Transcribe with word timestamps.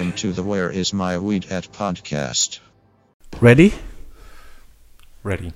Welcome 0.00 0.16
to 0.16 0.32
the 0.32 0.48
Where 0.48 0.72
Is 0.72 0.94
My 0.94 1.18
Weed 1.18 1.52
At 1.52 1.70
podcast. 1.72 2.62
Ready? 3.42 3.70
Ready. 5.22 5.52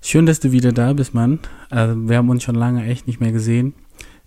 Schön, 0.00 0.26
dass 0.26 0.40
du 0.40 0.50
wieder 0.50 0.72
da 0.72 0.92
bist, 0.92 1.14
Mann. 1.14 1.38
Also, 1.70 1.94
wir 2.08 2.16
haben 2.16 2.28
uns 2.30 2.42
schon 2.42 2.56
lange 2.56 2.84
echt 2.84 3.06
nicht 3.06 3.20
mehr 3.20 3.30
gesehen. 3.30 3.74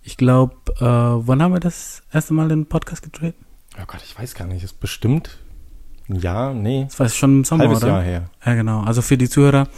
Ich 0.02 0.16
glaube, 0.16 0.54
äh, 0.78 0.82
wann 0.82 1.42
haben 1.42 1.52
wir 1.52 1.60
das 1.60 2.04
erste 2.10 2.32
Mal 2.32 2.48
den 2.48 2.64
Podcast 2.64 3.02
gedreht? 3.02 3.34
Oh 3.78 3.84
Gott, 3.86 4.00
ich 4.02 4.18
weiß 4.18 4.34
gar 4.34 4.46
nicht. 4.46 4.64
Ist 4.64 4.80
bestimmt 4.80 5.40
ein 6.08 6.16
Jahr? 6.16 6.54
Nee. 6.54 6.84
Das 6.88 6.98
war 6.98 7.08
schon 7.10 7.40
im 7.40 7.44
Sommer, 7.44 7.64
Halbes 7.64 7.82
oder? 7.82 7.88
Jahr 7.88 8.02
her. 8.02 8.30
Ja, 8.46 8.54
genau. 8.54 8.80
Also 8.80 9.02
für 9.02 9.18
die 9.18 9.28
Zuhörer, 9.28 9.68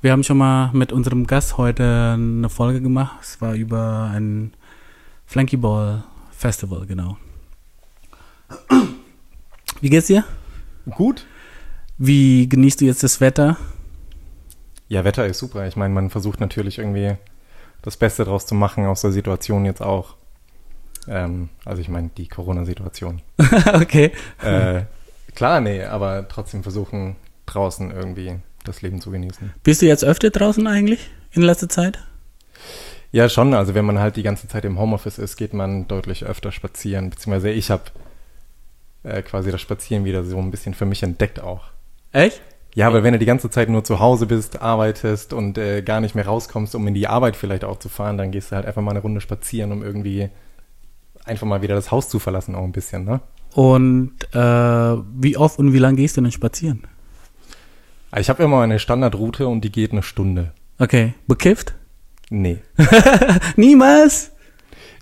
wir 0.00 0.12
haben 0.12 0.22
schon 0.22 0.38
mal 0.38 0.70
mit 0.74 0.92
unserem 0.92 1.26
Gast 1.26 1.58
heute 1.58 2.12
eine 2.14 2.48
Folge 2.48 2.80
gemacht. 2.80 3.16
Es 3.20 3.40
war 3.40 3.54
über 3.54 4.12
ein 4.14 4.54
Flankyball 5.26 6.04
Festival, 6.30 6.86
genau. 6.86 7.16
Wie 9.80 9.90
geht's 9.90 10.08
dir? 10.08 10.24
Gut. 10.90 11.26
Wie 11.98 12.48
genießt 12.48 12.80
du 12.80 12.86
jetzt 12.86 13.02
das 13.02 13.20
Wetter? 13.20 13.56
Ja, 14.88 15.04
Wetter 15.04 15.26
ist 15.26 15.38
super. 15.38 15.66
Ich 15.66 15.76
meine, 15.76 15.94
man 15.94 16.10
versucht 16.10 16.40
natürlich 16.40 16.78
irgendwie 16.78 17.16
das 17.82 17.96
Beste 17.96 18.24
draus 18.24 18.46
zu 18.46 18.54
machen 18.54 18.86
aus 18.86 19.02
der 19.02 19.12
Situation 19.12 19.64
jetzt 19.64 19.82
auch. 19.82 20.16
Ähm, 21.08 21.48
also 21.64 21.80
ich 21.80 21.88
meine, 21.88 22.10
die 22.16 22.28
Corona-Situation. 22.28 23.22
okay. 23.74 24.12
äh, 24.42 24.82
klar, 25.34 25.60
nee, 25.60 25.84
aber 25.84 26.28
trotzdem 26.28 26.62
versuchen 26.62 27.16
draußen 27.46 27.90
irgendwie 27.90 28.36
das 28.64 28.82
Leben 28.82 29.00
zu 29.00 29.10
genießen. 29.10 29.54
Bist 29.62 29.82
du 29.82 29.86
jetzt 29.86 30.04
öfter 30.04 30.30
draußen 30.30 30.66
eigentlich 30.66 31.10
in 31.32 31.42
letzter 31.42 31.68
Zeit? 31.68 31.98
Ja, 33.12 33.28
schon. 33.28 33.54
Also 33.54 33.74
wenn 33.74 33.84
man 33.84 33.98
halt 33.98 34.16
die 34.16 34.22
ganze 34.22 34.46
Zeit 34.46 34.64
im 34.64 34.78
Homeoffice 34.78 35.18
ist, 35.18 35.36
geht 35.36 35.54
man 35.54 35.88
deutlich 35.88 36.24
öfter 36.24 36.52
spazieren. 36.52 37.10
Beziehungsweise 37.10 37.50
ich 37.50 37.70
habe 37.70 37.84
äh, 39.02 39.22
quasi 39.22 39.50
das 39.50 39.60
Spazieren 39.60 40.04
wieder 40.04 40.24
so 40.24 40.38
ein 40.38 40.50
bisschen 40.50 40.74
für 40.74 40.86
mich 40.86 41.02
entdeckt 41.02 41.40
auch. 41.40 41.64
Echt? 42.12 42.40
Ja, 42.74 42.86
aber 42.86 43.02
wenn 43.02 43.12
du 43.12 43.18
die 43.18 43.26
ganze 43.26 43.50
Zeit 43.50 43.68
nur 43.68 43.82
zu 43.82 43.98
Hause 43.98 44.26
bist, 44.26 44.62
arbeitest 44.62 45.32
und 45.32 45.58
äh, 45.58 45.82
gar 45.82 46.00
nicht 46.00 46.14
mehr 46.14 46.26
rauskommst, 46.26 46.74
um 46.74 46.86
in 46.86 46.94
die 46.94 47.08
Arbeit 47.08 47.36
vielleicht 47.36 47.64
auch 47.64 47.78
zu 47.78 47.88
fahren, 47.88 48.16
dann 48.16 48.30
gehst 48.30 48.52
du 48.52 48.56
halt 48.56 48.66
einfach 48.66 48.82
mal 48.82 48.92
eine 48.92 49.00
Runde 49.00 49.20
spazieren, 49.20 49.72
um 49.72 49.82
irgendwie 49.82 50.28
einfach 51.24 51.46
mal 51.46 51.62
wieder 51.62 51.74
das 51.74 51.90
Haus 51.90 52.08
zu 52.08 52.18
verlassen, 52.18 52.54
auch 52.54 52.64
ein 52.64 52.72
bisschen, 52.72 53.04
ne? 53.04 53.20
Und 53.54 54.12
äh, 54.32 54.38
wie 54.38 55.36
oft 55.36 55.58
und 55.58 55.72
wie 55.72 55.78
lange 55.78 55.96
gehst 55.96 56.16
du 56.16 56.20
denn 56.20 56.30
spazieren? 56.30 56.84
Ich 58.16 58.28
habe 58.28 58.42
immer 58.42 58.62
eine 58.62 58.78
Standardroute 58.78 59.48
und 59.48 59.62
die 59.62 59.72
geht 59.72 59.92
eine 59.92 60.02
Stunde. 60.02 60.52
Okay. 60.78 61.14
Bekifft? 61.26 61.74
Nee. 62.28 62.58
Niemals? 63.56 64.32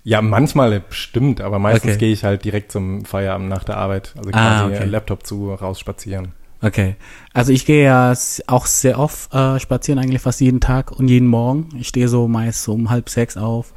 Ja, 0.08 0.22
manchmal 0.22 0.80
bestimmt, 0.80 1.42
aber 1.42 1.58
meistens 1.58 1.90
Okay. 1.90 1.98
gehe 1.98 2.12
ich 2.14 2.24
halt 2.24 2.42
direkt 2.42 2.72
zum 2.72 3.04
Feierabend 3.04 3.50
nach 3.50 3.62
der 3.64 3.76
Arbeit. 3.76 4.14
Also 4.16 4.30
Ah, 4.32 4.60
quasi 4.62 4.74
okay. 4.76 4.84
Laptop 4.86 5.26
zu, 5.26 5.52
raus 5.52 5.78
spazieren. 5.78 6.32
Okay. 6.62 6.96
Also 7.34 7.52
ich 7.52 7.66
gehe 7.66 7.84
ja 7.84 8.14
auch 8.46 8.64
sehr 8.64 8.98
oft 8.98 9.34
äh, 9.34 9.60
spazieren, 9.60 9.98
eigentlich 9.98 10.22
fast 10.22 10.40
jeden 10.40 10.60
Tag 10.60 10.92
und 10.92 11.08
jeden 11.08 11.28
Morgen. 11.28 11.68
Ich 11.78 11.88
stehe 11.88 12.08
so 12.08 12.26
meist 12.26 12.62
so 12.62 12.72
um 12.72 12.88
halb 12.88 13.10
sechs 13.10 13.36
auf. 13.36 13.74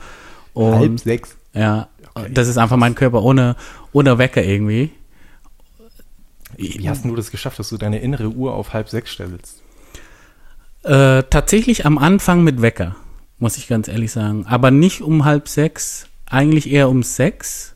Und 0.54 1.02
sechs. 1.02 1.36
Ja, 1.54 1.90
Okay. 2.16 2.32
das 2.34 2.48
ist 2.48 2.58
einfach 2.58 2.78
mein 2.78 2.96
Körper 2.96 3.24
ohne, 3.24 3.58
ohne 3.92 4.18
Wecker 4.18 4.42
irgendwie. 4.44 4.92
Wie 6.56 6.90
hast 6.90 7.04
denn 7.04 7.12
du 7.12 7.18
das 7.18 7.32
geschafft, 7.32 7.60
dass 7.60 7.68
du 7.70 7.78
deine 7.78 8.00
innere 8.00 8.30
Uhr 8.30 8.54
auf 8.54 8.72
halb 8.72 8.88
sechs 8.88 9.12
stellst? 9.12 9.62
Äh, 10.84 11.24
tatsächlich 11.30 11.86
am 11.86 11.98
Anfang 11.98 12.42
mit 12.46 12.62
Wecker, 12.62 12.96
muss 13.38 13.58
ich 13.58 13.68
ganz 13.68 13.90
ehrlich 13.90 14.14
sagen. 14.14 14.46
Aber 14.48 14.72
nicht 14.72 15.02
um 15.02 15.26
halb 15.26 15.48
sechs, 15.50 16.08
eigentlich 16.32 16.72
eher 16.72 16.90
um 16.90 17.04
sechs. 17.04 17.76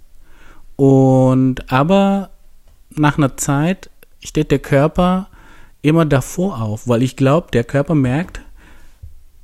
Und 0.75 1.71
aber 1.71 2.31
nach 2.89 3.17
einer 3.17 3.37
Zeit 3.37 3.89
steht 4.23 4.51
der 4.51 4.59
Körper 4.59 5.29
immer 5.81 6.05
davor 6.05 6.61
auf, 6.61 6.87
weil 6.87 7.03
ich 7.03 7.15
glaube, 7.15 7.51
der 7.51 7.63
Körper 7.63 7.95
merkt, 7.95 8.41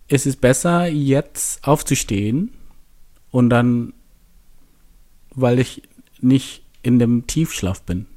es 0.07 0.25
ist 0.25 0.41
besser, 0.41 0.87
jetzt 0.87 1.65
aufzustehen 1.65 2.51
und 3.29 3.49
dann, 3.49 3.93
weil 5.33 5.59
ich 5.59 5.83
nicht 6.19 6.63
in 6.81 6.99
dem 6.99 7.27
Tiefschlaf 7.27 7.83
bin. 7.83 8.07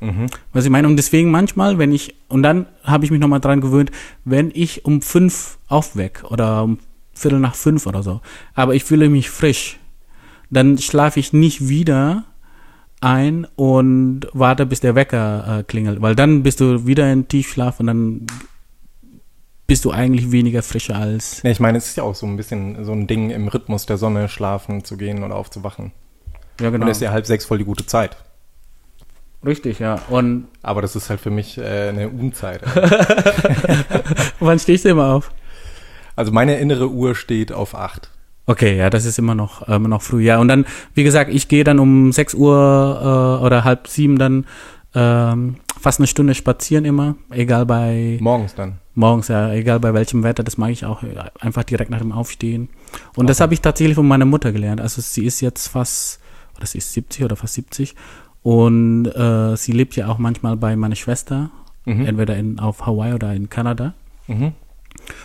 Mhm. 0.00 0.26
Was 0.52 0.64
ich 0.64 0.70
meine, 0.70 0.88
und 0.88 0.96
deswegen 0.96 1.30
manchmal, 1.30 1.78
wenn 1.78 1.92
ich, 1.92 2.14
und 2.28 2.42
dann 2.42 2.66
habe 2.82 3.04
ich 3.04 3.10
mich 3.10 3.20
nochmal 3.20 3.40
dran 3.40 3.60
gewöhnt, 3.60 3.90
wenn 4.24 4.50
ich 4.54 4.84
um 4.84 5.02
fünf 5.02 5.58
aufweck 5.68 6.24
oder 6.30 6.64
um 6.64 6.78
Viertel 7.12 7.40
nach 7.40 7.54
fünf 7.54 7.86
oder 7.86 8.02
so, 8.02 8.20
aber 8.54 8.74
ich 8.74 8.84
fühle 8.84 9.08
mich 9.08 9.30
frisch, 9.30 9.78
dann 10.50 10.78
schlafe 10.78 11.20
ich 11.20 11.32
nicht 11.32 11.68
wieder 11.68 12.24
ein 13.00 13.46
und 13.56 14.26
warte, 14.32 14.66
bis 14.66 14.80
der 14.80 14.94
Wecker 14.94 15.58
äh, 15.58 15.62
klingelt, 15.62 16.00
weil 16.02 16.14
dann 16.14 16.42
bist 16.42 16.60
du 16.60 16.86
wieder 16.86 17.10
in 17.12 17.28
Tiefschlaf 17.28 17.80
und 17.80 17.86
dann 17.86 18.26
bist 19.66 19.84
du 19.84 19.90
eigentlich 19.90 20.30
weniger 20.30 20.62
frischer 20.62 20.96
als. 20.96 21.42
Ja, 21.42 21.50
ich 21.50 21.60
meine, 21.60 21.78
es 21.78 21.86
ist 21.86 21.96
ja 21.96 22.04
auch 22.04 22.14
so 22.14 22.26
ein 22.26 22.36
bisschen 22.36 22.84
so 22.84 22.92
ein 22.92 23.06
Ding 23.06 23.30
im 23.30 23.48
Rhythmus 23.48 23.86
der 23.86 23.98
Sonne 23.98 24.28
schlafen 24.28 24.84
zu 24.84 24.96
gehen 24.96 25.24
oder 25.24 25.34
aufzuwachen. 25.34 25.92
Ja, 26.60 26.68
Und 26.68 26.80
das 26.80 26.98
ist 26.98 27.02
ja 27.02 27.10
halb 27.10 27.26
sechs 27.26 27.44
voll 27.44 27.58
die 27.58 27.64
gute 27.64 27.84
Zeit. 27.84 28.16
Richtig, 29.44 29.78
ja. 29.78 30.00
Und 30.08 30.48
Aber 30.62 30.82
das 30.82 30.96
ist 30.96 31.10
halt 31.10 31.20
für 31.20 31.30
mich 31.30 31.58
äh, 31.58 31.88
eine 31.88 32.08
Unzeit. 32.08 32.62
wann 34.40 34.58
stehst 34.58 34.84
du 34.84 34.88
immer 34.88 35.12
auf? 35.14 35.30
Also 36.14 36.32
meine 36.32 36.58
innere 36.58 36.88
Uhr 36.90 37.14
steht 37.14 37.52
auf 37.52 37.74
acht. 37.74 38.10
Okay, 38.46 38.76
ja, 38.76 38.90
das 38.90 39.04
ist 39.04 39.18
immer 39.18 39.34
noch, 39.34 39.66
immer 39.68 39.88
noch 39.88 40.02
früh. 40.02 40.22
Ja, 40.22 40.38
und 40.38 40.48
dann, 40.48 40.66
wie 40.94 41.02
gesagt, 41.02 41.30
ich 41.32 41.48
gehe 41.48 41.64
dann 41.64 41.78
um 41.80 42.12
6 42.12 42.34
Uhr 42.34 43.38
äh, 43.40 43.44
oder 43.44 43.64
halb 43.64 43.88
sieben 43.88 44.18
dann 44.18 44.46
ähm, 44.94 45.56
fast 45.80 45.98
eine 46.00 46.06
Stunde 46.06 46.34
spazieren 46.34 46.84
immer, 46.84 47.16
egal 47.30 47.66
bei 47.66 48.18
Morgens 48.20 48.54
dann. 48.54 48.78
morgens, 48.94 49.28
ja, 49.28 49.52
egal 49.52 49.80
bei 49.80 49.92
welchem 49.92 50.22
Wetter, 50.22 50.42
das 50.44 50.56
mag 50.58 50.70
ich 50.70 50.84
auch 50.86 51.02
äh, 51.02 51.08
einfach 51.40 51.64
direkt 51.64 51.90
nach 51.90 51.98
dem 51.98 52.12
Aufstehen. 52.12 52.68
Und 53.16 53.28
das 53.28 53.40
habe 53.40 53.52
ich 53.52 53.60
tatsächlich 53.60 53.96
von 53.96 54.06
meiner 54.08 54.24
Mutter 54.24 54.52
gelernt. 54.52 54.80
Also 54.80 55.02
sie 55.02 55.24
ist 55.26 55.40
jetzt 55.40 55.66
fast, 55.68 56.20
oder 56.56 56.66
sie 56.66 56.78
ist 56.78 56.92
70 56.92 57.24
oder 57.24 57.36
fast 57.36 57.54
70 57.54 57.94
und 58.42 59.06
äh, 59.06 59.56
sie 59.56 59.72
lebt 59.72 59.96
ja 59.96 60.06
auch 60.08 60.18
manchmal 60.18 60.56
bei 60.56 60.76
meiner 60.76 60.96
Schwester, 60.96 61.50
Mhm. 61.88 62.04
entweder 62.06 62.36
in, 62.36 62.58
auf 62.58 62.84
Hawaii 62.84 63.12
oder 63.14 63.32
in 63.32 63.48
Kanada. 63.48 63.94
Mhm. 64.26 64.52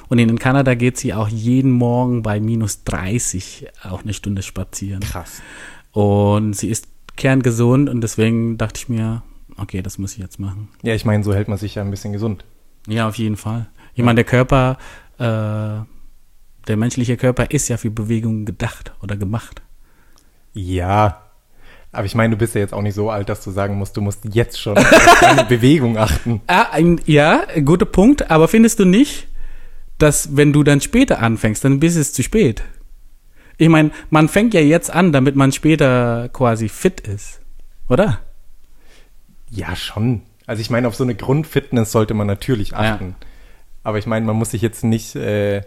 Und 0.09 0.19
in 0.19 0.39
Kanada 0.39 0.75
geht 0.75 0.97
sie 0.97 1.13
auch 1.13 1.27
jeden 1.27 1.71
Morgen 1.71 2.21
bei 2.23 2.39
minus 2.39 2.83
30 2.83 3.67
auch 3.83 4.03
eine 4.03 4.13
Stunde 4.13 4.41
spazieren. 4.41 5.01
Krass. 5.01 5.41
Und 5.91 6.53
sie 6.53 6.69
ist 6.69 6.87
kerngesund 7.17 7.89
und 7.89 8.01
deswegen 8.01 8.57
dachte 8.57 8.79
ich 8.79 8.89
mir, 8.89 9.23
okay, 9.57 9.81
das 9.81 9.97
muss 9.97 10.13
ich 10.13 10.19
jetzt 10.19 10.39
machen. 10.39 10.69
Ja, 10.81 10.93
ich 10.93 11.05
meine, 11.05 11.23
so 11.23 11.33
hält 11.33 11.47
man 11.47 11.57
sich 11.57 11.75
ja 11.75 11.81
ein 11.81 11.91
bisschen 11.91 12.13
gesund. 12.13 12.45
Ja, 12.87 13.07
auf 13.07 13.15
jeden 13.15 13.37
Fall. 13.37 13.67
Ich 13.93 14.03
meine, 14.03 14.15
der 14.15 14.23
Körper, 14.23 14.77
äh, 15.17 15.85
der 16.67 16.77
menschliche 16.77 17.17
Körper 17.17 17.51
ist 17.51 17.67
ja 17.67 17.77
für 17.77 17.91
Bewegung 17.91 18.45
gedacht 18.45 18.93
oder 19.01 19.17
gemacht. 19.17 19.61
Ja. 20.53 21.21
Aber 21.91 22.05
ich 22.05 22.15
meine, 22.15 22.31
du 22.31 22.37
bist 22.37 22.55
ja 22.55 22.61
jetzt 22.61 22.73
auch 22.73 22.81
nicht 22.81 22.95
so 22.95 23.09
alt, 23.09 23.27
dass 23.27 23.43
du 23.43 23.51
sagen 23.51 23.77
musst, 23.77 23.97
du 23.97 24.01
musst 24.01 24.23
jetzt 24.33 24.59
schon 24.59 24.77
auf 24.77 25.17
deine 25.19 25.43
Bewegung 25.49 25.97
achten. 25.97 26.41
Ah, 26.47 26.67
ein, 26.71 27.01
ja, 27.05 27.43
guter 27.65 27.85
Punkt, 27.85 28.31
aber 28.31 28.47
findest 28.47 28.79
du 28.79 28.85
nicht, 28.85 29.27
dass 30.01 30.35
wenn 30.35 30.53
du 30.53 30.63
dann 30.63 30.81
später 30.81 31.19
anfängst, 31.19 31.63
dann 31.63 31.79
bist 31.79 31.97
es 31.97 32.13
zu 32.13 32.23
spät? 32.23 32.63
Ich 33.57 33.69
meine, 33.69 33.91
man 34.09 34.27
fängt 34.27 34.53
ja 34.53 34.61
jetzt 34.61 34.89
an, 34.89 35.11
damit 35.11 35.35
man 35.35 35.51
später 35.51 36.29
quasi 36.29 36.67
fit 36.69 37.01
ist, 37.01 37.41
oder? 37.89 38.19
Ja, 39.49 39.75
schon. 39.75 40.21
Also 40.47 40.61
ich 40.61 40.69
meine, 40.69 40.87
auf 40.87 40.95
so 40.95 41.03
eine 41.03 41.15
Grundfitness 41.15 41.91
sollte 41.91 42.13
man 42.13 42.27
natürlich 42.27 42.75
achten. 42.75 43.15
Aber 43.83 43.97
ich 43.97 44.05
meine, 44.07 44.25
man 44.25 44.35
muss 44.35 44.51
sich 44.51 44.61
jetzt 44.61 44.83
nicht, 44.83 45.15
äh, 45.15 45.59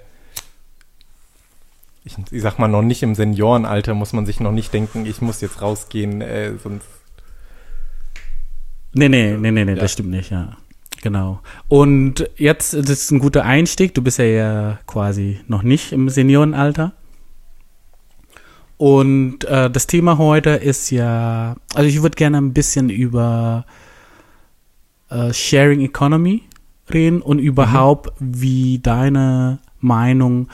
ich, 2.05 2.17
ich 2.31 2.43
sag 2.43 2.59
mal, 2.59 2.69
noch 2.69 2.83
nicht 2.83 3.03
im 3.03 3.15
Seniorenalter 3.15 3.95
muss 3.95 4.13
man 4.13 4.27
sich 4.27 4.41
noch 4.41 4.53
nicht 4.53 4.73
denken, 4.73 5.07
ich 5.07 5.21
muss 5.21 5.41
jetzt 5.41 5.63
rausgehen, 5.63 6.21
äh, 6.21 6.53
sonst. 6.63 6.87
Nee, 8.93 9.09
nee, 9.09 9.37
nee, 9.37 9.51
nee, 9.51 9.65
nee, 9.65 9.73
Ja. 9.73 9.81
das 9.81 9.93
stimmt 9.93 10.11
nicht, 10.11 10.31
ja. 10.31 10.57
Genau. 11.05 11.41
Und 11.69 12.31
jetzt, 12.37 12.73
ist 12.73 13.11
ein 13.11 13.19
guter 13.19 13.45
Einstieg. 13.45 13.93
Du 13.93 14.01
bist 14.01 14.17
ja, 14.17 14.25
ja 14.25 14.79
quasi 14.87 15.39
noch 15.49 15.63
nicht 15.63 15.93
im 15.93 16.09
Seniorenalter. 16.09 16.95
Und 18.79 19.45
äh, 19.45 19.71
das 19.71 19.87
Thema 19.87 20.17
heute 20.17 20.49
ist 20.51 20.89
ja, 20.89 21.57
also 21.75 21.87
ich 21.91 22.01
würde 22.01 22.17
gerne 22.17 22.39
ein 22.39 22.55
bisschen 22.55 22.89
über 22.89 23.67
äh, 25.11 25.31
Sharing 25.35 25.83
Economy 25.83 26.45
reden 26.91 27.21
und 27.21 27.39
überhaupt, 27.39 28.11
wie 28.19 28.79
deine 28.79 29.59
Meinung 29.81 30.49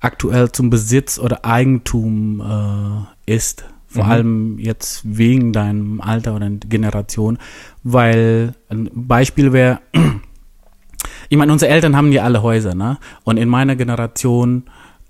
aktuell 0.00 0.50
zum 0.50 0.70
Besitz 0.70 1.20
oder 1.20 1.44
Eigentum 1.44 3.06
äh, 3.26 3.32
ist. 3.32 3.64
Vor 3.88 4.04
Mhm. 4.04 4.10
allem 4.10 4.58
jetzt 4.58 5.00
wegen 5.04 5.52
deinem 5.52 6.00
Alter 6.00 6.36
oder 6.36 6.50
Generation. 6.50 7.38
Weil 7.82 8.54
ein 8.68 8.90
Beispiel 8.92 9.52
wäre, 9.52 9.80
ich 11.28 11.38
meine, 11.38 11.52
unsere 11.52 11.70
Eltern 11.72 11.96
haben 11.96 12.12
ja 12.12 12.22
alle 12.22 12.42
Häuser, 12.42 12.74
ne? 12.74 12.98
Und 13.24 13.38
in 13.38 13.48
meiner 13.48 13.76
Generation 13.76 14.64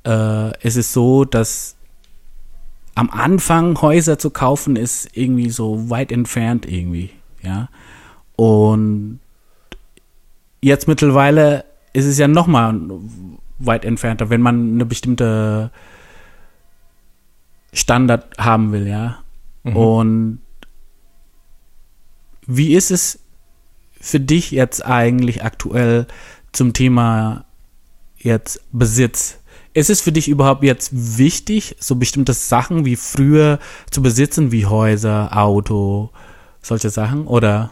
äh, 0.06 0.66
ist 0.66 0.76
es 0.76 0.92
so, 0.92 1.24
dass 1.24 1.74
am 2.94 3.10
Anfang 3.10 3.80
Häuser 3.80 4.18
zu 4.18 4.30
kaufen 4.30 4.76
ist 4.76 5.08
irgendwie 5.12 5.50
so 5.50 5.90
weit 5.90 6.10
entfernt 6.12 6.66
irgendwie, 6.70 7.10
ja. 7.42 7.68
Und 8.36 9.18
jetzt 10.60 10.86
mittlerweile 10.88 11.64
ist 11.92 12.06
es 12.06 12.18
ja 12.18 12.28
noch 12.28 12.46
mal 12.46 12.78
weit 13.58 13.84
entfernter, 13.84 14.30
wenn 14.30 14.40
man 14.40 14.74
eine 14.74 14.84
bestimmte 14.86 15.70
Standard 17.72 18.38
haben 18.38 18.72
will, 18.72 18.86
ja. 18.86 19.18
Mhm. 19.64 19.76
Und 19.76 20.40
wie 22.46 22.74
ist 22.74 22.90
es 22.90 23.20
für 24.00 24.20
dich 24.20 24.50
jetzt 24.50 24.84
eigentlich 24.84 25.44
aktuell 25.44 26.06
zum 26.52 26.72
Thema 26.72 27.44
jetzt 28.16 28.62
Besitz? 28.72 29.38
Ist 29.74 29.90
es 29.90 30.00
für 30.00 30.12
dich 30.12 30.28
überhaupt 30.28 30.62
jetzt 30.62 31.18
wichtig, 31.18 31.76
so 31.78 31.96
bestimmte 31.96 32.32
Sachen 32.32 32.84
wie 32.84 32.96
früher 32.96 33.58
zu 33.90 34.02
besitzen, 34.02 34.50
wie 34.50 34.66
Häuser, 34.66 35.36
Auto, 35.36 36.10
solche 36.62 36.90
Sachen? 36.90 37.26
Oder? 37.26 37.70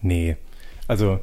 Nee. 0.00 0.36
Also, 0.88 1.20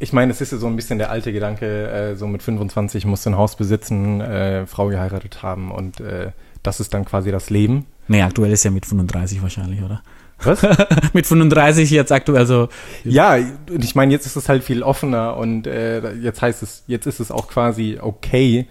ich 0.00 0.12
meine, 0.12 0.32
es 0.32 0.40
ist 0.40 0.52
ja 0.52 0.58
so 0.58 0.66
ein 0.66 0.76
bisschen 0.76 0.98
der 0.98 1.10
alte 1.10 1.32
Gedanke, 1.32 1.88
äh, 1.88 2.16
so 2.16 2.26
mit 2.26 2.42
25 2.42 3.04
musst 3.04 3.26
du 3.26 3.30
ein 3.30 3.36
Haus 3.36 3.56
besitzen, 3.56 4.20
äh, 4.20 4.66
Frau 4.66 4.88
geheiratet 4.88 5.42
haben 5.42 5.70
und 5.70 6.00
äh, 6.00 6.30
das 6.62 6.80
ist 6.80 6.94
dann 6.94 7.04
quasi 7.04 7.30
das 7.30 7.50
Leben. 7.50 7.86
Nee, 8.06 8.22
aktuell 8.22 8.52
ist 8.52 8.64
ja 8.64 8.70
mit 8.70 8.86
35 8.86 9.42
wahrscheinlich, 9.42 9.82
oder? 9.82 10.02
Was? 10.42 10.62
mit 11.12 11.26
35 11.26 11.90
jetzt 11.90 12.12
aktuell, 12.12 12.38
also. 12.38 12.68
ja, 13.04 13.34
und 13.34 13.82
ich 13.82 13.94
meine, 13.96 14.12
jetzt 14.12 14.26
ist 14.26 14.36
es 14.36 14.48
halt 14.48 14.62
viel 14.62 14.82
offener 14.82 15.36
und 15.36 15.66
äh, 15.66 16.12
jetzt 16.14 16.42
heißt 16.42 16.62
es, 16.62 16.84
jetzt 16.86 17.06
ist 17.06 17.18
es 17.18 17.32
auch 17.32 17.48
quasi 17.48 17.98
okay, 18.00 18.68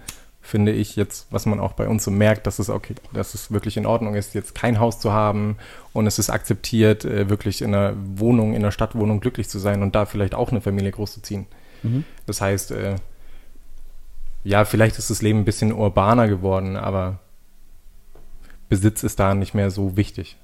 finde 0.48 0.72
ich 0.72 0.96
jetzt, 0.96 1.26
was 1.30 1.44
man 1.44 1.60
auch 1.60 1.74
bei 1.74 1.86
uns 1.86 2.04
so 2.04 2.10
merkt, 2.10 2.46
dass 2.46 2.58
es 2.58 2.70
okay, 2.70 2.94
dass 3.12 3.34
es 3.34 3.52
wirklich 3.52 3.76
in 3.76 3.84
Ordnung 3.84 4.14
ist, 4.14 4.34
jetzt 4.34 4.54
kein 4.54 4.80
Haus 4.80 4.98
zu 4.98 5.12
haben 5.12 5.58
und 5.92 6.06
es 6.06 6.18
ist 6.18 6.30
akzeptiert, 6.30 7.04
äh, 7.04 7.28
wirklich 7.28 7.60
in 7.60 7.74
einer 7.74 7.94
Wohnung, 8.16 8.54
in 8.54 8.62
einer 8.62 8.72
Stadtwohnung 8.72 9.20
glücklich 9.20 9.50
zu 9.50 9.58
sein 9.58 9.82
und 9.82 9.94
da 9.94 10.06
vielleicht 10.06 10.34
auch 10.34 10.50
eine 10.50 10.62
Familie 10.62 10.90
großzuziehen. 10.90 11.46
Mhm. 11.82 12.04
Das 12.24 12.40
heißt, 12.40 12.70
äh, 12.70 12.96
ja, 14.42 14.64
vielleicht 14.64 14.98
ist 14.98 15.10
das 15.10 15.20
Leben 15.20 15.40
ein 15.40 15.44
bisschen 15.44 15.70
urbaner 15.70 16.28
geworden, 16.28 16.76
aber 16.76 17.18
Besitz 18.70 19.02
ist 19.02 19.20
da 19.20 19.34
nicht 19.34 19.52
mehr 19.52 19.70
so 19.70 19.98
wichtig. 19.98 20.38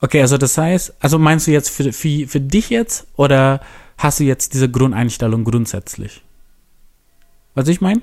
Okay, 0.00 0.20
also 0.20 0.38
das 0.38 0.56
heißt, 0.56 0.94
also 1.00 1.18
meinst 1.18 1.48
du 1.48 1.50
jetzt 1.50 1.70
für, 1.70 1.92
für, 1.92 2.28
für 2.28 2.40
dich 2.40 2.70
jetzt 2.70 3.08
oder 3.16 3.60
hast 3.98 4.20
du 4.20 4.24
jetzt 4.24 4.54
diese 4.54 4.70
Grundeinstellung 4.70 5.42
grundsätzlich? 5.42 6.22
Was 7.56 7.66
ich 7.66 7.80
meine? 7.80 8.02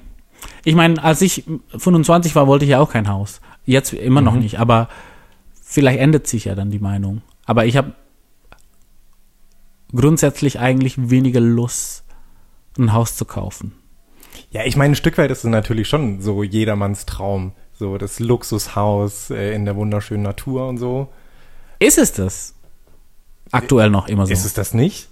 Ich 0.64 0.76
meine, 0.76 1.04
als 1.04 1.22
ich 1.22 1.44
25 1.78 2.36
war, 2.36 2.48
wollte 2.48 2.66
ich 2.66 2.72
ja 2.72 2.80
auch 2.80 2.92
kein 2.92 3.08
Haus. 3.08 3.42
Jetzt 3.66 3.94
immer 3.94 4.22
noch 4.22 4.34
Mhm. 4.34 4.40
nicht, 4.40 4.60
aber 4.60 4.90
vielleicht 5.62 6.00
ändert 6.00 6.28
sich 6.28 6.46
ja 6.46 6.56
dann 6.56 6.72
die 6.72 6.80
Meinung. 6.80 7.22
Aber 7.46 7.66
ich 7.66 7.78
habe 7.78 7.94
grundsätzlich 9.94 10.60
eigentlich 10.60 11.10
weniger 11.10 11.40
Lust, 11.40 12.04
ein 12.78 12.94
Haus 12.94 13.16
zu 13.16 13.26
kaufen. 13.26 13.74
Ja, 14.52 14.64
ich 14.66 14.76
meine, 14.76 14.94
ein 14.94 14.96
Stück 14.96 15.18
weit 15.18 15.32
ist 15.32 15.40
es 15.40 15.50
natürlich 15.50 15.88
schon 15.88 16.22
so 16.22 16.44
jedermanns 16.44 17.06
Traum. 17.06 17.54
So 17.78 17.98
das 17.98 18.20
Luxushaus 18.20 19.30
äh, 19.32 19.54
in 19.56 19.66
der 19.66 19.76
wunderschönen 19.76 20.24
Natur 20.24 20.68
und 20.68 20.78
so. 20.78 21.10
Ist 21.80 21.98
es 21.98 22.14
das? 22.14 22.54
Aktuell 23.52 23.90
noch 23.90 24.08
immer 24.08 24.26
so. 24.26 24.34
Ist 24.34 24.46
es 24.46 24.54
das 24.54 24.74
nicht? 24.74 25.10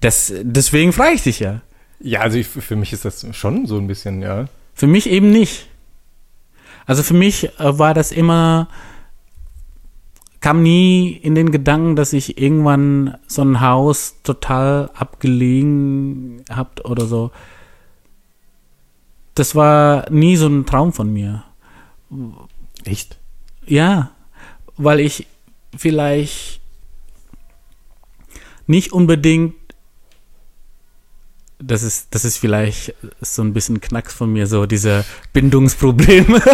das, 0.00 0.32
deswegen 0.42 0.92
frage 0.92 1.14
ich 1.14 1.22
dich 1.22 1.38
ja. 1.40 1.60
Ja, 2.00 2.20
also 2.20 2.36
ich, 2.36 2.48
für 2.48 2.74
mich 2.76 2.92
ist 2.92 3.04
das 3.04 3.24
schon 3.36 3.66
so 3.66 3.78
ein 3.78 3.86
bisschen, 3.86 4.20
ja. 4.20 4.46
Für 4.82 4.88
mich 4.88 5.08
eben 5.08 5.30
nicht. 5.30 5.68
Also 6.86 7.04
für 7.04 7.14
mich 7.14 7.44
äh, 7.60 7.78
war 7.78 7.94
das 7.94 8.10
immer, 8.10 8.66
kam 10.40 10.60
nie 10.64 11.12
in 11.12 11.36
den 11.36 11.52
Gedanken, 11.52 11.94
dass 11.94 12.12
ich 12.12 12.36
irgendwann 12.36 13.16
so 13.28 13.42
ein 13.42 13.60
Haus 13.60 14.16
total 14.24 14.90
abgelegen 14.94 16.42
habt 16.50 16.84
oder 16.84 17.06
so. 17.06 17.30
Das 19.36 19.54
war 19.54 20.10
nie 20.10 20.34
so 20.34 20.48
ein 20.48 20.66
Traum 20.66 20.92
von 20.92 21.12
mir. 21.12 21.44
Echt? 22.82 23.20
Ja, 23.64 24.10
weil 24.76 24.98
ich 24.98 25.28
vielleicht 25.76 26.60
nicht 28.66 28.92
unbedingt, 28.92 29.54
das 31.66 31.82
ist, 31.82 32.08
das 32.14 32.24
ist 32.24 32.38
vielleicht 32.38 32.94
so 33.20 33.42
ein 33.42 33.52
bisschen 33.52 33.80
Knacks 33.80 34.14
von 34.14 34.32
mir, 34.32 34.46
so 34.46 34.66
diese 34.66 35.04
Bindungsprobleme. 35.32 36.40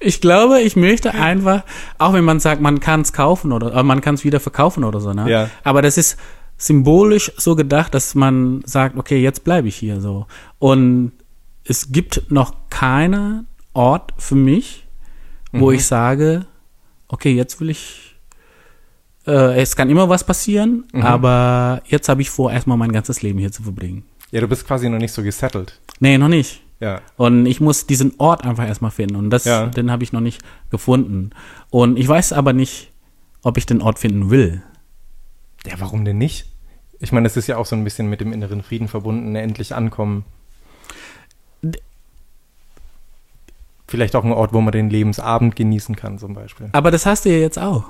ich 0.00 0.20
glaube, 0.20 0.60
ich 0.60 0.76
möchte 0.76 1.14
einfach, 1.14 1.64
auch 1.98 2.12
wenn 2.12 2.24
man 2.24 2.40
sagt, 2.40 2.60
man 2.60 2.80
kann 2.80 3.00
es 3.02 3.12
kaufen 3.12 3.52
oder 3.52 3.74
äh, 3.74 3.82
man 3.82 4.00
kann 4.00 4.14
es 4.14 4.24
wieder 4.24 4.40
verkaufen 4.40 4.84
oder 4.84 5.00
so, 5.00 5.12
ne? 5.12 5.30
Ja. 5.30 5.50
Aber 5.64 5.82
das 5.82 5.96
ist 5.98 6.18
symbolisch 6.56 7.32
so 7.36 7.54
gedacht, 7.56 7.94
dass 7.94 8.14
man 8.14 8.62
sagt, 8.64 8.96
okay, 8.96 9.20
jetzt 9.22 9.44
bleibe 9.44 9.68
ich 9.68 9.76
hier 9.76 10.00
so. 10.00 10.26
Und 10.58 11.12
es 11.64 11.92
gibt 11.92 12.30
noch 12.30 12.54
keinen 12.70 13.46
Ort 13.74 14.12
für 14.18 14.34
mich, 14.34 14.86
wo 15.52 15.68
Mhm. 15.68 15.76
ich 15.76 15.86
sage, 15.86 16.46
okay, 17.08 17.32
jetzt 17.32 17.60
will 17.60 17.70
ich, 17.70 18.07
äh, 19.28 19.60
es 19.60 19.76
kann 19.76 19.90
immer 19.90 20.08
was 20.08 20.24
passieren, 20.24 20.84
Mhm. 20.92 21.02
aber 21.02 21.82
jetzt 21.86 22.08
habe 22.08 22.22
ich 22.22 22.30
vor, 22.30 22.50
erstmal 22.50 22.76
mein 22.76 22.92
ganzes 22.92 23.22
Leben 23.22 23.38
hier 23.38 23.52
zu 23.52 23.62
verbringen. 23.62 24.02
Ja, 24.30 24.40
du 24.40 24.48
bist 24.48 24.66
quasi 24.66 24.88
noch 24.88 24.98
nicht 24.98 25.12
so 25.12 25.22
gesettelt. 25.22 25.80
Nee, 26.00 26.18
noch 26.18 26.28
nicht. 26.28 26.62
Ja. 26.80 27.00
Und 27.16 27.46
ich 27.46 27.60
muss 27.60 27.86
diesen 27.86 28.12
Ort 28.18 28.44
einfach 28.44 28.66
erstmal 28.66 28.90
finden. 28.90 29.16
Und 29.16 29.30
das, 29.30 29.44
Ja. 29.44 29.66
den 29.66 29.90
habe 29.90 30.04
ich 30.04 30.12
noch 30.12 30.20
nicht 30.20 30.42
gefunden. 30.70 31.30
Und 31.70 31.98
ich 31.98 32.06
weiß 32.06 32.32
aber 32.32 32.52
nicht, 32.52 32.92
ob 33.42 33.56
ich 33.58 33.66
den 33.66 33.80
Ort 33.82 33.98
finden 33.98 34.30
will. 34.30 34.62
Ja, 35.66 35.74
warum 35.78 36.04
denn 36.04 36.18
nicht? 36.18 36.46
Ich 37.00 37.10
meine, 37.12 37.24
das 37.24 37.36
ist 37.36 37.46
ja 37.48 37.56
auch 37.56 37.66
so 37.66 37.74
ein 37.76 37.84
bisschen 37.84 38.08
mit 38.08 38.20
dem 38.20 38.32
inneren 38.32 38.62
Frieden 38.62 38.86
verbunden, 38.88 39.34
endlich 39.34 39.74
ankommen. 39.74 40.24
Vielleicht 43.86 44.14
auch 44.16 44.24
ein 44.24 44.32
Ort, 44.32 44.52
wo 44.52 44.60
man 44.60 44.72
den 44.72 44.90
Lebensabend 44.90 45.56
genießen 45.56 45.96
kann, 45.96 46.18
zum 46.18 46.34
Beispiel. 46.34 46.68
Aber 46.72 46.90
das 46.90 47.06
hast 47.06 47.24
du 47.24 47.30
ja 47.30 47.38
jetzt 47.38 47.58
auch. 47.58 47.84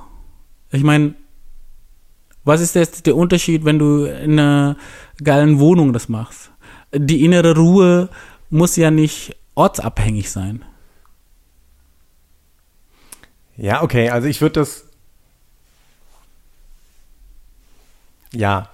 Ich 0.70 0.84
meine, 0.84 1.14
was 2.49 2.62
ist 2.62 2.75
jetzt 2.75 3.06
der 3.06 3.15
Unterschied, 3.15 3.67
wenn 3.67 3.79
du 3.79 4.06
in 4.06 4.41
einer 4.41 4.77
geilen 5.23 5.61
Wohnung 5.61 5.93
das 5.93 6.09
machst? 6.09 6.50
Die 6.95 7.23
innere 7.23 7.55
Ruhe 7.55 8.09
muss 8.49 8.75
ja 8.77 8.91
nicht 8.91 9.37
ortsabhängig 9.55 10.31
sein. 10.31 10.65
Ja, 13.58 13.82
okay, 13.82 14.08
also 14.08 14.29
ich 14.29 14.41
würde 14.41 14.61
das. 14.61 14.87
Ja. 18.32 18.70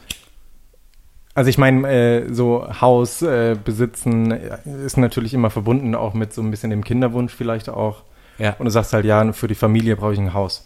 Also 1.34 1.50
ich 1.50 1.58
meine, 1.58 1.88
äh, 1.88 2.32
so 2.32 2.68
Haus 2.80 3.22
äh, 3.22 3.56
besitzen 3.56 4.30
äh, 4.30 4.58
ist 4.86 4.98
natürlich 4.98 5.34
immer 5.34 5.50
verbunden 5.50 5.96
auch 5.96 6.14
mit 6.14 6.32
so 6.32 6.42
ein 6.42 6.52
bisschen 6.52 6.70
dem 6.70 6.84
Kinderwunsch 6.84 7.34
vielleicht 7.34 7.68
auch. 7.68 8.04
Ja. 8.38 8.54
Und 8.56 8.66
du 8.66 8.70
sagst 8.70 8.92
halt, 8.92 9.04
ja, 9.04 9.32
für 9.32 9.48
die 9.48 9.56
Familie 9.56 9.96
brauche 9.96 10.12
ich 10.12 10.20
ein 10.20 10.32
Haus. 10.32 10.64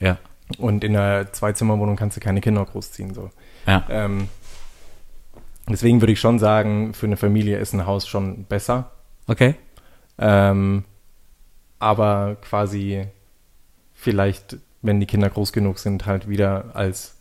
Ja. 0.00 0.18
Und 0.56 0.82
in 0.82 0.96
einer 0.96 1.30
Zweizimmerwohnung 1.32 1.96
kannst 1.96 2.16
du 2.16 2.20
keine 2.20 2.40
Kinder 2.40 2.64
großziehen. 2.64 3.12
So. 3.12 3.30
Ja. 3.66 3.84
Ähm, 3.90 4.28
deswegen 5.68 6.00
würde 6.00 6.12
ich 6.12 6.20
schon 6.20 6.38
sagen, 6.38 6.94
für 6.94 7.06
eine 7.06 7.16
Familie 7.16 7.58
ist 7.58 7.74
ein 7.74 7.86
Haus 7.86 8.08
schon 8.08 8.44
besser. 8.44 8.90
Okay. 9.26 9.54
Ähm, 10.18 10.84
aber 11.78 12.36
quasi 12.40 13.06
vielleicht, 13.92 14.56
wenn 14.80 15.00
die 15.00 15.06
Kinder 15.06 15.28
groß 15.28 15.52
genug 15.52 15.78
sind, 15.78 16.06
halt 16.06 16.28
wieder 16.28 16.70
als 16.74 17.18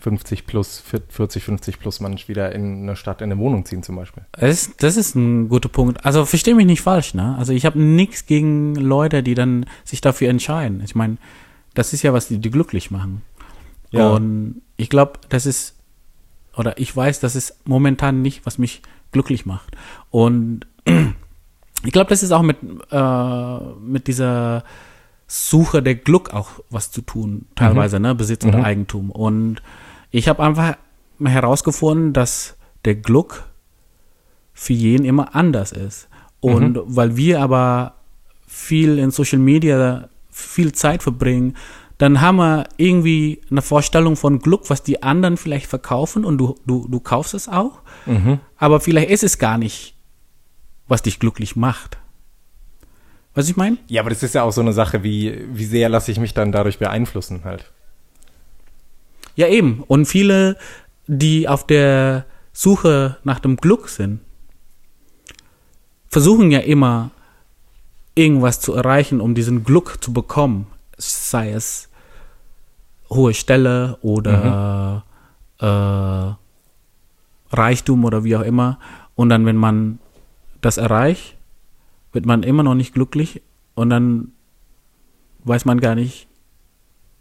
50 0.00 0.46
plus, 0.46 0.80
40, 1.08 1.42
50 1.42 1.80
plus 1.80 2.00
Mensch 2.00 2.28
wieder 2.28 2.54
in 2.54 2.82
eine 2.82 2.94
Stadt, 2.94 3.20
in 3.20 3.32
eine 3.32 3.40
Wohnung 3.40 3.64
ziehen 3.64 3.82
zum 3.82 3.96
Beispiel. 3.96 4.24
Das 4.32 4.50
ist, 4.50 4.82
das 4.82 4.96
ist 4.96 5.16
ein 5.16 5.48
guter 5.48 5.68
Punkt. 5.68 6.04
Also 6.04 6.24
verstehe 6.24 6.54
mich 6.54 6.66
nicht 6.66 6.82
falsch, 6.82 7.14
ne? 7.14 7.34
Also 7.36 7.52
ich 7.52 7.66
habe 7.66 7.80
nichts 7.80 8.26
gegen 8.26 8.76
Leute, 8.76 9.22
die 9.22 9.34
dann 9.34 9.66
sich 9.84 10.00
dafür 10.00 10.30
entscheiden. 10.30 10.82
Ich 10.84 10.94
meine, 10.94 11.16
das 11.78 11.92
ist 11.92 12.02
ja 12.02 12.12
was, 12.12 12.26
die, 12.26 12.38
die 12.38 12.50
glücklich 12.50 12.90
machen. 12.90 13.22
Ja. 13.92 14.10
Und 14.10 14.62
ich 14.76 14.90
glaube, 14.90 15.20
das 15.28 15.46
ist, 15.46 15.76
oder 16.56 16.76
ich 16.76 16.94
weiß, 16.94 17.20
das 17.20 17.36
ist 17.36 17.56
momentan 17.66 18.20
nicht, 18.20 18.44
was 18.44 18.58
mich 18.58 18.82
glücklich 19.12 19.46
macht. 19.46 19.76
Und 20.10 20.66
ich 21.84 21.92
glaube, 21.92 22.10
das 22.10 22.24
ist 22.24 22.32
auch 22.32 22.42
mit, 22.42 22.56
äh, 22.90 23.58
mit 23.80 24.08
dieser 24.08 24.64
Suche 25.28 25.80
der 25.80 25.94
Glück 25.94 26.34
auch 26.34 26.50
was 26.68 26.90
zu 26.90 27.00
tun, 27.00 27.46
teilweise, 27.54 28.00
ne? 28.00 28.12
Besitz 28.16 28.44
oder 28.44 28.58
Mhm. 28.58 28.64
Eigentum. 28.64 29.10
Und 29.12 29.62
ich 30.10 30.28
habe 30.28 30.42
einfach 30.42 30.76
herausgefunden, 31.22 32.12
dass 32.12 32.56
der 32.86 32.96
Glück 32.96 33.44
für 34.52 34.72
jeden 34.72 35.04
immer 35.04 35.36
anders 35.36 35.70
ist. 35.70 36.08
Und 36.40 36.80
weil 36.86 37.16
wir 37.16 37.40
aber 37.40 37.94
viel 38.48 38.98
in 38.98 39.12
Social 39.12 39.38
Media 39.38 40.08
viel 40.38 40.72
Zeit 40.72 41.02
verbringen, 41.02 41.56
dann 41.98 42.20
haben 42.20 42.36
wir 42.36 42.68
irgendwie 42.76 43.40
eine 43.50 43.60
Vorstellung 43.60 44.16
von 44.16 44.38
Glück, 44.38 44.70
was 44.70 44.82
die 44.82 45.02
anderen 45.02 45.36
vielleicht 45.36 45.66
verkaufen 45.66 46.24
und 46.24 46.38
du, 46.38 46.54
du, 46.64 46.86
du 46.88 47.00
kaufst 47.00 47.34
es 47.34 47.48
auch. 47.48 47.80
Mhm. 48.06 48.38
Aber 48.56 48.80
vielleicht 48.80 49.10
ist 49.10 49.24
es 49.24 49.38
gar 49.38 49.58
nicht, 49.58 49.94
was 50.86 51.02
dich 51.02 51.18
glücklich 51.18 51.56
macht. 51.56 51.98
Was 53.34 53.48
ich 53.48 53.56
meine? 53.56 53.78
Ja, 53.88 54.02
aber 54.02 54.10
das 54.10 54.22
ist 54.22 54.34
ja 54.34 54.42
auch 54.44 54.52
so 54.52 54.60
eine 54.60 54.72
Sache, 54.72 55.02
wie, 55.02 55.44
wie 55.52 55.64
sehr 55.64 55.88
lasse 55.88 56.12
ich 56.12 56.20
mich 56.20 56.34
dann 56.34 56.52
dadurch 56.52 56.78
beeinflussen 56.78 57.42
halt. 57.44 57.70
Ja, 59.34 59.48
eben. 59.48 59.84
Und 59.86 60.06
viele, 60.06 60.56
die 61.06 61.48
auf 61.48 61.66
der 61.66 62.26
Suche 62.52 63.18
nach 63.24 63.40
dem 63.40 63.56
Glück 63.56 63.88
sind, 63.88 64.20
versuchen 66.08 66.50
ja 66.50 66.60
immer, 66.60 67.10
irgendwas 68.18 68.60
zu 68.60 68.74
erreichen, 68.74 69.20
um 69.20 69.34
diesen 69.34 69.64
Glück 69.64 69.98
zu 70.02 70.12
bekommen. 70.12 70.66
Sei 70.98 71.52
es 71.52 71.88
hohe 73.10 73.32
Stelle 73.32 73.96
oder 74.02 75.04
äh, 75.60 77.54
Reichtum 77.56 78.04
oder 78.04 78.24
wie 78.24 78.36
auch 78.36 78.42
immer. 78.42 78.78
Und 79.14 79.28
dann, 79.30 79.46
wenn 79.46 79.56
man 79.56 79.98
das 80.60 80.76
erreicht, 80.76 81.36
wird 82.12 82.26
man 82.26 82.42
immer 82.42 82.62
noch 82.62 82.74
nicht 82.74 82.92
glücklich 82.94 83.42
und 83.74 83.90
dann 83.90 84.32
weiß 85.44 85.64
man 85.64 85.80
gar 85.80 85.94
nicht 85.94 86.26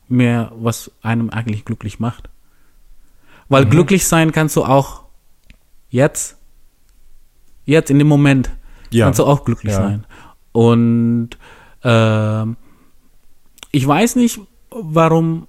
mehr, 0.08 0.52
was 0.56 0.92
einem 1.02 1.30
eigentlich 1.30 1.66
glücklich 1.66 2.00
macht. 2.00 2.30
Weil 3.50 3.66
Mhm. 3.66 3.70
glücklich 3.70 4.08
sein 4.08 4.32
kannst 4.32 4.56
du 4.56 4.66
auch 4.66 5.04
jetzt, 5.90 6.38
jetzt 7.66 7.90
in 7.92 8.00
dem 8.00 8.08
Moment 8.08 8.50
Ja. 8.90 9.06
kannst 9.06 9.20
du 9.20 9.26
auch 9.26 9.46
glücklich 9.46 9.74
Ja. 9.74 9.80
sein. 9.80 10.06
Und 10.58 11.38
ähm, 11.84 12.58
ich 13.72 13.86
weiß 13.86 14.16
nicht, 14.16 14.40
warum 14.72 15.48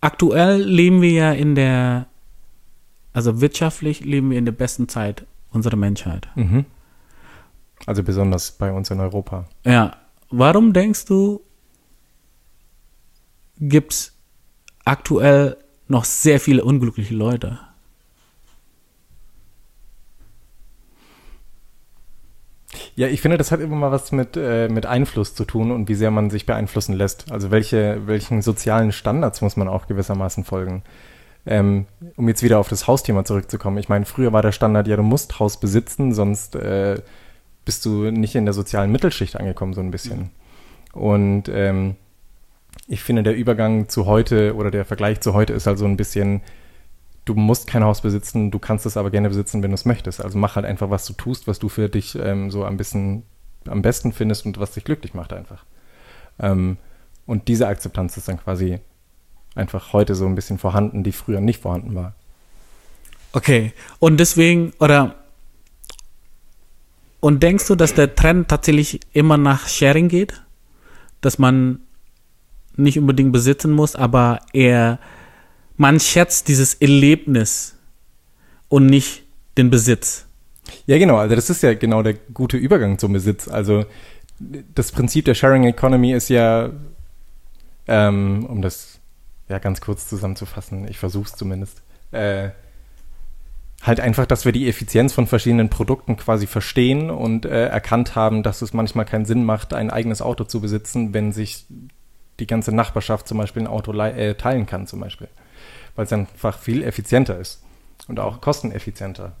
aktuell 0.00 0.62
leben 0.62 1.02
wir 1.02 1.10
ja 1.10 1.32
in 1.32 1.56
der, 1.56 2.06
also 3.12 3.40
wirtschaftlich 3.40 4.04
leben 4.04 4.30
wir 4.30 4.38
in 4.38 4.44
der 4.44 4.52
besten 4.52 4.88
Zeit 4.88 5.26
unserer 5.50 5.74
Menschheit. 5.74 6.28
Mhm. 6.36 6.64
Also 7.86 8.04
besonders 8.04 8.52
bei 8.52 8.70
uns 8.70 8.88
in 8.92 9.00
Europa. 9.00 9.48
Ja, 9.64 9.96
warum 10.30 10.72
denkst 10.72 11.06
du, 11.06 11.40
gibt's 13.58 14.16
aktuell 14.84 15.56
noch 15.88 16.04
sehr 16.04 16.38
viele 16.38 16.62
unglückliche 16.64 17.16
Leute? 17.16 17.58
Ja, 22.96 23.08
ich 23.08 23.20
finde, 23.20 23.38
das 23.38 23.50
hat 23.50 23.60
immer 23.60 23.76
mal 23.76 23.90
was 23.90 24.12
mit, 24.12 24.36
äh, 24.36 24.68
mit 24.68 24.86
Einfluss 24.86 25.34
zu 25.34 25.44
tun 25.44 25.72
und 25.72 25.88
wie 25.88 25.94
sehr 25.94 26.12
man 26.12 26.30
sich 26.30 26.46
beeinflussen 26.46 26.94
lässt. 26.94 27.30
Also 27.32 27.50
welche, 27.50 28.06
welchen 28.06 28.40
sozialen 28.40 28.92
Standards 28.92 29.40
muss 29.40 29.56
man 29.56 29.68
auch 29.68 29.86
gewissermaßen 29.86 30.44
folgen. 30.44 30.82
Ähm, 31.46 31.86
um 32.16 32.28
jetzt 32.28 32.42
wieder 32.42 32.58
auf 32.58 32.68
das 32.68 32.86
Hausthema 32.86 33.24
zurückzukommen. 33.24 33.78
Ich 33.78 33.88
meine, 33.88 34.06
früher 34.06 34.32
war 34.32 34.42
der 34.42 34.52
Standard, 34.52 34.86
ja, 34.86 34.96
du 34.96 35.02
musst 35.02 35.38
Haus 35.40 35.58
besitzen, 35.58 36.14
sonst 36.14 36.54
äh, 36.56 37.02
bist 37.64 37.84
du 37.84 38.10
nicht 38.10 38.34
in 38.34 38.46
der 38.46 38.54
sozialen 38.54 38.92
Mittelschicht 38.92 39.36
angekommen, 39.36 39.74
so 39.74 39.80
ein 39.80 39.90
bisschen. 39.90 40.30
Und 40.92 41.48
ähm, 41.48 41.96
ich 42.86 43.02
finde, 43.02 43.22
der 43.22 43.34
Übergang 43.34 43.88
zu 43.88 44.06
heute 44.06 44.54
oder 44.54 44.70
der 44.70 44.84
Vergleich 44.84 45.20
zu 45.20 45.34
heute 45.34 45.52
ist 45.52 45.66
halt 45.66 45.78
so 45.78 45.84
ein 45.84 45.96
bisschen, 45.96 46.40
du 47.24 47.34
musst 47.34 47.66
kein 47.66 47.84
Haus 47.84 48.02
besitzen, 48.02 48.50
du 48.50 48.58
kannst 48.58 48.86
es 48.86 48.96
aber 48.96 49.10
gerne 49.10 49.28
besitzen, 49.28 49.62
wenn 49.62 49.70
du 49.70 49.74
es 49.74 49.84
möchtest. 49.84 50.22
Also 50.22 50.38
mach 50.38 50.56
halt 50.56 50.66
einfach, 50.66 50.90
was 50.90 51.06
du 51.06 51.12
tust, 51.14 51.46
was 51.46 51.58
du 51.58 51.68
für 51.68 51.88
dich 51.88 52.16
ähm, 52.16 52.50
so 52.50 52.64
ein 52.64 52.76
bisschen 52.76 53.24
am 53.66 53.82
besten 53.82 54.12
findest 54.12 54.44
und 54.46 54.58
was 54.58 54.72
dich 54.72 54.84
glücklich 54.84 55.14
macht 55.14 55.32
einfach. 55.32 55.64
Ähm, 56.38 56.76
und 57.26 57.48
diese 57.48 57.66
Akzeptanz 57.66 58.16
ist 58.16 58.28
dann 58.28 58.38
quasi 58.38 58.80
einfach 59.54 59.92
heute 59.92 60.14
so 60.14 60.26
ein 60.26 60.34
bisschen 60.34 60.58
vorhanden, 60.58 61.02
die 61.02 61.12
früher 61.12 61.40
nicht 61.40 61.62
vorhanden 61.62 61.94
war. 61.94 62.14
Okay, 63.32 63.72
und 63.98 64.18
deswegen, 64.18 64.72
oder, 64.78 65.16
und 67.20 67.42
denkst 67.42 67.66
du, 67.66 67.74
dass 67.74 67.94
der 67.94 68.14
Trend 68.14 68.48
tatsächlich 68.48 69.00
immer 69.12 69.36
nach 69.36 69.66
Sharing 69.66 70.08
geht? 70.08 70.42
Dass 71.20 71.38
man 71.38 71.80
nicht 72.76 72.98
unbedingt 72.98 73.32
besitzen 73.32 73.72
muss, 73.72 73.96
aber 73.96 74.40
eher, 74.52 74.98
man 75.76 76.00
schätzt 76.00 76.48
dieses 76.48 76.74
Erlebnis 76.74 77.76
und 78.68 78.86
nicht 78.86 79.22
den 79.56 79.70
Besitz. 79.70 80.26
Ja, 80.86 80.98
genau. 80.98 81.16
Also 81.16 81.34
das 81.34 81.50
ist 81.50 81.62
ja 81.62 81.74
genau 81.74 82.02
der 82.02 82.14
gute 82.14 82.56
Übergang 82.56 82.98
zum 82.98 83.12
Besitz. 83.12 83.48
Also 83.48 83.84
das 84.74 84.92
Prinzip 84.92 85.24
der 85.24 85.34
Sharing 85.34 85.64
Economy 85.64 86.12
ist 86.12 86.28
ja, 86.28 86.70
ähm, 87.86 88.46
um 88.46 88.62
das 88.62 88.98
ja 89.48 89.58
ganz 89.58 89.80
kurz 89.80 90.08
zusammenzufassen, 90.08 90.88
ich 90.88 90.98
versuche 90.98 91.26
es 91.26 91.34
zumindest, 91.34 91.82
äh, 92.12 92.50
halt 93.82 94.00
einfach, 94.00 94.24
dass 94.26 94.46
wir 94.46 94.52
die 94.52 94.68
Effizienz 94.68 95.12
von 95.12 95.26
verschiedenen 95.26 95.68
Produkten 95.68 96.16
quasi 96.16 96.46
verstehen 96.46 97.10
und 97.10 97.44
äh, 97.44 97.66
erkannt 97.66 98.16
haben, 98.16 98.42
dass 98.42 98.62
es 98.62 98.72
manchmal 98.72 99.04
keinen 99.04 99.26
Sinn 99.26 99.44
macht, 99.44 99.74
ein 99.74 99.90
eigenes 99.90 100.22
Auto 100.22 100.44
zu 100.44 100.60
besitzen, 100.60 101.12
wenn 101.12 101.32
sich 101.32 101.66
die 102.40 102.46
ganze 102.46 102.72
Nachbarschaft 102.74 103.28
zum 103.28 103.38
Beispiel 103.38 103.62
ein 103.62 103.68
Auto 103.68 103.92
äh, 103.92 104.34
teilen 104.34 104.66
kann, 104.66 104.86
zum 104.86 105.00
Beispiel. 105.00 105.28
Weil 105.96 106.06
es 106.06 106.12
einfach 106.12 106.58
viel 106.58 106.82
effizienter 106.82 107.38
ist 107.38 107.62
und 108.08 108.20
auch 108.20 108.40
kosteneffizienter. 108.40 109.32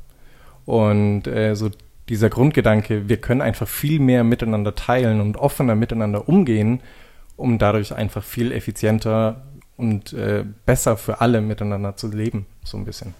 Und 0.64 1.26
äh, 1.26 1.54
so 1.54 1.70
dieser 2.08 2.30
Grundgedanke, 2.30 3.08
wir 3.08 3.16
können 3.16 3.40
einfach 3.40 3.68
viel 3.68 3.98
mehr 3.98 4.24
miteinander 4.24 4.74
teilen 4.74 5.20
und 5.20 5.36
offener 5.36 5.74
miteinander 5.74 6.28
umgehen, 6.28 6.80
um 7.36 7.58
dadurch 7.58 7.94
einfach 7.94 8.22
viel 8.22 8.52
effizienter 8.52 9.42
und 9.76 10.12
äh, 10.12 10.44
besser 10.66 10.96
für 10.96 11.20
alle 11.20 11.40
miteinander 11.40 11.96
zu 11.96 12.08
leben, 12.08 12.46
so 12.62 12.76
ein 12.76 12.84
bisschen. 12.84 13.14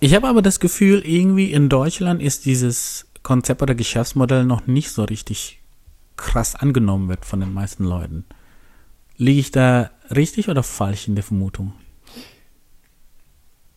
Ich 0.00 0.14
habe 0.14 0.28
aber 0.28 0.42
das 0.42 0.60
Gefühl, 0.60 1.02
irgendwie 1.04 1.52
in 1.52 1.68
Deutschland 1.68 2.22
ist 2.22 2.44
dieses 2.44 3.06
Konzept 3.24 3.62
oder 3.62 3.74
Geschäftsmodell 3.74 4.44
noch 4.44 4.66
nicht 4.66 4.90
so 4.90 5.04
richtig 5.04 5.60
krass 6.16 6.54
angenommen 6.54 7.08
wird 7.08 7.24
von 7.24 7.40
den 7.40 7.52
meisten 7.52 7.84
Leuten. 7.84 8.24
Liege 9.16 9.40
ich 9.40 9.50
da 9.50 9.90
richtig 10.14 10.48
oder 10.48 10.62
falsch 10.62 11.08
in 11.08 11.16
der 11.16 11.24
Vermutung? 11.24 11.72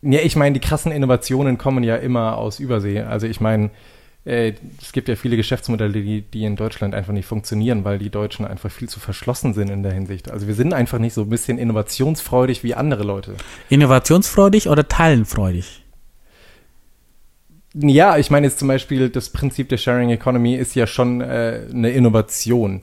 Ja, 0.02 0.20
ich 0.20 0.36
meine, 0.36 0.54
die 0.54 0.60
krassen 0.60 0.92
Innovationen 0.92 1.58
kommen 1.58 1.84
ja 1.84 1.96
immer 1.96 2.36
aus 2.36 2.58
Übersee. 2.58 3.00
Also 3.00 3.26
ich 3.26 3.40
meine, 3.40 3.70
äh, 4.24 4.52
es 4.80 4.92
gibt 4.92 5.08
ja 5.08 5.16
viele 5.16 5.36
Geschäftsmodelle, 5.36 5.92
die, 5.92 6.22
die 6.22 6.44
in 6.44 6.56
Deutschland 6.56 6.94
einfach 6.94 7.12
nicht 7.12 7.26
funktionieren, 7.26 7.84
weil 7.84 7.98
die 7.98 8.10
Deutschen 8.10 8.44
einfach 8.44 8.70
viel 8.70 8.88
zu 8.88 9.00
verschlossen 9.00 9.54
sind 9.54 9.70
in 9.70 9.82
der 9.82 9.92
Hinsicht. 9.92 10.30
Also 10.30 10.46
wir 10.46 10.54
sind 10.54 10.74
einfach 10.74 10.98
nicht 10.98 11.14
so 11.14 11.22
ein 11.22 11.30
bisschen 11.30 11.58
innovationsfreudig 11.58 12.62
wie 12.62 12.74
andere 12.74 13.04
Leute. 13.04 13.34
Innovationsfreudig 13.68 14.68
oder 14.68 14.86
teilenfreudig? 14.86 15.84
Ja, 17.74 18.18
ich 18.18 18.30
meine 18.30 18.46
jetzt 18.46 18.58
zum 18.58 18.68
Beispiel, 18.68 19.08
das 19.08 19.30
Prinzip 19.30 19.68
der 19.70 19.78
Sharing 19.78 20.10
Economy 20.10 20.56
ist 20.56 20.74
ja 20.74 20.86
schon 20.86 21.20
äh, 21.20 21.62
eine 21.72 21.90
Innovation. 21.90 22.82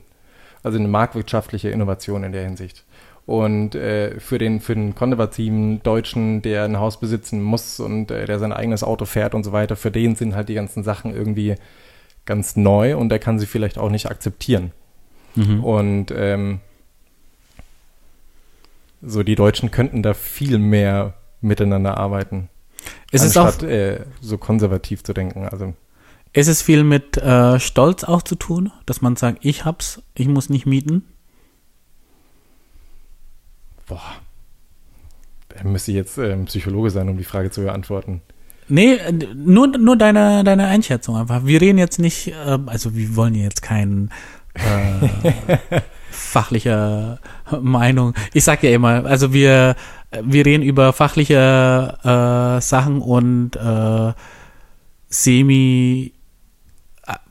Also 0.62 0.78
eine 0.78 0.88
marktwirtschaftliche 0.88 1.70
Innovation 1.70 2.24
in 2.24 2.32
der 2.32 2.44
Hinsicht. 2.44 2.84
Und 3.30 3.76
äh, 3.76 4.18
für, 4.18 4.38
den, 4.38 4.58
für 4.58 4.74
den 4.74 4.96
konservativen 4.96 5.80
Deutschen, 5.84 6.42
der 6.42 6.64
ein 6.64 6.80
Haus 6.80 6.98
besitzen 6.98 7.40
muss 7.40 7.78
und 7.78 8.10
äh, 8.10 8.26
der 8.26 8.40
sein 8.40 8.52
eigenes 8.52 8.82
Auto 8.82 9.04
fährt 9.04 9.36
und 9.36 9.44
so 9.44 9.52
weiter, 9.52 9.76
für 9.76 9.92
den 9.92 10.16
sind 10.16 10.34
halt 10.34 10.48
die 10.48 10.54
ganzen 10.54 10.82
Sachen 10.82 11.14
irgendwie 11.14 11.54
ganz 12.26 12.56
neu 12.56 12.96
und 12.96 13.08
der 13.08 13.20
kann 13.20 13.38
sie 13.38 13.46
vielleicht 13.46 13.78
auch 13.78 13.88
nicht 13.88 14.10
akzeptieren. 14.10 14.72
Und 15.62 16.06
ähm, 16.10 16.58
so 19.00 19.22
die 19.22 19.36
Deutschen 19.36 19.70
könnten 19.70 20.02
da 20.02 20.12
viel 20.12 20.58
mehr 20.58 21.14
miteinander 21.40 21.98
arbeiten. 21.98 22.48
Ist 23.12 23.22
es, 23.22 23.36
auch, 23.36 23.46
anstatt 23.46 23.70
äh, 23.70 24.00
so 24.20 24.38
konservativ 24.38 25.04
zu 25.04 25.12
denken. 25.12 25.46
Also 25.46 25.74
ist 26.32 26.48
es 26.48 26.62
viel 26.62 26.82
mit 26.82 27.16
äh, 27.16 27.60
Stolz 27.60 28.02
auch 28.02 28.22
zu 28.22 28.34
tun, 28.34 28.72
dass 28.86 29.02
man 29.02 29.14
sagt, 29.14 29.44
ich 29.44 29.64
hab's, 29.64 30.02
ich 30.14 30.26
muss 30.26 30.50
nicht 30.50 30.66
mieten? 30.66 31.04
Boah, 33.90 34.14
da 35.48 35.64
müsste 35.64 35.90
ich 35.90 35.96
jetzt 35.96 36.16
ähm, 36.16 36.44
Psychologe 36.46 36.90
sein, 36.90 37.08
um 37.08 37.18
die 37.18 37.24
Frage 37.24 37.50
zu 37.50 37.62
beantworten. 37.62 38.22
Nee, 38.68 38.94
äh, 38.94 39.12
nur, 39.34 39.66
nur 39.66 39.96
deine, 39.96 40.44
deine 40.44 40.68
Einschätzung 40.68 41.16
einfach. 41.16 41.44
Wir 41.44 41.60
reden 41.60 41.76
jetzt 41.76 41.98
nicht, 41.98 42.28
äh, 42.28 42.58
also 42.66 42.94
wir 42.94 43.16
wollen 43.16 43.34
ja 43.34 43.42
jetzt 43.42 43.62
kein 43.62 44.10
äh, 44.54 45.32
fachlicher 46.10 47.18
Meinung. 47.60 48.14
Ich 48.32 48.44
sag 48.44 48.62
ja 48.62 48.70
immer, 48.70 49.04
also 49.04 49.32
wir, 49.32 49.74
wir 50.22 50.46
reden 50.46 50.62
über 50.62 50.92
fachliche 50.92 51.98
äh, 52.04 52.60
Sachen 52.60 53.02
und 53.02 53.56
äh, 53.56 54.12
semi 55.08 56.12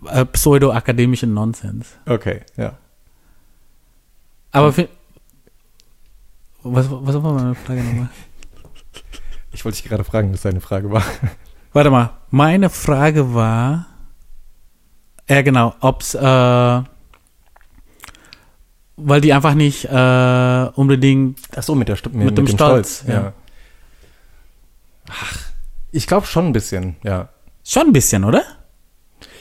äh, 0.07 0.25
pseudo-akademischen 0.25 1.33
Nonsens. 1.33 1.87
Okay, 2.05 2.41
ja. 2.57 2.77
Aber 4.51 4.73
für, 4.73 4.89
was, 6.63 6.87
was 6.89 7.15
war 7.23 7.33
meine 7.33 7.55
Frage 7.55 7.83
nochmal? 7.83 8.09
Ich 9.51 9.65
wollte 9.65 9.77
dich 9.81 9.89
gerade 9.89 10.03
fragen, 10.03 10.31
was 10.33 10.41
deine 10.41 10.61
Frage 10.61 10.91
war. 10.91 11.03
Warte 11.73 11.89
mal, 11.89 12.11
meine 12.29 12.69
Frage 12.69 13.33
war, 13.33 13.85
ja 15.27 15.41
genau, 15.41 15.75
ob's, 15.81 16.15
äh, 16.15 16.81
weil 19.01 19.21
die 19.21 19.33
einfach 19.33 19.53
nicht 19.53 19.85
äh, 19.85 20.69
unbedingt, 20.75 21.39
Ach 21.55 21.63
so, 21.63 21.75
mit, 21.75 21.87
der, 21.87 21.95
Stu- 21.95 22.09
Mit 22.11 22.37
dem 22.37 22.47
Stolz, 22.47 23.03
ja. 23.07 23.13
ja. 23.13 23.33
Ach, 25.09 25.37
ich 25.91 26.05
glaube 26.07 26.25
schon 26.27 26.47
ein 26.47 26.53
bisschen, 26.53 26.97
ja. 27.03 27.29
schon 27.63 27.87
ein 27.87 27.93
bisschen, 27.93 28.23
oder? 28.25 28.43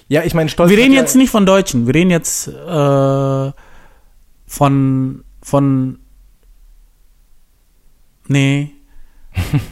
Ja, 0.09 0.23
ich 0.23 0.33
meine, 0.35 0.49
Stolz. 0.49 0.71
Wir 0.71 0.79
reden 0.79 0.91
hat 0.93 0.97
ja- 0.97 1.01
jetzt 1.03 1.17
nicht 1.17 1.31
von 1.31 1.45
Deutschen, 1.45 1.87
wir 1.87 1.95
reden 1.95 2.11
jetzt 2.11 2.49
äh, 2.49 3.53
von, 4.47 5.25
von, 5.43 5.99
nee, 8.29 8.71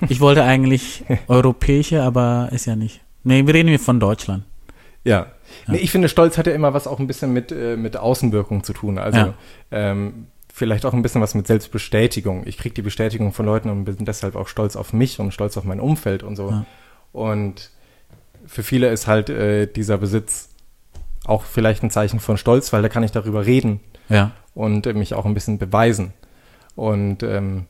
ich 0.09 0.21
wollte 0.21 0.43
eigentlich 0.45 1.05
europäische, 1.29 2.03
aber 2.03 2.49
ist 2.53 2.67
ja 2.67 2.77
nicht. 2.77 3.01
Nee, 3.25 3.47
wir 3.47 3.55
reden 3.55 3.69
hier 3.69 3.81
von 3.81 3.99
Deutschland. 4.01 4.45
Ja. 5.05 5.27
Nee, 5.69 5.79
ich 5.79 5.91
finde, 5.91 6.09
Stolz 6.09 6.37
hat 6.39 6.47
ja 6.47 6.53
immer 6.53 6.75
was 6.75 6.87
auch 6.87 6.99
ein 6.99 7.07
bisschen 7.07 7.33
mit, 7.33 7.53
äh, 7.53 7.77
mit 7.77 7.97
Außenwirkung 7.97 8.65
zu 8.65 8.73
tun. 8.73 8.99
Also 8.99 9.19
Ja. 9.19 9.35
ähm, 9.71 10.27
vielleicht 10.53 10.85
auch 10.85 10.93
ein 10.95 11.03
bisschen 11.03 11.21
was 11.23 11.35
mit 11.35 11.47
Selbstbestätigung. 11.47 12.43
Ich 12.47 12.59
kriege 12.59 12.75
die 12.75 12.83
Bestätigung 12.83 13.33
von 13.33 13.47
Leuten 13.47 13.69
und 13.71 13.85
bin 13.85 13.97
deshalb 14.05 14.37
auch 14.37 14.49
stolz 14.49 14.75
auf 14.77 14.93
mich 14.93 15.19
und 15.21 15.33
stolz 15.33 15.57
auf 15.57 15.65
mein 15.65 15.81
Umfeld 15.81 16.23
und 16.23 16.37
so. 16.37 16.51
Ja. 16.51 16.67
Und 17.13 17.71
für 18.47 18.63
viele 18.63 18.89
ist 18.91 19.07
halt 19.07 19.29
äh, 19.31 19.67
dieser 19.67 19.99
Besitz 19.99 20.49
auch 21.25 21.45
vielleicht 21.45 21.83
ein 21.83 21.91
Zeichen 21.91 22.21
von 22.21 22.37
Stolz, 22.37 22.73
weil 22.73 22.83
da 22.83 22.89
kann 22.89 23.03
ich 23.03 23.11
darüber 23.13 23.45
reden 23.47 23.81
Ja. 24.09 24.33
und 24.55 24.87
äh, 24.87 24.93
mich 24.93 25.15
auch 25.15 25.25
ein 25.27 25.35
bisschen 25.35 25.59
beweisen. 25.59 26.13
Und 26.77 27.23
ähm, 27.23 27.67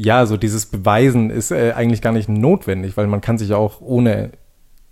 ja, 0.00 0.26
so 0.26 0.36
dieses 0.36 0.66
Beweisen 0.66 1.28
ist 1.30 1.50
äh, 1.50 1.72
eigentlich 1.72 2.00
gar 2.00 2.12
nicht 2.12 2.28
notwendig, 2.28 2.96
weil 2.96 3.08
man 3.08 3.20
kann 3.20 3.36
sich 3.36 3.52
auch 3.52 3.80
ohne 3.80 4.30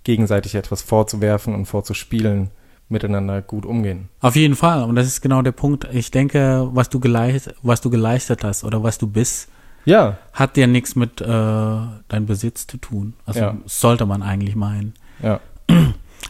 gegenseitig 0.02 0.56
etwas 0.56 0.82
vorzuwerfen 0.82 1.54
und 1.54 1.66
vorzuspielen 1.66 2.50
miteinander 2.88 3.40
gut 3.40 3.66
umgehen. 3.66 4.08
Auf 4.20 4.34
jeden 4.34 4.56
Fall. 4.56 4.82
Und 4.82 4.96
das 4.96 5.06
ist 5.06 5.20
genau 5.20 5.42
der 5.42 5.52
Punkt. 5.52 5.86
Ich 5.92 6.10
denke, 6.10 6.68
was 6.72 6.88
du 6.88 6.98
geleistet, 6.98 7.54
was 7.62 7.80
du 7.80 7.90
geleistet 7.90 8.42
hast 8.42 8.64
oder 8.64 8.82
was 8.82 8.98
du 8.98 9.06
bist, 9.06 9.48
Ja, 9.84 10.18
hat 10.32 10.56
ja 10.56 10.66
nichts 10.66 10.96
mit 10.96 11.20
äh, 11.20 11.24
deinem 11.24 12.26
Besitz 12.26 12.66
zu 12.66 12.76
tun. 12.76 13.14
Also 13.26 13.40
Ja. 13.40 13.56
sollte 13.66 14.06
man 14.06 14.22
eigentlich 14.22 14.56
meinen. 14.56 14.94
ja. 15.22 15.40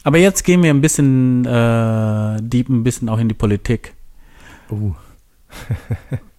Aber 0.05 0.19
jetzt 0.19 0.45
gehen 0.45 0.63
wir 0.63 0.71
ein 0.71 0.81
bisschen 0.83 1.45
äh, 1.47 2.37
deep, 2.43 2.69
ein 2.69 2.85
bisschen 2.85 3.09
auch 3.09 3.19
in 3.19 3.29
die 3.29 3.35
Politik. 3.35 3.95
Uh. 4.71 4.95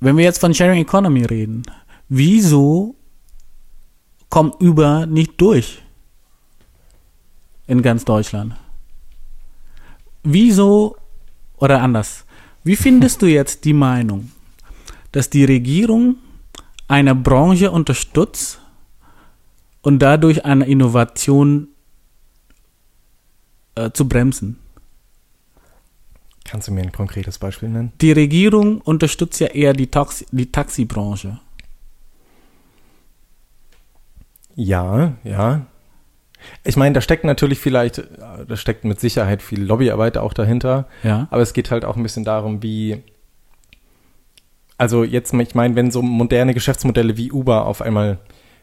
Wenn 0.00 0.16
wir 0.16 0.24
jetzt 0.24 0.40
von 0.40 0.52
Sharing 0.52 0.80
Economy 0.80 1.24
reden, 1.24 1.62
wieso 2.08 2.96
kommt 4.28 4.60
Uber 4.60 5.06
nicht 5.06 5.40
durch 5.40 5.82
in 7.66 7.82
ganz 7.82 8.04
Deutschland? 8.04 8.54
Wieso 10.22 10.96
oder 11.56 11.80
anders? 11.80 12.24
Wie 12.62 12.76
findest 12.76 13.22
du 13.22 13.26
jetzt 13.26 13.64
die 13.64 13.72
Meinung, 13.72 14.32
dass 15.12 15.30
die 15.30 15.44
Regierung 15.44 16.16
eine 16.88 17.14
Branche 17.14 17.70
unterstützt 17.70 18.60
und 19.82 20.00
dadurch 20.00 20.44
eine 20.44 20.66
Innovation 20.66 21.68
äh, 23.76 23.90
zu 23.92 24.08
bremsen? 24.08 24.58
Kannst 26.46 26.68
du 26.68 26.72
mir 26.72 26.82
ein 26.82 26.92
konkretes 26.92 27.38
Beispiel 27.38 27.68
nennen? 27.68 27.92
Die 28.00 28.12
Regierung 28.12 28.80
unterstützt 28.80 29.40
ja 29.40 29.48
eher 29.48 29.72
die, 29.72 29.88
Taxi, 29.88 30.26
die 30.30 30.50
Taxibranche. 30.50 31.40
Ja, 34.54 35.14
ja. 35.24 35.66
Ich 36.62 36.76
meine, 36.76 36.94
da 36.94 37.00
steckt 37.00 37.24
natürlich 37.24 37.58
vielleicht, 37.58 38.02
da 38.46 38.56
steckt 38.56 38.84
mit 38.84 39.00
Sicherheit 39.00 39.42
viel 39.42 39.62
Lobbyarbeit 39.62 40.16
auch 40.18 40.32
dahinter. 40.32 40.86
Ja. 41.02 41.26
Aber 41.30 41.42
es 41.42 41.52
geht 41.52 41.70
halt 41.72 41.84
auch 41.84 41.96
ein 41.96 42.02
bisschen 42.02 42.24
darum, 42.24 42.62
wie, 42.62 43.02
also 44.78 45.02
jetzt, 45.02 45.34
ich 45.34 45.54
meine, 45.54 45.74
wenn 45.74 45.90
so 45.90 46.00
moderne 46.00 46.54
Geschäftsmodelle 46.54 47.16
wie 47.16 47.32
Uber 47.32 47.66
auf 47.66 47.82
einmal 47.82 48.18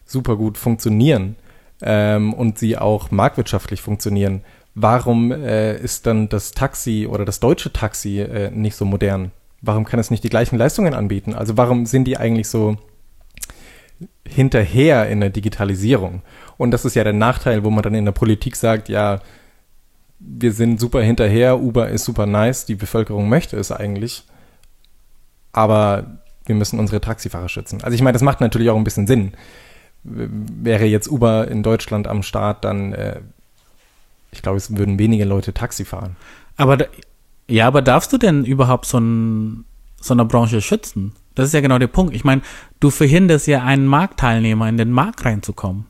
super 0.06 0.38
gut 0.38 0.58
funktionieren 0.58 1.36
ähm, 1.82 2.34
und 2.34 2.58
sie 2.58 2.78
auch 2.78 3.12
marktwirtschaftlich 3.12 3.82
funktionieren, 3.82 4.42
warum 4.76 5.32
äh, 5.32 5.78
ist 5.78 6.06
dann 6.06 6.30
das 6.30 6.52
Taxi 6.52 7.08
oder 7.10 7.26
das 7.26 7.40
deutsche 7.40 7.72
Taxi 7.72 8.20
äh, 8.20 8.52
nicht 8.52 8.76
so 8.76 8.86
modern? 8.86 9.32
Warum 9.62 9.86
kann 9.86 10.00
es 10.00 10.12
nicht 10.12 10.24
die 10.24 10.30
gleichen 10.30 10.58
Leistungen 10.58 10.94
anbieten? 10.94 11.34
Also 11.34 11.58
warum 11.58 11.86
sind 11.86 12.06
die 12.06 12.18
eigentlich 12.18 12.50
so 12.50 12.78
hinterher 14.28 15.08
in 15.10 15.22
der 15.22 15.30
Digitalisierung? 15.30 16.22
Und 16.58 16.72
das 16.72 16.86
ist 16.86 16.96
ja 16.96 17.04
der 17.04 17.14
Nachteil, 17.14 17.64
wo 17.64 17.70
man 17.70 17.84
dann 17.84 17.96
in 17.96 18.06
der 18.06 18.12
Politik 18.12 18.56
sagt, 18.56 18.90
ja, 18.90 19.22
wir 20.20 20.54
sind 20.54 20.80
super 20.80 21.02
hinterher, 21.02 21.60
Uber 21.60 21.90
ist 21.90 22.06
super 22.06 22.26
nice, 22.26 22.66
die 22.66 22.76
Bevölkerung 22.76 23.30
möchte 23.30 23.58
es 23.58 23.72
eigentlich, 23.72 24.24
aber 25.52 26.20
wir 26.46 26.56
müssen 26.56 26.80
unsere 26.80 27.02
Taxifahrer 27.02 27.50
schützen. 27.50 27.84
Also 27.84 27.96
ich 27.96 28.02
meine, 28.02 28.14
das 28.14 28.22
macht 28.22 28.42
natürlich 28.42 28.70
auch 28.70 28.78
ein 28.78 28.84
bisschen 28.84 29.08
Sinn. 29.08 29.34
Wäre 30.04 30.86
jetzt 30.86 31.10
Uber 31.10 31.48
in 31.48 31.64
Deutschland 31.64 32.08
am 32.08 32.24
Start, 32.24 32.66
dann, 32.66 32.94
äh, 32.94 33.22
ich 34.34 34.42
glaube, 34.42 34.58
es 34.58 34.76
würden 34.76 35.00
wenige 35.00 35.26
Leute 35.26 35.54
Taxi 35.54 35.86
fahren. 35.86 36.16
Aber 36.58 36.78
da, 36.78 36.86
ja, 37.48 37.68
aber 37.68 37.82
darfst 37.82 38.12
du 38.14 38.18
denn 38.18 38.46
überhaupt 38.46 38.86
so, 38.86 38.98
ein, 38.98 39.66
so 40.00 40.14
eine 40.14 40.26
Branche 40.26 40.62
schützen? 40.62 41.14
Das 41.36 41.48
ist 41.48 41.54
ja 41.54 41.62
genau 41.62 41.80
der 41.80 41.88
Punkt. 41.88 42.14
Ich 42.14 42.24
meine, 42.24 42.42
du 42.80 42.90
verhinderst 42.90 43.48
ja 43.48 43.64
einen 43.64 43.86
Marktteilnehmer 43.88 44.68
in 44.70 44.78
den 44.78 44.92
Markt 44.92 45.26
reinzukommen. 45.26 45.86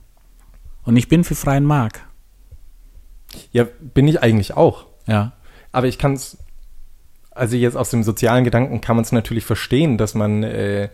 Und 0.83 0.97
ich 0.97 1.07
bin 1.07 1.23
für 1.23 1.35
freien 1.35 1.65
Markt. 1.65 2.01
Ja, 3.51 3.65
bin 3.79 4.07
ich 4.07 4.21
eigentlich 4.21 4.55
auch. 4.55 4.85
Ja. 5.07 5.33
Aber 5.71 5.87
ich 5.87 5.97
kann 5.97 6.13
es, 6.13 6.37
also 7.31 7.55
jetzt 7.55 7.75
aus 7.75 7.89
dem 7.89 8.03
sozialen 8.03 8.43
Gedanken 8.43 8.81
kann 8.81 8.95
man 8.95 9.03
es 9.03 9.11
natürlich 9.11 9.45
verstehen, 9.45 9.97
dass 9.97 10.13
man 10.13 10.43
äh, 10.43 10.89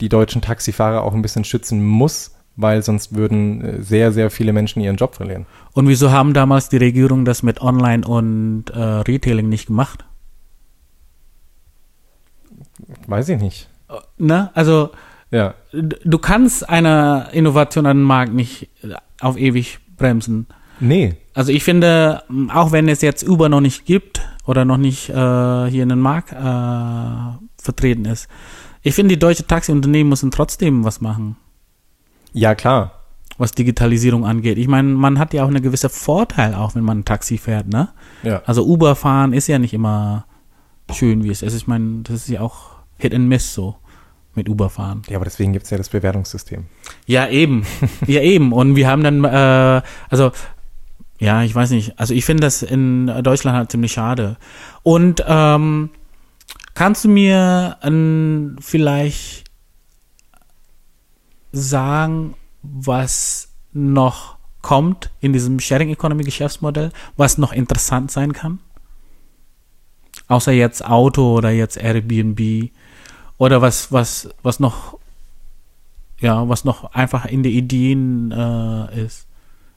die 0.00 0.08
deutschen 0.08 0.42
Taxifahrer 0.42 1.02
auch 1.02 1.14
ein 1.14 1.22
bisschen 1.22 1.44
schützen 1.44 1.84
muss, 1.84 2.36
weil 2.60 2.82
sonst 2.82 3.14
würden 3.14 3.60
äh, 3.62 3.82
sehr, 3.82 4.12
sehr 4.12 4.30
viele 4.30 4.52
Menschen 4.52 4.80
ihren 4.80 4.96
Job 4.96 5.14
verlieren. 5.14 5.46
Und 5.72 5.88
wieso 5.88 6.10
haben 6.10 6.34
damals 6.34 6.68
die 6.68 6.76
Regierung 6.78 7.24
das 7.24 7.42
mit 7.42 7.60
Online 7.60 8.06
und 8.06 8.64
äh, 8.70 8.78
Retailing 8.80 9.48
nicht 9.48 9.66
gemacht? 9.66 10.04
Weiß 13.06 13.28
ich 13.28 13.40
nicht. 13.40 13.68
Ne? 14.18 14.50
Also 14.54 14.90
Ja, 15.30 15.54
du 15.72 16.18
kannst 16.18 16.68
eine 16.68 17.28
Innovation 17.32 17.86
an 17.86 17.98
den 17.98 18.04
Markt 18.04 18.32
nicht 18.32 18.68
äh, 18.82 18.94
auf 19.20 19.36
ewig 19.36 19.78
bremsen. 19.96 20.46
nee, 20.80 21.14
Also 21.34 21.52
ich 21.52 21.62
finde, 21.62 22.22
auch 22.52 22.72
wenn 22.72 22.88
es 22.88 23.02
jetzt 23.02 23.28
Uber 23.28 23.48
noch 23.48 23.60
nicht 23.60 23.84
gibt 23.84 24.20
oder 24.46 24.64
noch 24.64 24.78
nicht 24.78 25.10
äh, 25.10 25.12
hier 25.12 25.82
in 25.82 25.90
den 25.90 26.00
Markt 26.00 26.32
äh, 26.32 27.62
vertreten 27.62 28.06
ist, 28.06 28.28
ich 28.82 28.94
finde, 28.94 29.14
die 29.14 29.18
deutsche 29.18 29.46
Taxiunternehmen 29.46 30.08
müssen 30.08 30.30
trotzdem 30.30 30.84
was 30.84 31.00
machen, 31.02 31.36
ja 32.32 32.54
klar. 32.54 32.92
was 33.38 33.52
Digitalisierung 33.52 34.26
angeht. 34.26 34.58
Ich 34.58 34.68
meine, 34.68 34.88
man 34.88 35.18
hat 35.18 35.32
ja 35.32 35.44
auch 35.44 35.48
eine 35.48 35.60
gewisse 35.62 35.88
Vorteil, 35.88 36.54
auch 36.54 36.74
wenn 36.74 36.84
man 36.84 37.00
ein 37.00 37.04
Taxi 37.04 37.38
fährt, 37.38 37.68
ne? 37.68 37.88
Ja, 38.22 38.42
Also 38.44 38.64
Uber 38.66 38.94
fahren 38.96 39.32
ist 39.32 39.46
ja 39.46 39.58
nicht 39.58 39.72
immer 39.72 40.26
schön, 40.92 41.24
wie 41.24 41.30
es 41.30 41.42
ist. 41.42 41.54
Ich 41.54 41.66
meine, 41.66 42.02
das 42.02 42.16
ist 42.16 42.28
ja 42.28 42.40
auch 42.42 42.70
Hit 42.98 43.14
and 43.14 43.28
Miss 43.28 43.54
so 43.54 43.76
mit 44.34 44.48
Uber 44.48 44.68
fahren. 44.70 45.02
ja 45.08 45.16
aber 45.16 45.24
deswegen 45.24 45.52
gibt 45.52 45.64
es 45.64 45.70
ja 45.70 45.78
das 45.78 45.88
Bewertungssystem. 45.88 46.66
Ja, 47.06 47.28
eben. 47.28 47.64
ja, 48.06 48.20
eben. 48.20 48.52
Und 48.52 48.76
wir 48.76 48.88
haben 48.88 49.02
dann, 49.02 49.24
äh, 49.24 49.82
also, 50.08 50.32
ja, 51.18 51.42
ich 51.42 51.54
weiß 51.54 51.70
nicht. 51.70 51.98
Also 51.98 52.14
ich 52.14 52.24
finde 52.24 52.42
das 52.42 52.62
in 52.62 53.06
Deutschland 53.22 53.56
halt 53.56 53.70
ziemlich 53.70 53.92
schade. 53.92 54.36
Und 54.82 55.24
ähm, 55.26 55.90
kannst 56.74 57.04
du 57.04 57.08
mir 57.08 57.76
ähm, 57.82 58.56
vielleicht 58.60 59.49
sagen, 61.52 62.34
was 62.62 63.48
noch 63.72 64.36
kommt 64.62 65.10
in 65.20 65.32
diesem 65.32 65.58
Sharing 65.60 65.90
Economy 65.90 66.24
Geschäftsmodell, 66.24 66.92
was 67.16 67.38
noch 67.38 67.52
interessant 67.52 68.10
sein 68.10 68.32
kann? 68.32 68.60
Außer 70.28 70.52
jetzt 70.52 70.84
Auto 70.84 71.36
oder 71.36 71.50
jetzt 71.50 71.76
Airbnb 71.76 72.70
oder 73.38 73.62
was, 73.62 73.90
was, 73.90 74.28
was 74.42 74.60
noch 74.60 74.98
ja, 76.20 76.48
was 76.48 76.64
noch 76.64 76.92
einfach 76.92 77.24
in 77.24 77.42
der 77.42 77.52
Ideen 77.52 78.30
äh, 78.30 79.04
ist, 79.04 79.26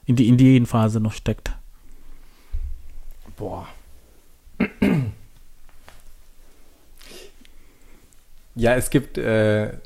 in 0.04 0.16
die 0.16 0.28
Ideenphase 0.28 1.00
noch 1.00 1.12
steckt. 1.12 1.52
Boah. 3.36 3.66
Ja, 8.54 8.74
es 8.74 8.90
gibt, 8.90 9.18
äh, 9.18 9.78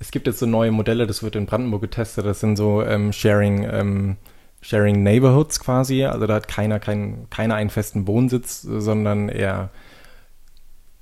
es 0.00 0.10
gibt 0.10 0.26
jetzt 0.26 0.38
so 0.38 0.46
neue 0.46 0.72
Modelle, 0.72 1.06
das 1.06 1.22
wird 1.22 1.36
in 1.36 1.46
Brandenburg 1.46 1.82
getestet, 1.82 2.24
das 2.24 2.40
sind 2.40 2.56
so 2.56 2.82
ähm, 2.82 3.12
Sharing, 3.12 3.64
ähm, 3.70 4.16
Sharing 4.62 5.02
Neighborhoods 5.02 5.60
quasi. 5.60 6.04
Also 6.04 6.26
da 6.26 6.34
hat 6.34 6.48
keiner, 6.48 6.80
kein, 6.80 7.28
keiner 7.28 7.54
einen 7.54 7.70
festen 7.70 8.06
Wohnsitz, 8.06 8.62
sondern 8.62 9.28
er, 9.28 9.68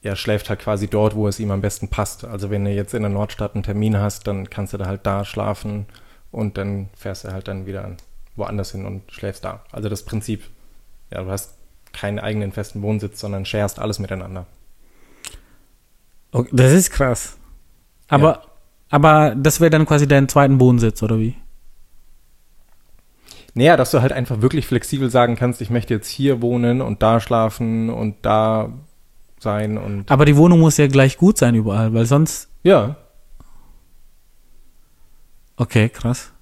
er 0.03 0.17
schläft 0.17 0.51
halt 0.51 0.61
quasi 0.61 0.89
dort, 0.89 1.15
wo 1.15 1.29
es 1.29 1.39
ihm 1.39 1.53
am 1.53 1.61
besten 1.61 1.89
passt. 1.89 2.25
Also 2.25 2.51
wenn 2.51 2.65
du 2.65 2.73
jetzt 2.73 2.93
in 2.93 3.03
der 3.03 3.11
Nordstadt 3.11 3.55
einen 3.55 3.63
Termin 3.63 3.99
hast, 3.99 4.27
dann 4.27 4.51
kannst 4.51 4.73
du 4.73 4.79
da 4.79 4.87
halt 4.87 5.07
da 5.07 5.25
schlafen 5.25 5.87
und 6.33 6.59
dann 6.59 6.89
fährst 6.97 7.25
du 7.25 7.33
halt 7.33 7.47
dann 7.47 7.67
wieder 7.67 7.97
woanders 8.35 8.73
hin 8.73 8.85
und 8.85 9.13
schläfst 9.13 9.45
da. 9.45 9.63
Also 9.71 9.89
das 9.89 10.03
Prinzip, 10.05 10.43
ja, 11.13 11.23
du 11.23 11.31
hast 11.31 11.55
keinen 11.93 12.19
eigenen 12.19 12.51
festen 12.51 12.83
Wohnsitz, 12.83 13.21
sondern 13.21 13.45
sharest 13.45 13.79
alles 13.79 14.01
miteinander. 14.01 14.47
Okay, 16.33 16.51
das 16.53 16.73
ist 16.73 16.91
krass. 16.91 17.37
Aber, 18.09 18.48
aber 18.91 19.35
das 19.35 19.61
wäre 19.61 19.71
dann 19.71 19.87
quasi 19.87 20.09
dein 20.09 20.29
zweiten 20.29 20.61
Wohnsitz, 20.61 21.03
oder 21.03 21.19
wie? 21.19 21.35
Naja, 23.55 23.77
dass 23.77 23.91
du 23.91 24.01
halt 24.01 24.13
einfach 24.13 24.41
wirklich 24.41 24.67
flexibel 24.67 25.11
sagen 25.11 25.37
kannst, 25.37 25.61
ich 25.61 25.71
möchte 25.71 25.95
jetzt 25.95 26.09
hier 26.09 26.43
wohnen 26.43 26.81
und 26.81 27.03
da 27.03 27.21
schlafen 27.21 27.91
und 27.91 28.17
da 28.23 28.73
sein 29.41 29.79
und. 29.79 30.11
Aber 30.11 30.25
die 30.25 30.37
Wohnung 30.37 30.61
muss 30.61 30.77
ja 30.77 30.87
gleich 30.87 31.17
gut 31.17 31.39
sein 31.39 31.55
überall, 31.55 31.93
weil 31.93 32.07
sonst. 32.07 32.49
Ja. 32.63 32.97
Okay, 35.57 35.89
krass. 35.89 36.33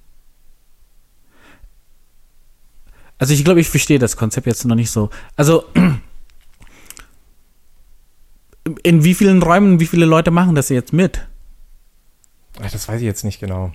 Also 3.18 3.32
ich 3.32 3.44
glaube, 3.44 3.60
ich 3.60 3.68
verstehe 3.68 3.98
das 3.98 4.16
Konzept 4.16 4.46
jetzt 4.46 4.64
noch 4.66 4.74
nicht 4.74 4.90
so. 4.90 5.08
Also 5.36 5.64
in 8.82 9.04
wie 9.04 9.14
vielen 9.14 9.42
Räumen, 9.42 9.80
wie 9.80 9.86
viele 9.86 10.04
Leute 10.04 10.30
machen 10.30 10.54
das 10.54 10.68
jetzt 10.68 10.92
mit? 10.92 11.26
Ach, 12.62 12.70
Das 12.70 12.88
weiß 12.88 13.00
ich 13.00 13.06
jetzt 13.06 13.24
nicht 13.24 13.40
genau. 13.40 13.72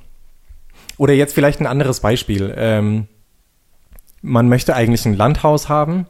Oder 0.97 1.13
jetzt 1.13 1.33
vielleicht 1.33 1.59
ein 1.59 1.67
anderes 1.67 1.99
Beispiel. 1.99 2.53
Ähm, 2.55 3.07
man 4.21 4.49
möchte 4.49 4.75
eigentlich 4.75 5.05
ein 5.05 5.15
Landhaus 5.15 5.69
haben, 5.69 6.07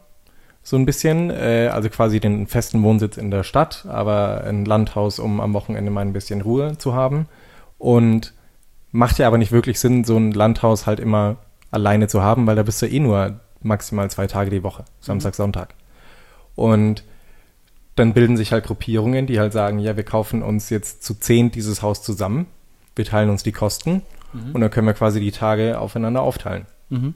so 0.63 0.75
ein 0.75 0.85
bisschen, 0.85 1.29
äh, 1.29 1.69
also 1.71 1.89
quasi 1.89 2.19
den 2.19 2.47
festen 2.47 2.83
Wohnsitz 2.83 3.17
in 3.17 3.31
der 3.31 3.43
Stadt, 3.43 3.85
aber 3.87 4.43
ein 4.45 4.65
Landhaus, 4.65 5.19
um 5.19 5.39
am 5.39 5.53
Wochenende 5.53 5.91
mal 5.91 6.01
ein 6.01 6.13
bisschen 6.13 6.41
Ruhe 6.41 6.77
zu 6.77 6.93
haben. 6.93 7.27
Und 7.77 8.33
macht 8.91 9.17
ja 9.17 9.27
aber 9.27 9.37
nicht 9.37 9.51
wirklich 9.51 9.79
Sinn, 9.79 10.03
so 10.03 10.17
ein 10.17 10.31
Landhaus 10.31 10.85
halt 10.85 10.99
immer 10.99 11.37
alleine 11.71 12.07
zu 12.07 12.21
haben, 12.21 12.45
weil 12.45 12.55
da 12.55 12.63
bist 12.63 12.81
du 12.81 12.85
eh 12.85 12.99
nur 12.99 13.39
maximal 13.61 14.09
zwei 14.09 14.27
Tage 14.27 14.49
die 14.49 14.63
Woche, 14.63 14.85
Samstag, 14.99 15.35
Sonntag. 15.35 15.73
Und 16.55 17.03
dann 17.95 18.13
bilden 18.13 18.37
sich 18.37 18.51
halt 18.51 18.65
Gruppierungen, 18.65 19.27
die 19.27 19.39
halt 19.39 19.53
sagen, 19.53 19.79
ja, 19.79 19.95
wir 19.95 20.03
kaufen 20.03 20.43
uns 20.43 20.69
jetzt 20.69 21.03
zu 21.03 21.13
zehn 21.15 21.51
dieses 21.51 21.81
Haus 21.81 22.03
zusammen, 22.03 22.47
wir 23.01 23.05
teilen 23.05 23.31
uns 23.31 23.41
die 23.41 23.51
Kosten 23.51 24.03
und 24.53 24.61
dann 24.61 24.69
können 24.69 24.85
wir 24.85 24.93
quasi 24.93 25.19
die 25.19 25.31
Tage 25.31 25.79
aufeinander 25.79 26.21
aufteilen. 26.21 26.67
Mhm. 26.89 27.15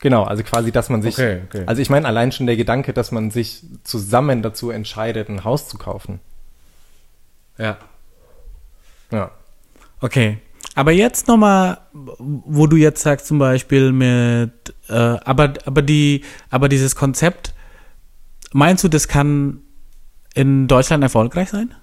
Genau, 0.00 0.24
also 0.24 0.42
quasi, 0.42 0.72
dass 0.72 0.90
man 0.90 1.00
sich, 1.00 1.14
Okay, 1.14 1.42
okay. 1.46 1.62
also 1.66 1.80
ich 1.80 1.90
meine 1.90 2.06
allein 2.06 2.32
schon 2.32 2.46
der 2.46 2.56
Gedanke, 2.56 2.92
dass 2.92 3.12
man 3.12 3.30
sich 3.30 3.62
zusammen 3.84 4.42
dazu 4.42 4.70
entscheidet, 4.70 5.28
ein 5.28 5.44
Haus 5.44 5.68
zu 5.68 5.78
kaufen. 5.78 6.20
Ja. 7.56 7.78
Ja. 9.12 9.30
Okay. 10.00 10.38
Aber 10.74 10.92
jetzt 10.92 11.28
nochmal, 11.28 11.78
wo 11.92 12.66
du 12.66 12.76
jetzt 12.76 13.02
sagst 13.02 13.26
zum 13.26 13.38
Beispiel 13.38 13.92
mit, 13.92 14.74
äh, 14.88 14.92
aber, 14.92 15.54
aber 15.64 15.82
die, 15.82 16.24
aber 16.50 16.68
dieses 16.68 16.94
Konzept, 16.96 17.54
meinst 18.52 18.82
du, 18.84 18.88
das 18.88 19.08
kann 19.08 19.62
in 20.34 20.68
Deutschland 20.68 21.02
erfolgreich 21.02 21.50
sein? 21.50 21.74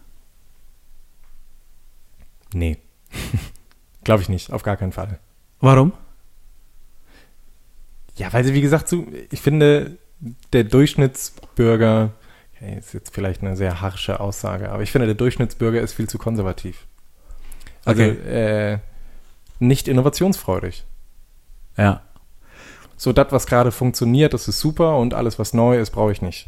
Nee. 2.56 2.78
Glaube 4.06 4.22
ich 4.24 4.30
nicht, 4.30 4.52
auf 4.52 4.64
gar 4.64 4.78
keinen 4.78 4.94
Fall. 4.94 5.20
Warum? 5.60 5.92
Ja, 8.16 8.32
weil 8.32 8.46
sie, 8.46 8.54
wie 8.54 8.62
gesagt, 8.62 8.88
so, 8.88 9.06
ich 9.30 9.42
finde, 9.42 9.98
der 10.54 10.64
Durchschnittsbürger, 10.64 12.12
okay, 12.56 12.78
ist 12.80 12.94
jetzt 12.94 13.14
vielleicht 13.14 13.42
eine 13.42 13.58
sehr 13.58 13.82
harsche 13.82 14.22
Aussage, 14.22 14.72
aber 14.72 14.84
ich 14.84 14.92
finde, 14.92 15.06
der 15.08 15.16
Durchschnittsbürger 15.16 15.82
ist 15.82 15.94
viel 15.94 16.08
zu 16.08 16.18
konservativ. 16.18 16.88
Also, 17.84 18.04
Okay. 18.04 18.74
äh, 18.74 18.80
nicht 19.60 19.88
innovationsfreudig. 19.90 20.86
Ja. 21.76 22.04
So, 22.96 23.12
das, 23.12 23.34
was 23.34 23.48
gerade 23.48 23.74
funktioniert, 23.74 24.34
das 24.34 24.48
ist 24.48 24.62
super 24.62 24.98
und 24.98 25.14
alles, 25.14 25.38
was 25.40 25.54
neu 25.54 25.78
ist, 25.78 25.92
brauche 25.92 26.14
ich 26.14 26.22
nicht. 26.22 26.48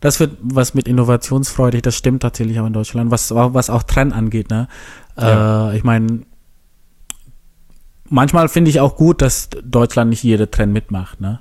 Das 0.00 0.20
wird 0.20 0.36
was 0.40 0.74
mit 0.74 0.88
innovationsfreudig, 0.88 1.82
das 1.82 1.96
stimmt 1.96 2.22
tatsächlich 2.22 2.60
auch 2.60 2.66
in 2.66 2.72
Deutschland, 2.72 3.10
was, 3.10 3.34
was 3.34 3.70
auch 3.70 3.82
Trend 3.82 4.12
angeht, 4.14 4.50
ne? 4.50 4.68
Ja. 5.16 5.70
Äh, 5.70 5.76
ich 5.76 5.84
meine, 5.84 6.22
manchmal 8.08 8.48
finde 8.48 8.70
ich 8.70 8.80
auch 8.80 8.96
gut, 8.96 9.22
dass 9.22 9.48
Deutschland 9.62 10.10
nicht 10.10 10.22
jede 10.22 10.50
Trend 10.50 10.72
mitmacht, 10.72 11.20
ne? 11.20 11.40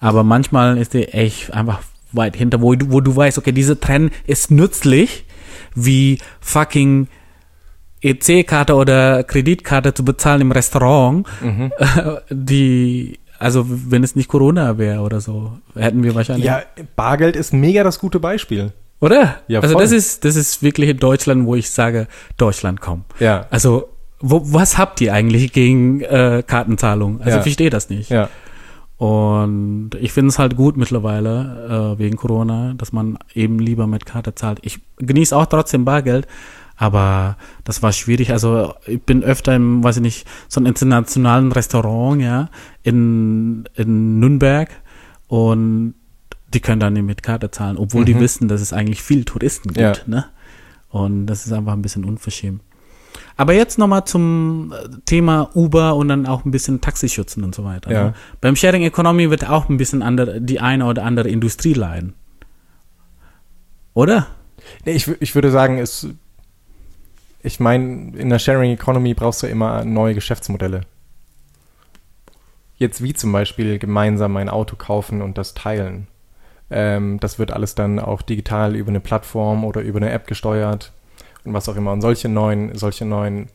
Aber 0.00 0.22
manchmal 0.22 0.78
ist 0.78 0.94
der 0.94 1.14
echt 1.14 1.52
einfach 1.52 1.80
weit 2.12 2.36
hinter, 2.36 2.62
wo 2.62 2.74
du, 2.74 2.90
wo 2.90 3.00
du 3.00 3.14
weißt, 3.14 3.38
okay, 3.38 3.52
diese 3.52 3.80
Trend 3.80 4.12
ist 4.26 4.50
nützlich, 4.50 5.24
wie 5.74 6.18
fucking 6.40 7.08
EC-Karte 8.00 8.74
oder 8.74 9.24
Kreditkarte 9.24 9.92
zu 9.92 10.04
bezahlen 10.04 10.42
im 10.42 10.52
Restaurant, 10.52 11.26
Mhm. 11.40 11.72
die, 12.30 13.18
also 13.38 13.64
wenn 13.68 14.02
es 14.04 14.16
nicht 14.16 14.28
Corona 14.28 14.78
wäre 14.78 15.00
oder 15.00 15.20
so, 15.20 15.52
hätten 15.74 16.02
wir 16.02 16.14
wahrscheinlich. 16.14 16.46
Ja, 16.46 16.62
Bargeld 16.96 17.36
ist 17.36 17.52
mega 17.52 17.84
das 17.84 17.98
gute 17.98 18.20
Beispiel. 18.20 18.72
Oder? 19.00 19.36
Ja, 19.46 19.60
also 19.60 19.74
voll. 19.74 19.82
das 19.82 19.92
ist, 19.92 20.24
das 20.24 20.34
ist 20.36 20.62
wirklich 20.62 20.88
in 20.90 20.98
Deutschland, 20.98 21.46
wo 21.46 21.54
ich 21.54 21.70
sage, 21.70 22.08
Deutschland 22.36 22.80
komm. 22.80 23.04
Ja. 23.20 23.46
Also, 23.50 23.88
wo, 24.20 24.42
was 24.52 24.76
habt 24.76 25.00
ihr 25.00 25.14
eigentlich 25.14 25.52
gegen 25.52 26.00
äh, 26.00 26.42
Kartenzahlung? 26.44 27.18
Also 27.20 27.30
Ja. 27.30 27.36
ich 27.36 27.42
verstehe 27.42 27.70
das 27.70 27.90
nicht. 27.90 28.10
Ja. 28.10 28.28
Und 28.96 29.90
ich 30.00 30.12
finde 30.12 30.30
es 30.30 30.40
halt 30.40 30.56
gut 30.56 30.76
mittlerweile, 30.76 31.94
äh, 31.94 31.98
wegen 32.00 32.16
Corona, 32.16 32.74
dass 32.76 32.92
man 32.92 33.16
eben 33.32 33.60
lieber 33.60 33.86
mit 33.86 34.04
Karte 34.04 34.34
zahlt. 34.34 34.58
Ich 34.62 34.80
genieße 34.96 35.36
auch 35.36 35.46
trotzdem 35.46 35.84
Bargeld, 35.84 36.26
aber 36.78 37.36
das 37.64 37.82
war 37.82 37.92
schwierig. 37.92 38.30
Also 38.32 38.72
ich 38.86 39.02
bin 39.02 39.22
öfter 39.22 39.54
im, 39.54 39.82
weiß 39.84 39.96
ich 39.96 40.02
nicht, 40.02 40.26
so 40.48 40.60
einem 40.60 40.66
internationalen 40.68 41.52
Restaurant, 41.52 42.22
ja, 42.22 42.48
in, 42.82 43.64
in 43.74 44.18
Nürnberg 44.20 44.70
und 45.26 45.94
die 46.54 46.60
können 46.60 46.80
dann 46.80 46.94
nicht 46.94 47.04
mit 47.04 47.22
Karte 47.22 47.50
zahlen, 47.50 47.76
obwohl 47.76 48.04
die 48.06 48.14
Mhm. 48.14 48.20
wissen, 48.20 48.48
dass 48.48 48.60
es 48.62 48.72
eigentlich 48.72 49.02
viel 49.02 49.24
Touristen 49.24 49.68
gibt, 49.74 49.78
Ja. 49.78 49.94
ne? 50.06 50.24
Und 50.88 51.26
das 51.26 51.44
ist 51.44 51.52
einfach 51.52 51.74
ein 51.74 51.82
bisschen 51.82 52.06
unverschämt. 52.06 52.62
Aber 53.36 53.52
jetzt 53.52 53.78
nochmal 53.78 54.04
zum 54.06 54.72
äh, 54.72 54.88
Thema 55.04 55.50
Uber 55.54 55.94
und 55.96 56.08
dann 56.08 56.26
auch 56.26 56.44
ein 56.46 56.50
bisschen 56.50 56.80
Taxischützen 56.80 57.44
und 57.44 57.54
so 57.54 57.64
weiter. 57.64 57.92
Ja. 57.92 58.04
Ne? 58.04 58.14
Beim 58.40 58.56
Sharing 58.56 58.82
Economy 58.82 59.28
wird 59.30 59.48
auch 59.48 59.68
ein 59.68 59.76
bisschen 59.76 60.02
andere, 60.02 60.40
die 60.40 60.60
eine 60.60 60.86
oder 60.86 61.04
andere 61.04 61.28
Industrie 61.28 61.74
leiden. 61.74 62.14
Oder? 63.94 64.28
Nee, 64.84 64.92
Ich, 64.92 65.08
ich 65.20 65.34
würde 65.34 65.50
sagen, 65.50 65.78
es, 65.78 66.06
ich 67.42 67.60
meine, 67.60 68.16
in 68.16 68.30
der 68.30 68.38
Sharing 68.38 68.72
Economy 68.72 69.14
brauchst 69.14 69.42
du 69.42 69.46
immer 69.46 69.84
neue 69.84 70.14
Geschäftsmodelle. 70.14 70.82
Jetzt 72.76 73.02
wie 73.02 73.12
zum 73.12 73.32
Beispiel 73.32 73.78
gemeinsam 73.78 74.36
ein 74.36 74.48
Auto 74.48 74.76
kaufen 74.76 75.20
und 75.22 75.36
das 75.38 75.54
teilen. 75.54 76.06
Ähm, 76.70 77.18
das 77.20 77.38
wird 77.38 77.50
alles 77.50 77.74
dann 77.74 77.98
auch 77.98 78.22
digital 78.22 78.76
über 78.76 78.90
eine 78.90 79.00
Plattform 79.00 79.64
oder 79.64 79.80
über 79.80 79.98
eine 79.98 80.10
App 80.10 80.26
gesteuert 80.26 80.92
und 81.44 81.54
was 81.54 81.68
auch 81.68 81.76
immer. 81.76 81.92
Und 81.92 82.02
solche 82.02 82.28
neuen, 82.28 82.74
solche 82.76 83.04
neuen 83.04 83.48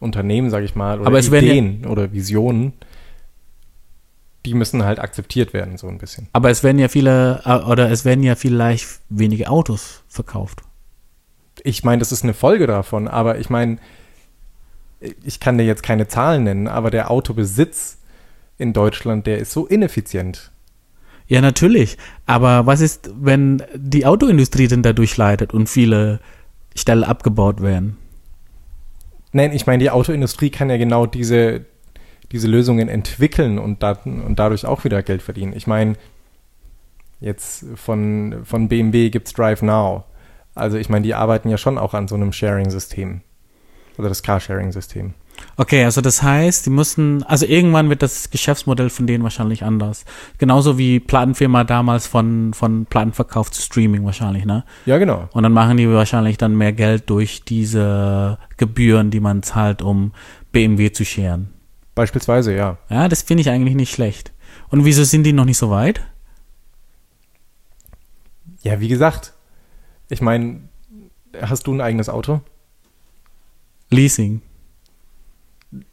Unternehmen, 0.00 0.50
sage 0.50 0.64
ich 0.64 0.74
mal, 0.76 1.00
oder 1.00 1.10
werden 1.12 1.32
ja- 1.32 1.40
Ideen 1.40 1.86
oder 1.86 2.12
Visionen, 2.12 2.72
die 4.46 4.54
müssen 4.54 4.84
halt 4.84 5.00
akzeptiert 5.00 5.52
werden, 5.52 5.76
so 5.76 5.88
ein 5.88 5.98
bisschen. 5.98 6.28
Aber 6.32 6.50
es 6.50 6.62
werden 6.62 6.78
ja 6.78 6.88
viele, 6.88 7.42
äh, 7.44 7.64
oder 7.68 7.90
es 7.90 8.04
werden 8.04 8.22
ja 8.22 8.34
vielleicht 8.36 8.86
wenige 9.08 9.48
Autos 9.50 10.04
verkauft. 10.08 10.60
Ich 11.64 11.84
meine, 11.84 11.98
das 12.00 12.12
ist 12.12 12.24
eine 12.24 12.34
Folge 12.34 12.66
davon, 12.66 13.08
aber 13.08 13.38
ich 13.38 13.50
meine, 13.50 13.78
ich 15.24 15.40
kann 15.40 15.58
dir 15.58 15.64
jetzt 15.64 15.82
keine 15.82 16.08
Zahlen 16.08 16.44
nennen, 16.44 16.68
aber 16.68 16.90
der 16.90 17.10
Autobesitz 17.10 17.98
in 18.58 18.72
Deutschland, 18.72 19.26
der 19.26 19.38
ist 19.38 19.52
so 19.52 19.66
ineffizient. 19.66 20.50
Ja, 21.28 21.40
natürlich. 21.40 21.98
Aber 22.26 22.66
was 22.66 22.80
ist, 22.80 23.10
wenn 23.20 23.62
die 23.74 24.06
Autoindustrie 24.06 24.66
denn 24.66 24.82
dadurch 24.82 25.16
leidet 25.16 25.52
und 25.52 25.68
viele 25.68 26.20
Stellen 26.74 27.04
abgebaut 27.04 27.60
werden? 27.60 27.98
Nein, 29.32 29.52
ich 29.52 29.66
meine, 29.66 29.82
die 29.82 29.90
Autoindustrie 29.90 30.50
kann 30.50 30.70
ja 30.70 30.78
genau 30.78 31.04
diese, 31.04 31.66
diese 32.32 32.48
Lösungen 32.48 32.88
entwickeln 32.88 33.58
und, 33.58 33.82
da, 33.82 33.98
und 34.04 34.38
dadurch 34.38 34.64
auch 34.64 34.84
wieder 34.84 35.02
Geld 35.02 35.20
verdienen. 35.20 35.52
Ich 35.54 35.66
meine, 35.66 35.96
jetzt 37.20 37.66
von, 37.74 38.40
von 38.44 38.68
BMW 38.68 39.10
gibt's 39.10 39.34
Drive 39.34 39.60
Now. 39.60 40.04
Also 40.58 40.76
ich 40.76 40.88
meine, 40.88 41.04
die 41.04 41.14
arbeiten 41.14 41.48
ja 41.48 41.58
schon 41.58 41.78
auch 41.78 41.94
an 41.94 42.08
so 42.08 42.14
einem 42.14 42.32
Sharing-System. 42.32 43.22
Oder 43.98 44.08
das 44.08 44.22
Carsharing-System. 44.22 45.14
Okay, 45.56 45.84
also 45.84 46.00
das 46.00 46.22
heißt, 46.22 46.66
die 46.66 46.70
müssen, 46.70 47.22
also 47.24 47.46
irgendwann 47.46 47.88
wird 47.90 48.02
das 48.02 48.30
Geschäftsmodell 48.30 48.90
von 48.90 49.06
denen 49.06 49.24
wahrscheinlich 49.24 49.64
anders. 49.64 50.04
Genauso 50.38 50.78
wie 50.78 51.00
Plattenfirma 51.00 51.64
damals 51.64 52.06
von, 52.06 52.54
von 52.54 52.86
Plattenverkauf 52.86 53.50
zu 53.50 53.62
Streaming 53.62 54.04
wahrscheinlich, 54.04 54.44
ne? 54.44 54.64
Ja, 54.86 54.98
genau. 54.98 55.28
Und 55.32 55.42
dann 55.42 55.52
machen 55.52 55.76
die 55.76 55.88
wahrscheinlich 55.88 56.38
dann 56.38 56.56
mehr 56.56 56.72
Geld 56.72 57.10
durch 57.10 57.44
diese 57.44 58.38
Gebühren, 58.56 59.10
die 59.10 59.20
man 59.20 59.42
zahlt, 59.42 59.82
um 59.82 60.12
BMW 60.52 60.92
zu 60.92 61.04
scheren. 61.04 61.50
Beispielsweise, 61.94 62.54
ja. 62.54 62.78
Ja, 62.88 63.08
das 63.08 63.22
finde 63.22 63.40
ich 63.40 63.50
eigentlich 63.50 63.74
nicht 63.74 63.92
schlecht. 63.92 64.32
Und 64.68 64.84
wieso 64.84 65.04
sind 65.04 65.24
die 65.24 65.32
noch 65.32 65.44
nicht 65.44 65.58
so 65.58 65.70
weit? 65.70 66.00
Ja, 68.62 68.80
wie 68.80 68.88
gesagt, 68.88 69.34
ich 70.08 70.20
meine, 70.20 70.60
hast 71.40 71.66
du 71.66 71.74
ein 71.74 71.80
eigenes 71.80 72.08
Auto? 72.08 72.40
Leasing. 73.90 74.42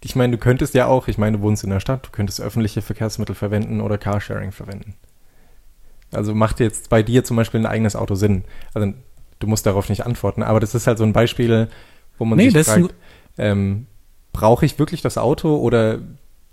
Ich 0.02 0.16
meine, 0.16 0.34
du 0.34 0.38
könntest 0.38 0.74
ja 0.74 0.88
auch, 0.88 1.08
ich 1.08 1.18
meine, 1.18 1.38
du 1.38 1.44
wohnst 1.44 1.64
in 1.64 1.70
der 1.70 1.80
Stadt, 1.82 2.06
du 2.08 2.12
könntest 2.12 2.40
öffentliche 2.40 2.82
Verkehrsmittel 2.82 3.36
verwenden 3.36 3.82
oder 3.82 3.98
Carsharing 3.98 4.52
verwenden. 4.52 4.96
Also 6.12 6.34
macht 6.34 6.60
jetzt 6.60 6.90
bei 6.90 7.04
dir 7.04 7.24
zum 7.24 7.36
Beispiel 7.36 7.60
ein 7.60 7.66
eigenes 7.66 7.96
Auto 7.96 8.16
Sinn? 8.16 8.46
Also 8.74 8.94
du 9.40 9.48
musst 9.48 9.66
darauf 9.66 9.90
nicht 9.90 10.06
antworten, 10.06 10.44
aber 10.44 10.60
das 10.60 10.76
ist 10.76 10.88
halt 10.88 10.98
so 10.98 11.04
ein 11.04 11.14
Beispiel, 11.14 11.70
wo 12.18 12.26
man 12.26 12.38
Nee, 12.38 12.50
sich 12.50 12.66
fragt, 12.66 12.94
ähm, 13.38 13.88
brauche 14.32 14.66
ich 14.66 14.80
wirklich 14.80 15.02
das 15.02 15.18
Auto 15.18 15.58
oder 15.58 16.00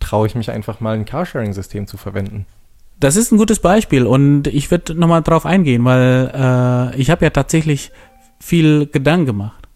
traue 0.01 0.27
ich 0.27 0.35
mich 0.35 0.51
einfach 0.51 0.81
mal 0.81 0.97
ein 0.97 1.05
Carsharing-System 1.05 1.87
zu 1.87 1.97
verwenden. 1.97 2.47
Das 2.99 3.17
ist 3.17 3.33
ein 3.33 3.39
gutes 3.39 3.59
Beispiel 3.61 4.07
und 4.07 4.47
ich 4.47 4.71
würde 4.71 4.95
nochmal 4.95 5.23
drauf 5.23 5.45
eingehen, 5.45 5.85
weil 5.85 6.31
äh, 6.35 6.97
ich 7.01 7.11
habe 7.11 7.25
ja 7.25 7.31
tatsächlich 7.31 7.91
viel 8.39 8.87
Gedanken 8.87 9.27
gemacht, 9.27 9.69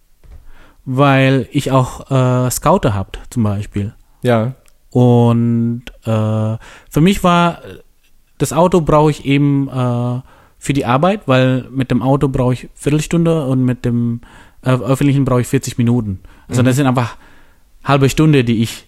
weil 0.84 1.48
ich 1.50 1.72
auch 1.72 2.10
äh, 2.10 2.50
Scouter 2.50 2.94
habt 2.94 3.18
zum 3.30 3.42
Beispiel. 3.42 3.94
Ja. 4.22 4.54
Und 4.90 5.82
äh, 6.04 6.56
für 6.90 7.00
mich 7.00 7.24
war 7.24 7.58
das 8.38 8.52
Auto 8.52 8.80
brauche 8.80 9.10
ich 9.10 9.24
eben 9.24 9.68
äh, 9.68 10.20
für 10.58 10.72
die 10.72 10.84
Arbeit, 10.86 11.22
weil 11.26 11.66
mit 11.70 11.90
dem 11.90 12.02
Auto 12.02 12.28
brauche 12.28 12.52
ich 12.52 12.68
Viertelstunde 12.74 13.46
und 13.46 13.64
mit 13.64 13.84
dem 13.84 14.20
äh, 14.62 14.70
öffentlichen 14.70 15.24
brauche 15.24 15.40
ich 15.40 15.46
40 15.48 15.78
Minuten. 15.78 16.20
Also 16.48 16.62
Mhm. 16.62 16.66
das 16.66 16.76
sind 16.76 16.86
einfach 16.86 17.16
halbe 17.84 18.08
Stunde, 18.08 18.44
die 18.44 18.62
ich 18.62 18.85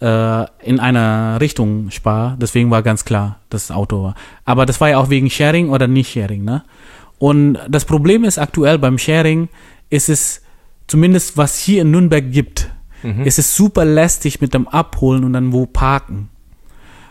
in 0.00 0.78
einer 0.80 1.40
Richtung 1.40 1.90
spare. 1.90 2.36
Deswegen 2.40 2.70
war 2.70 2.82
ganz 2.82 3.04
klar, 3.04 3.40
dass 3.50 3.66
das 3.66 3.76
Auto 3.76 4.04
war. 4.04 4.14
Aber 4.44 4.64
das 4.64 4.80
war 4.80 4.90
ja 4.90 4.98
auch 4.98 5.10
wegen 5.10 5.28
Sharing 5.28 5.70
oder 5.70 5.88
nicht 5.88 6.12
Sharing, 6.12 6.44
ne? 6.44 6.62
Und 7.18 7.58
das 7.68 7.84
Problem 7.84 8.22
ist 8.22 8.38
aktuell 8.38 8.78
beim 8.78 8.96
Sharing, 8.96 9.48
ist 9.90 10.08
es 10.08 10.42
zumindest 10.86 11.36
was 11.36 11.58
hier 11.58 11.82
in 11.82 11.90
Nürnberg 11.90 12.30
gibt, 12.30 12.70
Mhm. 13.02 13.22
ist 13.24 13.38
es 13.38 13.54
super 13.56 13.84
lästig 13.84 14.40
mit 14.40 14.54
dem 14.54 14.66
Abholen 14.68 15.24
und 15.24 15.32
dann 15.32 15.52
wo 15.52 15.66
parken. 15.66 16.30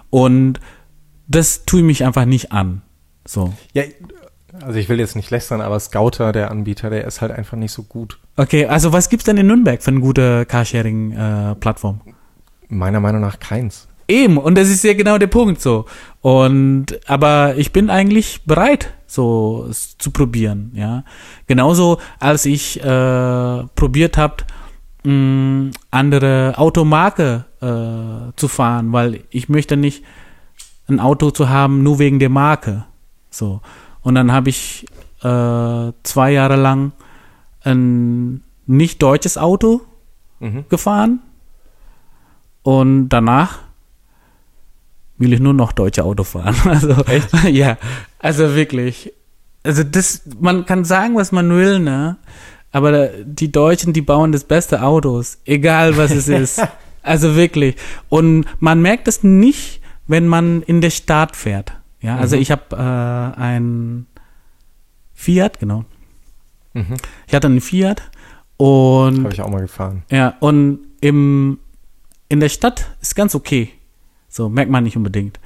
Und 0.10 0.60
das 1.28 1.65
tue 1.65 1.80
ich 1.82 1.86
mich 1.86 2.06
einfach 2.06 2.26
nicht 2.26 2.52
an. 2.52 2.82
So. 3.26 3.54
Ja, 3.73 3.84
also 4.62 4.80
ich 4.80 4.88
will 4.89 5.00
jetzt 5.00 5.15
nicht 5.15 5.30
lästern, 5.30 5.62
aber 5.62 5.80
Scouter, 5.80 6.32
der 6.32 6.52
Anbieter, 6.52 6.89
der 6.89 7.06
ist 7.06 7.21
halt 7.21 7.32
einfach 7.32 7.58
nicht 7.58 7.71
so 7.73 7.84
gut. 7.84 8.17
Okay, 8.38 8.65
also 8.65 8.93
was 8.93 9.10
gibt's 9.10 9.26
denn 9.26 9.38
in 9.38 9.47
Nürnberg 9.47 9.82
für 9.84 9.91
eine 9.91 10.00
gute 10.00 10.45
Carsharing-Plattform? 10.45 12.02
Meiner 12.69 12.99
Meinung 12.99 13.21
nach 13.21 13.39
keins. 13.39 13.88
Eben, 14.08 14.38
und 14.38 14.58
das 14.58 14.69
ist 14.69 14.84
ja 14.84 14.93
genau 14.93 15.17
der 15.17 15.27
Punkt 15.27 15.62
so. 15.62 15.86
Und 16.21 16.97
aber 17.08 17.56
ich 17.58 17.73
bin 17.73 17.89
eigentlich 17.89 18.43
bereit, 18.45 18.93
so 19.06 19.67
es 19.69 19.97
zu 19.97 20.12
probieren, 20.12 20.71
ja. 20.73 21.03
Genauso 21.45 21.99
als 22.19 22.45
ich 22.45 22.82
äh, 22.82 23.63
probiert 23.75 24.17
habe, 24.17 24.43
andere 25.91 26.53
Automarke 26.58 27.45
äh, 27.62 28.34
zu 28.36 28.47
fahren, 28.49 28.91
weil 28.91 29.23
ich 29.30 29.47
möchte 29.47 29.77
nicht 29.77 30.03
ein 30.89 30.99
Auto 30.99 31.32
zu 31.32 31.47
haben, 31.47 31.82
nur 31.82 31.99
wegen 31.99 32.19
der 32.19 32.30
Marke. 32.30 32.86
So. 33.30 33.62
Und 34.01 34.15
dann 34.15 34.34
habe 34.34 34.49
ich 34.49 34.86
äh, 35.21 35.91
zwei 36.03 36.32
Jahre 36.32 36.58
lang 36.58 36.91
ein 37.63 38.43
nicht 38.65 39.01
deutsches 39.01 39.38
Auto 39.38 39.82
Mhm. 40.39 40.65
gefahren 40.69 41.19
und 42.67 43.08
danach 43.10 43.60
will 45.17 45.32
ich 45.32 45.39
nur 45.39 45.53
noch 45.53 45.71
deutsche 45.71 46.03
Auto 46.03 46.23
fahren. 46.25 46.53
Also, 46.65 46.89
Echt? 47.06 47.30
ja, 47.49 47.77
also 48.19 48.56
wirklich. 48.56 49.13
Also 49.63 49.84
das, 49.84 50.23
man 50.39 50.65
kann 50.65 50.84
sagen, 50.84 51.15
was 51.15 51.32
man 51.32 51.49
will, 51.49 51.80
ne? 51.80 52.17
Aber 52.73 53.08
die 53.23 53.51
Deutschen, 53.51 53.93
die 53.93 54.01
bauen 54.01 54.34
das 54.34 54.43
beste 54.43 54.82
Autos, 54.84 55.38
egal 55.45 55.95
was 55.97 56.12
es 56.12 56.27
ist. 56.27 56.62
Also 57.03 57.38
wirklich. 57.38 57.77
Und 58.10 58.45
man 58.60 58.82
merkt 58.82 59.08
es 59.08 59.23
nicht, 59.23 59.80
wenn 60.08 60.27
man 60.27 60.62
in 60.63 60.82
der 60.82 60.89
Stadt 60.89 61.38
fährt. 61.38 61.71
Ja, 62.01 62.17
also 62.17 62.36
Mhm. 62.36 62.41
ich 62.41 62.51
habe 62.51 62.75
äh, 62.75 63.39
ein 63.41 64.08
Fiat, 65.13 65.58
genau. 65.62 65.86
Mhm. 66.73 66.97
Ich 67.27 67.34
hatte 67.34 67.47
einen 67.47 67.62
Fiat 67.62 68.01
und 68.58 69.23
Habe 69.23 69.34
ich 69.34 69.41
auch 69.41 69.49
mal 69.49 69.62
gefahren. 69.62 70.03
ja, 70.12 70.34
und 70.41 70.80
im, 70.99 71.60
in 72.29 72.39
der 72.39 72.49
Stadt 72.49 72.87
ist 73.01 73.15
ganz 73.15 73.35
okay. 73.35 73.71
So, 74.29 74.49
merkt 74.49 74.71
man 74.71 74.83
nicht 74.83 74.97
unbedingt. 74.97 75.39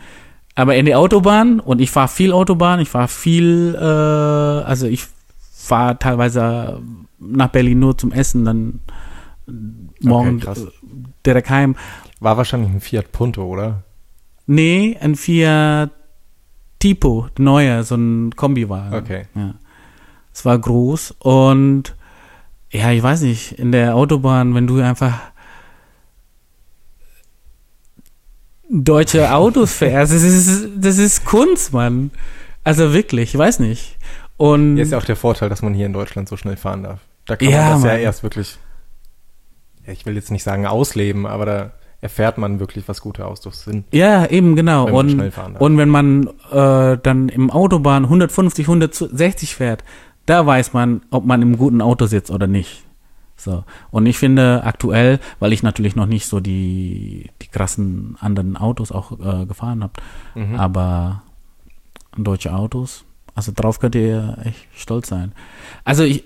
Aber 0.55 0.75
in 0.75 0.85
der 0.85 0.99
Autobahn, 0.99 1.59
und 1.59 1.79
ich 1.79 1.91
fahre 1.91 2.07
viel 2.07 2.33
Autobahn, 2.33 2.79
ich 2.79 2.89
fahre 2.89 3.07
viel, 3.07 3.75
äh, 3.75 3.83
also 3.83 4.87
ich 4.87 5.05
fahre 5.53 5.97
teilweise 5.97 6.81
nach 7.19 7.49
Berlin 7.49 7.79
nur 7.79 7.97
zum 7.97 8.11
Essen, 8.11 8.45
dann 8.45 8.79
morgen 10.01 10.41
äh, 10.41 10.55
direkt 11.25 11.49
heim. 11.49 11.75
War 12.19 12.37
wahrscheinlich 12.37 12.71
ein 12.71 12.81
Fiat 12.81 13.11
Punto, 13.11 13.45
oder? 13.45 13.83
Nee, 14.47 14.97
ein 14.99 15.15
Fiat 15.15 15.91
Tipo, 16.79 17.27
neuer, 17.37 17.83
so 17.83 17.95
ein 17.95 18.35
Kombiwagen. 18.35 18.93
Okay. 18.95 19.27
Ja. 19.35 19.53
Es 20.33 20.45
war 20.45 20.57
groß 20.57 21.15
und 21.19 21.95
ja, 22.71 22.91
ich 22.91 23.03
weiß 23.03 23.21
nicht, 23.21 23.53
in 23.53 23.71
der 23.71 23.95
Autobahn, 23.95 24.55
wenn 24.55 24.65
du 24.65 24.79
einfach 24.79 25.30
deutsche 28.71 29.33
Autos 29.33 29.73
fährst, 29.73 30.13
das 30.13 30.23
ist, 30.23 30.69
das 30.77 30.97
ist 30.97 31.25
Kunst, 31.25 31.73
Mann. 31.73 32.11
Also 32.63 32.93
wirklich, 32.93 33.33
ich 33.33 33.37
weiß 33.37 33.59
nicht. 33.59 33.97
Und 34.37 34.75
Hier 34.75 34.83
ist 34.83 34.91
ja 34.91 34.97
auch 34.97 35.05
der 35.05 35.15
Vorteil, 35.15 35.49
dass 35.49 35.61
man 35.61 35.73
hier 35.73 35.85
in 35.85 35.93
Deutschland 35.93 36.29
so 36.29 36.37
schnell 36.37 36.55
fahren 36.57 36.83
darf. 36.83 36.99
Da 37.25 37.35
kann 37.35 37.49
Ja, 37.49 37.61
man 37.61 37.71
das 37.73 37.83
ja 37.83 37.89
Mann. 37.91 37.99
erst 37.99 38.23
wirklich, 38.23 38.57
ja, 39.85 39.93
ich 39.93 40.05
will 40.05 40.15
jetzt 40.15 40.31
nicht 40.31 40.43
sagen 40.43 40.65
ausleben, 40.65 41.25
aber 41.25 41.45
da 41.45 41.71
erfährt 42.01 42.37
man 42.39 42.59
wirklich, 42.59 42.87
was 42.87 43.01
gute 43.01 43.25
Autos 43.27 43.63
sind. 43.63 43.85
ja, 43.91 44.25
eben 44.25 44.55
genau. 44.55 44.87
Wenn 44.87 44.93
und, 44.95 45.33
und 45.59 45.77
wenn 45.77 45.89
man 45.89 46.27
äh, 46.51 46.97
dann 47.01 47.29
im 47.29 47.51
Autobahn 47.51 48.05
150, 48.05 48.65
160 48.65 49.55
fährt, 49.55 49.83
da 50.25 50.45
weiß 50.45 50.73
man, 50.73 51.01
ob 51.11 51.25
man 51.25 51.41
im 51.43 51.57
guten 51.57 51.81
Auto 51.81 52.05
sitzt 52.07 52.31
oder 52.31 52.47
nicht. 52.47 52.83
So. 53.43 53.63
Und 53.89 54.05
ich 54.05 54.17
finde 54.17 54.63
aktuell, 54.63 55.19
weil 55.39 55.51
ich 55.53 55.63
natürlich 55.63 55.95
noch 55.95 56.05
nicht 56.05 56.25
so 56.27 56.39
die, 56.39 57.29
die 57.41 57.47
krassen 57.47 58.17
anderen 58.19 58.55
Autos 58.57 58.91
auch 58.91 59.11
äh, 59.19 59.45
gefahren 59.45 59.83
habe, 59.83 59.93
Mhm. 60.35 60.55
aber 60.55 61.23
deutsche 62.17 62.53
Autos, 62.53 63.03
also 63.35 63.51
drauf 63.55 63.79
könnt 63.79 63.95
ihr 63.95 64.37
echt 64.43 64.67
stolz 64.75 65.07
sein. 65.07 65.31
Also 65.85 66.03
ich, 66.03 66.23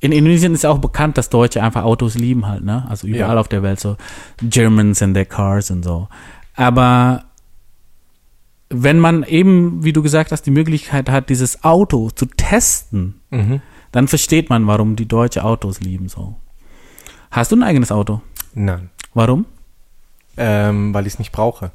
in 0.00 0.12
Indonesien 0.12 0.52
ist 0.54 0.66
auch 0.66 0.78
bekannt, 0.78 1.16
dass 1.16 1.30
Deutsche 1.30 1.62
einfach 1.62 1.84
Autos 1.84 2.14
lieben 2.16 2.46
halt, 2.46 2.62
ne? 2.64 2.84
Also 2.88 3.06
überall 3.06 3.34
Ja. 3.36 3.40
auf 3.40 3.48
der 3.48 3.62
Welt 3.62 3.80
so 3.80 3.96
Germans 4.42 5.00
and 5.02 5.14
their 5.14 5.24
cars 5.24 5.70
und 5.70 5.82
so. 5.84 6.08
Aber 6.54 7.24
wenn 8.68 8.98
man 8.98 9.22
eben, 9.22 9.84
wie 9.84 9.92
du 9.92 10.02
gesagt 10.02 10.32
hast, 10.32 10.42
die 10.42 10.50
Möglichkeit 10.50 11.08
hat, 11.08 11.28
dieses 11.30 11.62
Auto 11.64 12.10
zu 12.10 12.26
testen, 12.26 13.20
Mhm. 13.30 13.60
Dann 13.96 14.08
versteht 14.08 14.50
man, 14.50 14.66
warum 14.66 14.94
die 14.94 15.08
Deutsche 15.08 15.42
Autos 15.42 15.80
lieben 15.80 16.10
so. 16.10 16.36
Hast 17.30 17.50
du 17.50 17.56
ein 17.56 17.62
eigenes 17.62 17.90
Auto? 17.90 18.20
Nein, 18.52 18.90
Warum? 19.14 19.46
ähm, 20.36 20.92
weil 20.92 21.06
ich 21.06 21.14
es 21.14 21.18
nicht 21.18 21.32
brauche. 21.32 21.70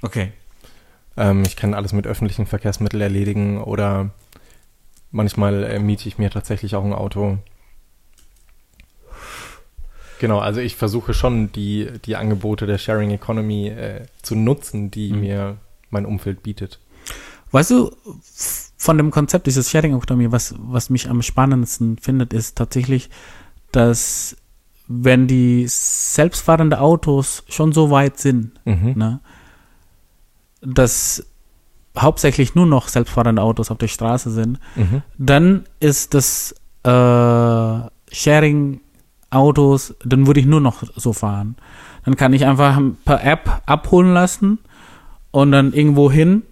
Okay. 0.00 0.32
Ähm, 1.18 1.42
ich 1.42 1.56
kann 1.56 1.74
alles 1.74 1.92
mit 1.92 2.06
öffentlichen 2.06 2.46
Verkehrsmitteln 2.46 3.02
erledigen 3.02 3.60
oder 3.62 4.08
manchmal 5.10 5.64
äh, 5.64 5.78
miete 5.78 6.08
ich 6.08 6.16
mir 6.16 6.30
tatsächlich 6.30 6.74
auch 6.76 6.84
ein 6.84 6.94
Auto. 6.94 7.36
Genau, 10.18 10.38
also 10.38 10.60
ich 10.60 10.76
versuche 10.76 11.12
schon 11.12 11.52
die, 11.52 11.90
die 12.06 12.16
Angebote 12.16 12.66
der 12.66 12.78
Sharing 12.78 13.10
Economy 13.10 13.68
äh, 13.68 14.06
zu 14.22 14.34
nutzen, 14.34 14.90
die 14.90 15.12
Mhm. 15.12 15.20
mir 15.20 15.56
mein 15.90 16.06
Umfeld 16.06 16.42
bietet. 16.42 16.78
Weißt 17.52 17.70
du, 17.70 17.94
von 18.82 18.96
dem 18.96 19.10
Konzept 19.10 19.46
dieses 19.46 19.70
Sharing 19.70 19.94
Economy, 19.94 20.32
was, 20.32 20.54
was 20.56 20.88
mich 20.88 21.10
am 21.10 21.20
spannendsten 21.20 21.98
findet, 21.98 22.32
ist 22.32 22.56
tatsächlich, 22.56 23.10
dass 23.72 24.38
wenn 24.88 25.26
die 25.26 25.66
selbstfahrende 25.68 26.80
Autos 26.80 27.44
schon 27.50 27.72
so 27.72 27.90
weit 27.90 28.18
sind, 28.18 28.52
Mhm. 28.64 28.94
ne, 28.96 29.20
dass 30.62 31.26
hauptsächlich 31.98 32.54
nur 32.54 32.64
noch 32.64 32.88
selbstfahrende 32.88 33.42
Autos 33.42 33.70
auf 33.70 33.76
der 33.76 33.88
Straße 33.88 34.30
sind, 34.30 34.58
Mhm. 34.76 35.02
dann 35.18 35.64
ist 35.80 36.14
das 36.14 36.54
äh, 36.82 37.80
Sharing 38.10 38.80
Autos, 39.28 39.94
dann 40.02 40.26
würde 40.26 40.40
ich 40.40 40.46
nur 40.46 40.62
noch 40.62 40.82
so 40.96 41.12
fahren. 41.12 41.56
Dann 42.06 42.16
kann 42.16 42.32
ich 42.32 42.46
einfach 42.46 42.80
per 43.04 43.22
App 43.22 43.60
abholen 43.66 44.14
lassen 44.14 44.58
und 45.32 45.52
dann 45.52 45.74
irgendwo 45.74 46.10
hin 46.10 46.44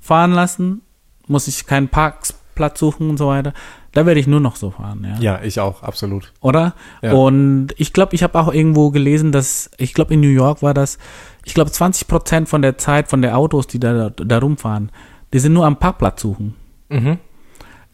fahren 0.00 0.32
lassen, 0.32 0.82
muss 1.26 1.48
ich 1.48 1.66
keinen 1.66 1.88
Parkplatz 1.88 2.78
suchen 2.78 3.10
und 3.10 3.16
so 3.16 3.28
weiter. 3.28 3.52
Da 3.92 4.04
werde 4.04 4.20
ich 4.20 4.26
nur 4.26 4.40
noch 4.40 4.56
so 4.56 4.70
fahren, 4.70 5.06
ja. 5.08 5.18
Ja, 5.20 5.42
ich 5.42 5.58
auch, 5.58 5.82
absolut. 5.82 6.32
Oder? 6.40 6.74
Ja. 7.00 7.12
Und 7.12 7.68
ich 7.78 7.92
glaube, 7.92 8.14
ich 8.14 8.22
habe 8.22 8.38
auch 8.38 8.52
irgendwo 8.52 8.90
gelesen, 8.90 9.32
dass, 9.32 9.70
ich 9.78 9.94
glaube, 9.94 10.14
in 10.14 10.20
New 10.20 10.28
York 10.28 10.62
war 10.62 10.74
das, 10.74 10.98
ich 11.44 11.54
glaube, 11.54 11.70
20 11.70 12.06
Prozent 12.06 12.48
von 12.48 12.60
der 12.60 12.76
Zeit 12.76 13.08
von 13.08 13.22
der 13.22 13.38
Autos, 13.38 13.66
die 13.66 13.80
da, 13.80 14.10
da 14.10 14.38
rumfahren, 14.38 14.90
die 15.32 15.38
sind 15.38 15.54
nur 15.54 15.64
am 15.64 15.78
Parkplatz 15.78 16.20
suchen. 16.20 16.54
Mhm. 16.88 17.18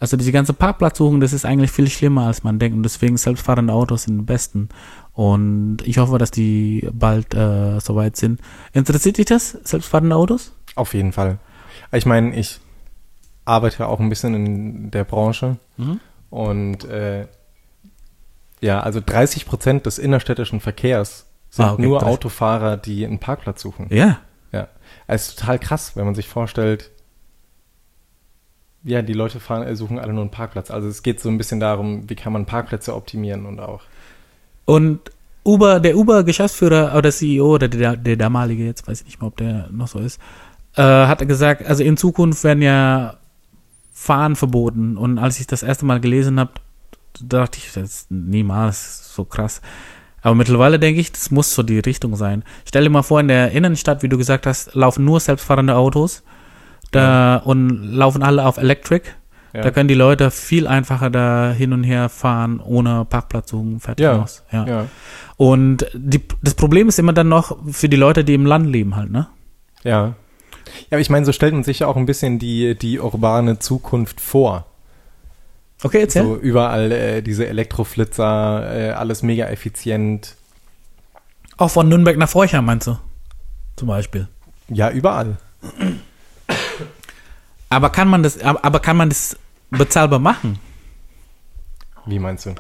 Also 0.03 0.17
diese 0.17 0.33
ganze 0.33 0.53
Parkplatzsuchung, 0.53 1.21
das 1.21 1.33
ist 1.33 1.45
eigentlich 1.45 1.71
viel 1.71 1.89
schlimmer, 1.89 2.27
als 2.27 2.43
man 2.43 2.59
denkt. 2.59 2.77
Und 2.77 2.83
deswegen 2.83 3.17
selbstfahrende 3.17 3.73
Autos 3.73 4.03
sind 4.03 4.19
die 4.19 4.25
besten. 4.25 4.69
Und 5.13 5.77
ich 5.85 5.99
hoffe, 5.99 6.19
dass 6.19 6.33
die 6.33 6.89
bald 6.93 7.33
äh, 7.35 7.79
soweit 7.79 8.17
sind. 8.17 8.41
Interessiert 8.73 9.19
dich 9.19 9.27
das, 9.27 9.57
selbstfahrende 9.63 10.17
Autos? 10.17 10.57
Auf 10.75 10.95
jeden 10.95 11.13
Fall. 11.13 11.39
Ich 11.93 12.05
meine, 12.05 12.35
ich 12.35 12.59
arbeite 13.45 13.87
auch 13.89 14.01
ein 14.01 14.09
bisschen 14.09 14.35
in 14.35 14.91
der 14.91 15.05
Branche 15.05 15.57
Mhm. 15.77 16.01
und 16.31 16.85
äh, 16.85 17.27
ja, 18.61 18.81
also 18.81 19.01
30 19.05 19.47
Prozent 19.47 19.87
des 19.87 19.99
innerstädtischen 19.99 20.61
Verkehrs 20.61 21.27
sind 21.51 21.65
Ah, 21.65 21.73
okay, 21.73 21.83
nur 21.83 21.99
krass. 21.99 22.09
Autofahrer, 22.09 22.77
die 22.77 23.05
einen 23.05 23.19
Parkplatz 23.19 23.61
suchen. 23.63 23.87
Ja. 23.91 24.21
Ja. 24.53 24.69
Es 25.07 25.29
ist 25.29 25.39
total 25.41 25.59
krass, 25.59 25.97
wenn 25.97 26.05
man 26.05 26.15
sich 26.15 26.29
vorstellt, 26.29 26.91
ja, 28.85 29.03
die 29.03 29.13
Leute 29.13 29.41
fahren, 29.41 29.63
äh, 29.65 29.77
suchen 29.77 29.99
alle 29.99 30.13
nur 30.13 30.23
einen 30.23 30.31
Parkplatz. 30.31 30.71
Also 30.71 30.89
es 30.89 31.03
geht 31.03 31.21
so 31.21 31.29
ein 31.29 31.39
bisschen 31.39 31.61
darum, 31.61 32.09
wie 32.09 32.15
kann 32.15 32.33
man 32.33 32.47
Parkplätze 32.47 32.95
optimieren 32.95 33.47
und 33.47 33.61
auch. 33.61 33.83
Und 34.65 35.01
Uber, 35.45 35.81
der 35.81 35.97
Uber-Geschäftsführer 35.97 36.97
oder 36.97 37.11
CEO 37.11 37.55
oder 37.55 37.69
der, 37.69 37.97
der 37.97 38.17
damalige, 38.17 38.65
jetzt 38.65 38.87
weiß 38.87 39.01
ich 39.01 39.07
nicht 39.07 39.21
mehr, 39.21 39.29
ob 39.29 39.37
der 39.37 39.69
noch 39.73 39.89
so 39.89 39.99
ist, 39.99 40.21
äh, 40.77 40.83
hat 40.83 41.27
gesagt, 41.27 41.67
also 41.67 41.83
in 41.83 41.97
Zukunft 41.97 42.45
werden 42.45 42.63
ja 42.63 43.17
Fahren 44.03 44.35
verboten. 44.37 44.97
Und 44.97 45.19
als 45.19 45.39
ich 45.39 45.47
das 45.47 45.63
erste 45.63 45.85
Mal 45.85 46.01
gelesen 46.01 46.41
habe, 46.41 46.53
dachte 47.21 47.59
ich, 47.59 47.73
das 47.73 47.83
ist 47.83 48.11
niemals 48.11 49.15
so 49.15 49.25
krass. 49.25 49.61
Aber 50.23 50.35
mittlerweile 50.35 50.79
denke 50.79 51.01
ich, 51.01 51.13
das 51.13 51.31
muss 51.31 51.55
so 51.55 51.63
die 51.63 51.79
Richtung 51.79 52.17
sein. 52.17 52.45
Stell 52.67 52.85
dir 52.85 52.91
mal 52.91 53.03
vor, 53.03 53.21
in 53.21 53.29
der 53.29 53.53
Innenstadt, 53.53 54.03
wie 54.03 54.09
du 54.09 54.19
gesagt 54.19 54.47
hast, 54.47 54.75
laufen 54.75 55.05
nur 55.05 55.21
selbstfahrende 55.21 55.77
Autos 55.77 56.23
da 56.91 57.37
und 57.37 57.71
laufen 57.95 58.23
alle 58.23 58.45
auf 58.45 58.59
Electric. 58.59 59.09
Ja. 59.55 59.63
Da 59.63 59.71
können 59.71 59.89
die 59.89 59.95
Leute 59.95 60.31
viel 60.31 60.67
einfacher 60.67 61.11
da 61.11 61.53
hin 61.53 61.73
und 61.73 61.85
her 61.85 62.09
fahren, 62.09 62.61
ohne 62.61 63.05
Parkplatz 63.05 63.51
suchen, 63.51 63.81
fertig 63.81 64.05
Ja, 64.05 64.23
aus. 64.23 64.43
Ja. 64.51 64.67
ja. 64.67 64.87
Und 65.37 65.87
die, 65.95 66.23
das 66.43 66.55
Problem 66.55 66.89
ist 66.89 66.99
immer 66.99 67.13
dann 67.13 67.29
noch 67.29 67.57
für 67.71 67.89
die 67.89 67.97
Leute, 67.97 68.25
die 68.25 68.35
im 68.35 68.47
Land 68.47 68.67
leben 68.67 68.97
halt, 68.97 69.11
ne? 69.11 69.29
Ja. 69.85 70.15
Ja, 70.91 70.97
aber 70.97 71.01
ich 71.01 71.11
meine, 71.11 71.25
so 71.27 71.33
stellt 71.33 71.55
man 71.55 71.65
sich 71.65 71.81
ja 71.81 71.87
auch 71.87 71.97
ein 71.97 72.07
bisschen 72.07 72.39
die, 72.39 72.75
die 72.77 72.99
urbane 73.01 73.59
Zukunft 73.59 74.21
vor. 74.21 74.67
Okay, 75.83 76.01
erzähl. 76.03 76.23
So 76.23 76.37
überall 76.37 76.93
äh, 76.93 77.23
diese 77.23 77.47
Elektroflitzer, 77.47 78.75
äh, 78.75 78.91
alles 78.93 79.23
mega 79.23 79.47
effizient. 79.47 80.37
Auch 81.57 81.71
von 81.71 81.89
Nürnberg 81.89 82.17
nach 82.17 82.29
Forchheim 82.29 82.65
meinst 82.65 82.87
du? 82.87 82.97
Zum 83.77 83.89
Beispiel. 83.89 84.29
Ja, 84.69 84.91
überall. 84.91 85.39
Aber 87.69 87.91
kann 87.91 88.09
man 88.09 88.23
das, 88.23 88.41
aber 88.41 88.65
aber 88.65 88.81
kann 88.81 88.97
man 88.97 89.09
das 89.09 89.37
bezahlbar 89.71 90.19
machen? 90.19 90.59
Wie 92.07 92.19
meinst 92.19 92.47
du? 92.47 92.55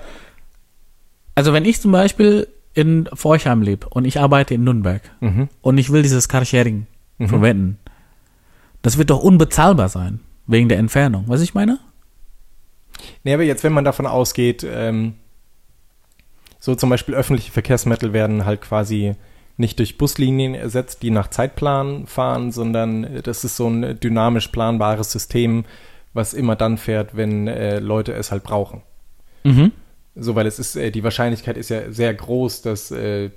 Also 1.34 1.52
wenn 1.52 1.64
ich 1.64 1.80
zum 1.80 1.92
Beispiel 1.92 2.48
in 2.74 3.08
Forchheim 3.12 3.62
lebe 3.62 3.88
und 3.88 4.04
ich 4.04 4.18
arbeite 4.20 4.54
in 4.54 4.64
Nürnberg 4.64 5.02
Mhm. 5.20 5.48
und 5.60 5.78
ich 5.78 5.90
will 5.90 6.02
dieses 6.02 6.28
Carsharing 6.28 6.86
Mhm. 7.18 7.28
verwenden, 7.28 7.78
das 8.82 8.98
wird 8.98 9.10
doch 9.10 9.22
unbezahlbar 9.22 9.88
sein, 9.88 10.20
wegen 10.46 10.68
der 10.68 10.78
Entfernung. 10.78 11.24
Was 11.28 11.40
ich 11.40 11.54
meine? 11.54 11.78
Nee, 13.24 13.34
aber 13.34 13.42
jetzt, 13.42 13.64
wenn 13.64 13.72
man 13.72 13.84
davon 13.84 14.06
ausgeht, 14.06 14.66
ähm, 14.68 15.14
so 16.58 16.74
zum 16.74 16.90
Beispiel 16.90 17.14
öffentliche 17.14 17.52
Verkehrsmittel 17.52 18.12
werden 18.12 18.44
halt 18.44 18.60
quasi 18.60 19.14
nicht 19.56 19.78
durch 19.78 19.98
Buslinien 19.98 20.54
ersetzt, 20.54 21.02
die 21.02 21.10
nach 21.10 21.28
Zeitplan 21.28 22.06
fahren, 22.06 22.52
sondern 22.52 23.04
äh, 23.04 23.22
das 23.22 23.44
ist 23.44 23.56
so 23.56 23.68
ein 23.68 23.98
dynamisch 24.00 24.48
planbares 24.48 25.12
System, 25.12 25.64
was 26.12 26.34
immer 26.34 26.56
dann 26.56 26.78
fährt, 26.78 27.16
wenn 27.16 27.48
äh, 27.48 27.78
Leute 27.78 28.12
es 28.12 28.30
halt 28.30 28.42
brauchen. 28.42 28.82
Mhm. 29.44 29.72
So, 30.14 30.34
weil 30.34 30.46
es 30.46 30.58
ist, 30.58 30.76
äh, 30.76 30.90
die 30.90 31.04
Wahrscheinlichkeit 31.04 31.56
ist 31.56 31.70
ja 31.70 31.90
sehr 31.90 32.12
groß, 32.12 32.62
dass 32.62 32.90
äh, 32.90 33.30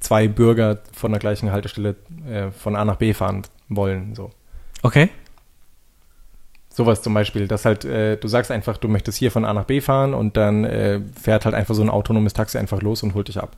zwei 0.00 0.28
Bürger 0.28 0.80
von 0.92 1.12
der 1.12 1.20
gleichen 1.20 1.52
Haltestelle 1.52 1.96
äh, 2.28 2.50
von 2.50 2.76
A 2.76 2.84
nach 2.84 2.96
B 2.96 3.14
fahren 3.14 3.42
wollen. 3.68 4.14
So. 4.14 4.30
Okay. 4.86 5.10
Sowas 6.68 7.02
zum 7.02 7.12
Beispiel, 7.12 7.48
dass 7.48 7.64
halt, 7.64 7.84
äh, 7.84 8.18
du 8.18 8.28
sagst 8.28 8.52
einfach, 8.52 8.76
du 8.76 8.86
möchtest 8.86 9.18
hier 9.18 9.32
von 9.32 9.44
A 9.44 9.52
nach 9.52 9.64
B 9.64 9.80
fahren 9.80 10.14
und 10.14 10.36
dann 10.36 10.62
äh, 10.64 11.00
fährt 11.20 11.44
halt 11.44 11.56
einfach 11.56 11.74
so 11.74 11.82
ein 11.82 11.90
autonomes 11.90 12.34
Taxi 12.34 12.56
einfach 12.56 12.80
los 12.82 13.02
und 13.02 13.14
holt 13.14 13.26
dich 13.26 13.38
ab. 13.38 13.56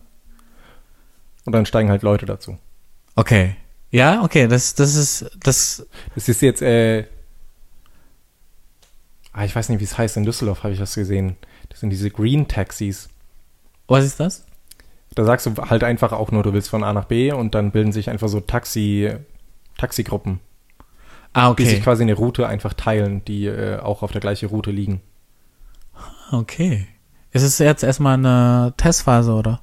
Und 1.45 1.53
dann 1.53 1.67
steigen 1.67 1.91
halt 1.91 2.03
Leute 2.03 2.25
dazu. 2.25 2.57
Okay. 3.15 3.57
Ja, 3.91 4.23
okay, 4.23 4.49
das, 4.49 4.75
das 4.75 4.95
ist, 4.95 5.31
das, 5.39 5.87
Das 6.15 6.31
ist 6.31 6.41
jetzt, 6.41 6.63
äh, 6.63 7.05
ah, 9.35 9.45
ich 9.45 9.55
weiß 9.55 9.69
nicht, 9.69 9.81
wie 9.81 9.85
es 9.85 9.99
heißt, 9.99 10.17
in 10.17 10.25
Düsseldorf 10.25 10.63
habe 10.63 10.73
ich 10.73 10.79
das 10.79 10.95
gesehen. 10.95 11.37
Das 11.69 11.81
sind 11.81 11.91
diese 11.91 12.09
Green 12.11 12.49
Taxis. 12.49 13.11
was 13.87 14.07
ist 14.07 14.19
das? 14.19 14.47
Da 15.15 15.25
sagst 15.25 15.45
du 15.45 15.55
halt 15.57 15.85
einfach 15.85 16.13
auch 16.13 16.31
nur, 16.31 16.43
du 16.43 16.55
willst 16.55 16.71
von 16.71 16.85
A 16.85 16.95
nach 16.95 17.05
B 17.05 17.33
und 17.33 17.55
dann 17.55 17.71
bilden 17.71 17.93
sich 17.93 18.09
einfach 18.09 18.29
so 18.29 18.41
Taxi, 18.41 19.13
Taxigruppen, 19.77 20.41
Ah, 21.33 21.53
die 21.55 21.65
sich 21.65 21.75
okay. 21.75 21.83
quasi 21.85 22.03
eine 22.03 22.15
Route 22.15 22.47
einfach 22.49 22.75
teilen, 22.75 23.25
die 23.25 23.47
äh, 23.47 23.79
auch 23.79 24.03
auf 24.03 24.13
der 24.13 24.21
gleichen 24.21 24.49
Route 24.49 24.71
liegen. 24.71 25.01
Okay. 26.33 26.87
Ist 27.33 27.43
es 27.43 27.59
jetzt 27.59 27.83
erstmal 27.83 28.15
eine 28.15 28.73
Testphase, 28.77 29.33
oder? 29.33 29.61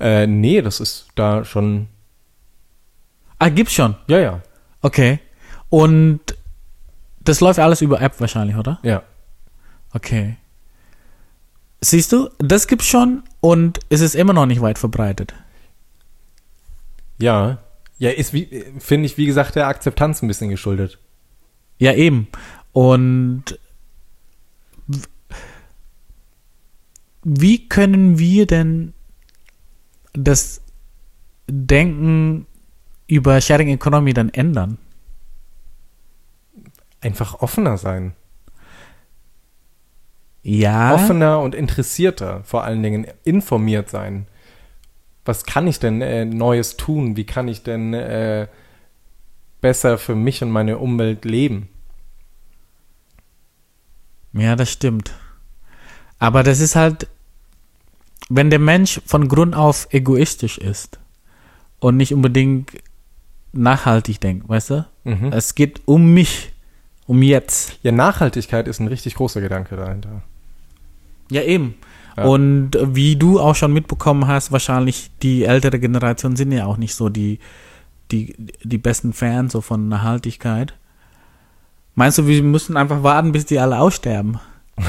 Äh, 0.00 0.26
nee, 0.26 0.62
das 0.62 0.80
ist 0.80 1.08
da 1.16 1.44
schon, 1.44 1.88
Ah, 3.38 3.48
gibt's 3.48 3.72
schon. 3.72 3.96
ja, 4.06 4.18
ja, 4.18 4.40
Okay. 4.82 5.18
Und 5.70 6.20
das 7.20 7.40
läuft 7.40 7.58
alles 7.58 7.80
über 7.82 8.00
App 8.00 8.20
wahrscheinlich, 8.20 8.56
oder? 8.56 8.78
ja. 8.82 9.02
Okay. 9.92 10.36
Siehst 11.80 12.12
du, 12.12 12.28
das 12.38 12.66
gibt's 12.66 12.86
schon 12.86 13.22
und 13.40 13.80
es 13.88 14.00
ist 14.00 14.14
immer 14.14 14.32
noch 14.32 14.46
nicht 14.46 14.60
weit 14.60 14.78
verbreitet. 14.78 15.32
Ja. 17.18 17.58
Ja, 17.98 18.10
ist 18.10 18.32
wie, 18.32 18.64
finde 18.78 19.06
ich, 19.06 19.18
wie 19.18 19.26
gesagt, 19.26 19.56
der 19.56 19.66
Akzeptanz 19.66 20.22
ein 20.22 20.28
bisschen 20.28 20.50
geschuldet. 20.50 20.98
Ja, 21.78 21.92
eben. 21.92 22.28
Und 22.72 23.58
wie 27.24 27.68
können 27.68 28.18
wir 28.18 28.46
denn 28.46 28.94
das 30.12 30.62
Denken 31.48 32.46
über 33.06 33.40
Sharing 33.40 33.68
Economy 33.68 34.14
dann 34.14 34.28
ändern? 34.28 34.78
Einfach 37.00 37.40
offener 37.40 37.78
sein. 37.78 38.14
Ja. 40.42 40.94
Offener 40.94 41.40
und 41.40 41.54
interessierter, 41.54 42.42
vor 42.44 42.64
allen 42.64 42.82
Dingen 42.82 43.06
informiert 43.24 43.90
sein. 43.90 44.26
Was 45.28 45.44
kann 45.44 45.66
ich 45.66 45.78
denn 45.78 46.00
äh, 46.00 46.24
Neues 46.24 46.78
tun? 46.78 47.18
Wie 47.18 47.26
kann 47.26 47.48
ich 47.48 47.62
denn 47.62 47.92
äh, 47.92 48.46
besser 49.60 49.98
für 49.98 50.14
mich 50.14 50.42
und 50.42 50.50
meine 50.50 50.78
Umwelt 50.78 51.26
leben? 51.26 51.68
Ja, 54.32 54.56
das 54.56 54.72
stimmt. 54.72 55.12
Aber 56.18 56.42
das 56.42 56.60
ist 56.60 56.76
halt, 56.76 57.08
wenn 58.30 58.48
der 58.48 58.58
Mensch 58.58 59.02
von 59.04 59.28
Grund 59.28 59.54
auf 59.54 59.88
egoistisch 59.90 60.56
ist 60.56 60.98
und 61.78 61.98
nicht 61.98 62.14
unbedingt 62.14 62.70
nachhaltig 63.52 64.22
denkt, 64.22 64.48
weißt 64.48 64.70
du? 64.70 64.86
Mhm. 65.04 65.30
Es 65.30 65.54
geht 65.54 65.82
um 65.84 66.14
mich, 66.14 66.54
um 67.06 67.20
jetzt. 67.20 67.78
Ja, 67.82 67.92
Nachhaltigkeit 67.92 68.66
ist 68.66 68.80
ein 68.80 68.88
richtig 68.88 69.16
großer 69.16 69.42
Gedanke 69.42 69.76
dahinter. 69.76 70.22
Ja, 71.30 71.42
eben. 71.42 71.74
Ja. 72.18 72.24
Und 72.24 72.72
wie 72.82 73.14
du 73.16 73.38
auch 73.38 73.54
schon 73.54 73.72
mitbekommen 73.72 74.26
hast, 74.26 74.50
wahrscheinlich 74.50 75.10
die 75.22 75.44
ältere 75.44 75.78
Generation 75.78 76.34
sind 76.34 76.50
ja 76.50 76.66
auch 76.66 76.76
nicht 76.76 76.94
so 76.96 77.08
die, 77.08 77.38
die, 78.10 78.34
die 78.64 78.78
besten 78.78 79.12
Fans 79.12 79.52
so 79.52 79.60
von 79.60 79.88
Nachhaltigkeit. 79.88 80.74
Meinst 81.94 82.18
du, 82.18 82.26
wir 82.26 82.42
müssen 82.42 82.76
einfach 82.76 83.04
warten, 83.04 83.30
bis 83.32 83.46
die 83.46 83.58
alle 83.58 83.78
aussterben? 83.78 84.40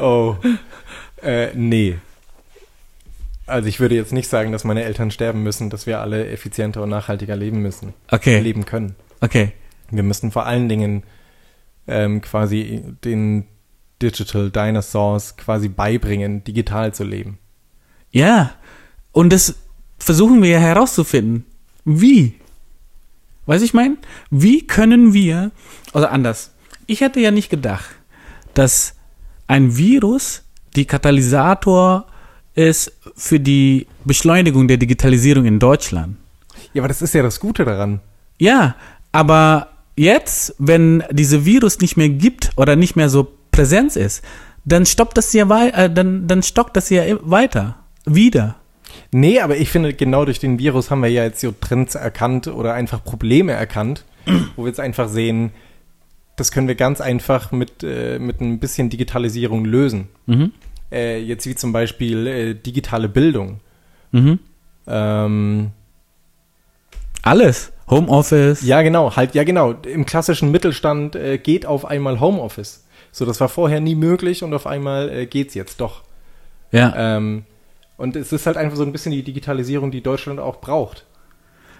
Oh. 0.00 0.36
äh, 1.20 1.48
nee. 1.54 1.98
Also 3.46 3.68
ich 3.68 3.80
würde 3.80 3.96
jetzt 3.96 4.12
nicht 4.12 4.28
sagen, 4.28 4.52
dass 4.52 4.62
meine 4.62 4.84
Eltern 4.84 5.10
sterben 5.10 5.42
müssen, 5.42 5.68
dass 5.68 5.86
wir 5.86 6.00
alle 6.00 6.28
effizienter 6.28 6.82
und 6.82 6.90
nachhaltiger 6.90 7.34
leben 7.34 7.60
müssen. 7.60 7.94
Okay. 8.08 8.38
Leben 8.38 8.64
können. 8.64 8.94
Okay. 9.20 9.52
Wir 9.90 10.04
müssen 10.04 10.30
vor 10.30 10.46
allen 10.46 10.68
Dingen 10.68 11.02
ähm, 11.90 12.20
quasi 12.20 12.82
den 13.04 13.46
Digital 14.00 14.50
Dinosaurs 14.50 15.36
quasi 15.36 15.68
beibringen, 15.68 16.42
digital 16.44 16.94
zu 16.94 17.04
leben. 17.04 17.38
Ja. 18.10 18.52
Und 19.12 19.32
das 19.32 19.56
versuchen 19.98 20.42
wir 20.42 20.50
ja 20.50 20.58
herauszufinden. 20.58 21.44
Wie? 21.84 22.34
Weiß 23.46 23.62
ich 23.62 23.74
mein? 23.74 23.98
Wie 24.30 24.66
können 24.66 25.12
wir, 25.12 25.50
oder 25.92 26.12
anders. 26.12 26.52
Ich 26.86 27.00
hätte 27.00 27.20
ja 27.20 27.30
nicht 27.30 27.50
gedacht, 27.50 27.90
dass 28.54 28.94
ein 29.46 29.76
Virus 29.76 30.42
die 30.76 30.84
Katalysator 30.84 32.06
ist 32.54 32.92
für 33.16 33.40
die 33.40 33.86
Beschleunigung 34.04 34.68
der 34.68 34.76
Digitalisierung 34.76 35.44
in 35.44 35.58
Deutschland. 35.58 36.16
Ja, 36.72 36.82
aber 36.82 36.88
das 36.88 37.02
ist 37.02 37.14
ja 37.14 37.22
das 37.22 37.40
Gute 37.40 37.64
daran. 37.64 38.00
Ja, 38.38 38.76
aber 39.12 39.68
jetzt, 40.00 40.54
wenn 40.58 41.04
diese 41.10 41.44
Virus 41.44 41.80
nicht 41.80 41.96
mehr 41.96 42.08
gibt 42.08 42.52
oder 42.56 42.74
nicht 42.74 42.96
mehr 42.96 43.10
so 43.10 43.28
Präsenz 43.50 43.96
ist, 43.96 44.24
dann 44.64 44.86
stoppt 44.86 45.18
das 45.18 45.32
ja 45.32 45.66
äh, 45.66 45.90
dann, 45.90 46.26
dann 46.26 46.42
stockt 46.42 46.76
das 46.76 46.88
ja 46.90 47.02
weiter. 47.22 47.76
Wieder. 48.06 48.56
Nee, 49.12 49.40
aber 49.40 49.56
ich 49.56 49.68
finde, 49.68 49.92
genau 49.92 50.24
durch 50.24 50.38
den 50.38 50.58
Virus 50.58 50.90
haben 50.90 51.02
wir 51.02 51.10
ja 51.10 51.24
jetzt 51.24 51.40
so 51.40 51.52
Trends 51.52 51.94
erkannt 51.94 52.46
oder 52.46 52.74
einfach 52.74 53.04
Probleme 53.04 53.52
erkannt, 53.52 54.04
wo 54.56 54.62
wir 54.62 54.68
jetzt 54.68 54.80
einfach 54.80 55.08
sehen, 55.08 55.52
das 56.36 56.50
können 56.50 56.68
wir 56.68 56.76
ganz 56.76 57.02
einfach 57.02 57.52
mit, 57.52 57.82
äh, 57.82 58.18
mit 58.18 58.40
ein 58.40 58.58
bisschen 58.58 58.88
Digitalisierung 58.88 59.66
lösen. 59.66 60.08
Mhm. 60.26 60.52
äh, 60.90 61.18
jetzt 61.18 61.46
wie 61.46 61.54
zum 61.54 61.72
Beispiel 61.72 62.26
äh, 62.26 62.54
digitale 62.54 63.08
Bildung. 63.08 63.60
Mhm. 64.12 64.38
Ähm, 64.86 65.70
Alles. 67.22 67.72
Homeoffice. 67.90 68.62
ja, 68.62 68.82
genau, 68.82 69.16
halt, 69.16 69.34
ja, 69.34 69.44
genau. 69.44 69.72
Im 69.72 70.06
klassischen 70.06 70.50
Mittelstand 70.50 71.16
äh, 71.16 71.38
geht 71.38 71.66
auf 71.66 71.84
einmal 71.84 72.20
Homeoffice. 72.20 72.84
So, 73.12 73.24
das 73.26 73.40
war 73.40 73.48
vorher 73.48 73.80
nie 73.80 73.94
möglich 73.96 74.42
und 74.44 74.54
auf 74.54 74.66
einmal 74.66 75.08
äh, 75.10 75.26
geht's 75.26 75.54
jetzt 75.54 75.80
doch. 75.80 76.02
Ja. 76.72 76.94
Ähm, 76.96 77.44
und 77.96 78.16
es 78.16 78.32
ist 78.32 78.46
halt 78.46 78.56
einfach 78.56 78.76
so 78.76 78.84
ein 78.84 78.92
bisschen 78.92 79.12
die 79.12 79.22
Digitalisierung, 79.22 79.90
die 79.90 80.02
Deutschland 80.02 80.38
auch 80.40 80.60
braucht. 80.60 81.04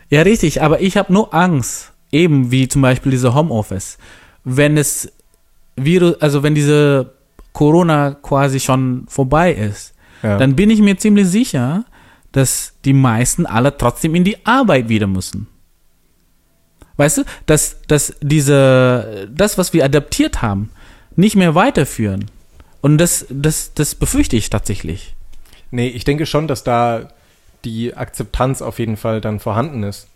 Ja, 0.08 0.22
richtig, 0.22 0.60
aber 0.60 0.80
ich 0.80 0.96
habe 0.96 1.12
nur 1.12 1.32
Angst, 1.32 1.92
eben 2.10 2.50
wie 2.50 2.66
zum 2.66 2.82
Beispiel 2.82 3.12
diese 3.12 3.34
Homeoffice. 3.34 3.96
Wenn 4.42 4.76
es 4.76 5.12
Virus, 5.76 6.20
also 6.20 6.42
wenn 6.42 6.54
diese 6.56 7.12
Corona 7.52 8.16
quasi 8.20 8.58
schon 8.60 9.04
vorbei 9.08 9.52
ist, 9.52 9.94
Ja. 10.22 10.36
dann 10.36 10.56
bin 10.56 10.68
ich 10.70 10.80
mir 10.80 10.98
ziemlich 10.98 11.28
sicher, 11.28 11.84
dass 12.32 12.74
die 12.84 12.92
meisten 12.92 13.46
alle 13.46 13.76
trotzdem 13.76 14.14
in 14.14 14.24
die 14.24 14.44
Arbeit 14.44 14.88
wieder 14.88 15.06
müssen. 15.06 15.46
Weißt 17.00 17.16
du, 17.16 17.24
dass, 17.46 17.80
dass 17.88 18.14
diese, 18.20 19.26
das, 19.34 19.56
was 19.56 19.72
wir 19.72 19.86
adaptiert 19.86 20.42
haben, 20.42 20.68
nicht 21.16 21.34
mehr 21.34 21.54
weiterführen. 21.54 22.30
Und 22.82 22.98
das, 22.98 23.24
das, 23.30 23.72
das 23.72 23.94
befürchte 23.94 24.36
ich 24.36 24.50
tatsächlich. 24.50 25.14
Nee, 25.70 25.88
ich 25.88 26.04
denke 26.04 26.26
schon, 26.26 26.46
dass 26.46 26.62
da 26.62 27.08
die 27.64 27.94
Akzeptanz 27.94 28.60
auf 28.60 28.78
jeden 28.78 28.98
Fall 28.98 29.22
dann 29.22 29.40
vorhanden 29.40 29.82
ist. 29.82 30.08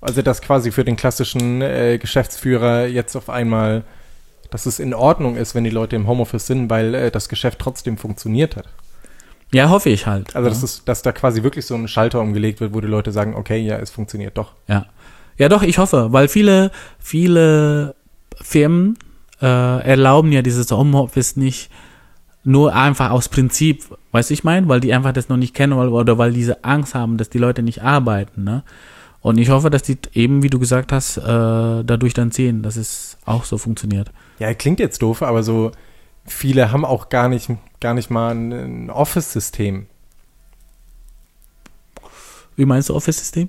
Also, 0.00 0.20
dass 0.20 0.42
quasi 0.42 0.72
für 0.72 0.82
den 0.82 0.96
klassischen 0.96 1.62
äh, 1.62 1.98
Geschäftsführer 1.98 2.86
jetzt 2.86 3.14
auf 3.14 3.30
einmal, 3.30 3.84
dass 4.50 4.66
es 4.66 4.80
in 4.80 4.94
Ordnung 4.94 5.36
ist, 5.36 5.54
wenn 5.54 5.62
die 5.62 5.70
Leute 5.70 5.94
im 5.94 6.08
Homeoffice 6.08 6.48
sind, 6.48 6.70
weil 6.70 6.92
äh, 6.92 7.10
das 7.12 7.28
Geschäft 7.28 7.60
trotzdem 7.60 7.98
funktioniert 7.98 8.56
hat. 8.56 8.66
Ja, 9.52 9.68
hoffe 9.68 9.90
ich 9.90 10.08
halt. 10.08 10.34
Also, 10.34 10.48
ja. 10.48 10.54
dass, 10.54 10.64
es, 10.64 10.84
dass 10.84 11.02
da 11.02 11.12
quasi 11.12 11.44
wirklich 11.44 11.66
so 11.66 11.76
ein 11.76 11.86
Schalter 11.86 12.20
umgelegt 12.20 12.60
wird, 12.60 12.74
wo 12.74 12.80
die 12.80 12.88
Leute 12.88 13.12
sagen, 13.12 13.36
okay, 13.36 13.58
ja, 13.58 13.78
es 13.78 13.90
funktioniert 13.90 14.36
doch. 14.36 14.54
Ja. 14.66 14.86
Ja, 15.40 15.48
doch, 15.48 15.62
ich 15.62 15.78
hoffe, 15.78 16.12
weil 16.12 16.28
viele, 16.28 16.70
viele 16.98 17.94
Firmen 18.42 18.98
äh, 19.40 19.46
erlauben 19.46 20.32
ja 20.32 20.42
dieses 20.42 20.70
Homeoffice 20.70 21.36
nicht 21.36 21.70
nur 22.44 22.74
einfach 22.74 23.08
aus 23.08 23.30
Prinzip, 23.30 23.84
weißt 24.12 24.28
du, 24.28 24.34
ich 24.34 24.44
meine, 24.44 24.68
weil 24.68 24.80
die 24.80 24.92
einfach 24.92 25.14
das 25.14 25.30
noch 25.30 25.38
nicht 25.38 25.54
kennen 25.54 25.78
weil, 25.78 25.88
oder 25.88 26.18
weil 26.18 26.34
diese 26.34 26.62
Angst 26.62 26.94
haben, 26.94 27.16
dass 27.16 27.30
die 27.30 27.38
Leute 27.38 27.62
nicht 27.62 27.82
arbeiten, 27.82 28.44
ne? 28.44 28.64
Und 29.22 29.38
ich 29.38 29.48
hoffe, 29.48 29.70
dass 29.70 29.80
die 29.82 29.96
eben, 30.12 30.42
wie 30.42 30.50
du 30.50 30.58
gesagt 30.58 30.92
hast, 30.92 31.16
äh, 31.16 31.22
dadurch 31.22 32.12
dann 32.12 32.32
sehen, 32.32 32.62
dass 32.62 32.76
es 32.76 33.16
auch 33.24 33.44
so 33.44 33.56
funktioniert. 33.56 34.12
Ja, 34.40 34.52
klingt 34.52 34.78
jetzt 34.78 35.00
doof, 35.00 35.22
aber 35.22 35.42
so 35.42 35.72
viele 36.26 36.70
haben 36.70 36.84
auch 36.84 37.08
gar 37.08 37.30
nicht, 37.30 37.48
gar 37.80 37.94
nicht 37.94 38.10
mal 38.10 38.34
ein, 38.34 38.52
ein 38.52 38.90
Office-System. 38.90 39.86
Wie 42.56 42.66
meinst 42.66 42.90
du 42.90 42.94
Office-System? 42.94 43.48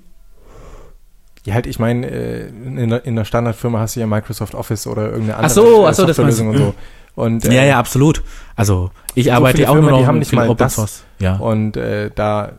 Ja, 1.44 1.54
halt, 1.54 1.66
ich 1.66 1.78
meine, 1.78 2.06
äh, 2.08 2.48
in, 2.48 2.88
der- 2.90 3.04
in 3.04 3.16
der 3.16 3.24
Standardfirma 3.24 3.80
hast 3.80 3.96
du 3.96 4.00
ja 4.00 4.06
Microsoft 4.06 4.54
Office 4.54 4.86
oder 4.86 5.06
irgendeine 5.06 5.36
andere 5.36 5.46
Ach 5.46 5.50
so, 5.50 5.86
ach 5.86 5.94
so, 5.94 6.06
das 6.06 6.16
du. 6.16 6.22
und 6.22 6.32
so. 6.56 6.74
Und, 7.14 7.44
äh, 7.44 7.54
ja, 7.54 7.64
ja, 7.64 7.78
absolut. 7.78 8.22
Also 8.56 8.90
ich 9.14 9.26
so 9.26 9.32
arbeite 9.32 9.68
auch 9.68 9.74
nur 9.74 9.82
Firmen, 9.82 9.90
noch 9.90 9.98
die 10.00 10.06
haben 10.06 10.18
nicht 10.20 10.32
mal 10.32 10.48
Open 10.48 10.58
das. 10.58 10.74
Source. 10.76 11.04
Ja. 11.18 11.36
Und 11.36 11.76
äh, 11.76 12.10
da 12.14 12.52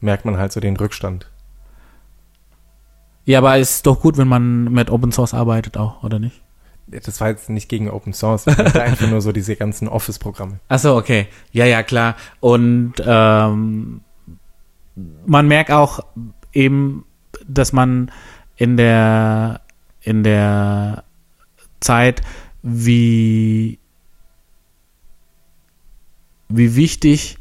merkt 0.00 0.24
man 0.24 0.36
halt 0.36 0.52
so 0.52 0.60
den 0.60 0.76
Rückstand. 0.76 1.28
ja, 3.24 3.38
aber 3.38 3.58
es 3.58 3.76
ist 3.76 3.86
doch 3.86 4.00
gut, 4.00 4.16
wenn 4.18 4.28
man 4.28 4.64
mit 4.72 4.90
Open 4.90 5.10
Source 5.10 5.34
arbeitet 5.34 5.76
auch, 5.76 6.02
oder 6.04 6.18
nicht? 6.18 6.40
Das 6.86 7.20
war 7.20 7.28
jetzt 7.28 7.50
nicht 7.50 7.68
gegen 7.68 7.90
Open 7.90 8.12
Source, 8.14 8.46
einfach 8.48 9.08
nur 9.08 9.20
so 9.20 9.32
diese 9.32 9.56
ganzen 9.56 9.88
Office-Programme. 9.88 10.60
Ach 10.68 10.78
so, 10.78 10.96
okay. 10.96 11.26
Ja, 11.52 11.64
ja, 11.66 11.82
klar. 11.82 12.14
Und 12.40 12.94
ähm, 13.04 14.00
man 15.26 15.48
merkt 15.48 15.70
auch 15.70 16.00
eben, 16.52 17.04
dass 17.48 17.72
man 17.72 18.10
in 18.56 18.76
der 18.76 19.62
in 20.00 20.22
der 20.22 21.04
Zeit, 21.80 22.22
wie 22.62 23.78
wie 26.48 26.76
wichtig 26.76 27.38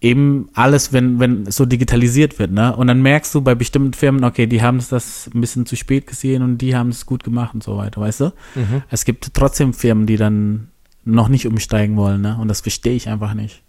eben 0.00 0.48
alles, 0.54 0.92
wenn 0.92 1.20
wenn 1.20 1.50
so 1.50 1.66
digitalisiert 1.66 2.38
wird, 2.38 2.52
ne? 2.52 2.74
Und 2.74 2.86
dann 2.86 3.02
merkst 3.02 3.34
du 3.34 3.42
bei 3.42 3.54
bestimmten 3.54 3.92
Firmen, 3.92 4.24
okay, 4.24 4.46
die 4.46 4.62
haben 4.62 4.78
es 4.78 4.88
das 4.88 5.30
ein 5.34 5.40
bisschen 5.40 5.66
zu 5.66 5.76
spät 5.76 6.06
gesehen 6.06 6.42
und 6.42 6.58
die 6.58 6.74
haben 6.74 6.88
es 6.88 7.06
gut 7.06 7.22
gemacht 7.22 7.54
und 7.54 7.62
so 7.62 7.76
weiter, 7.76 8.00
weißt 8.00 8.20
du? 8.20 8.32
Mhm. 8.54 8.82
Es 8.88 9.04
gibt 9.04 9.34
trotzdem 9.34 9.74
Firmen, 9.74 10.06
die 10.06 10.16
dann 10.16 10.68
noch 11.04 11.28
nicht 11.28 11.46
umsteigen 11.46 11.96
wollen, 11.96 12.22
ne? 12.22 12.38
Und 12.40 12.48
das 12.48 12.60
verstehe 12.62 12.94
ich 12.94 13.08
einfach 13.08 13.34
nicht. 13.34 13.62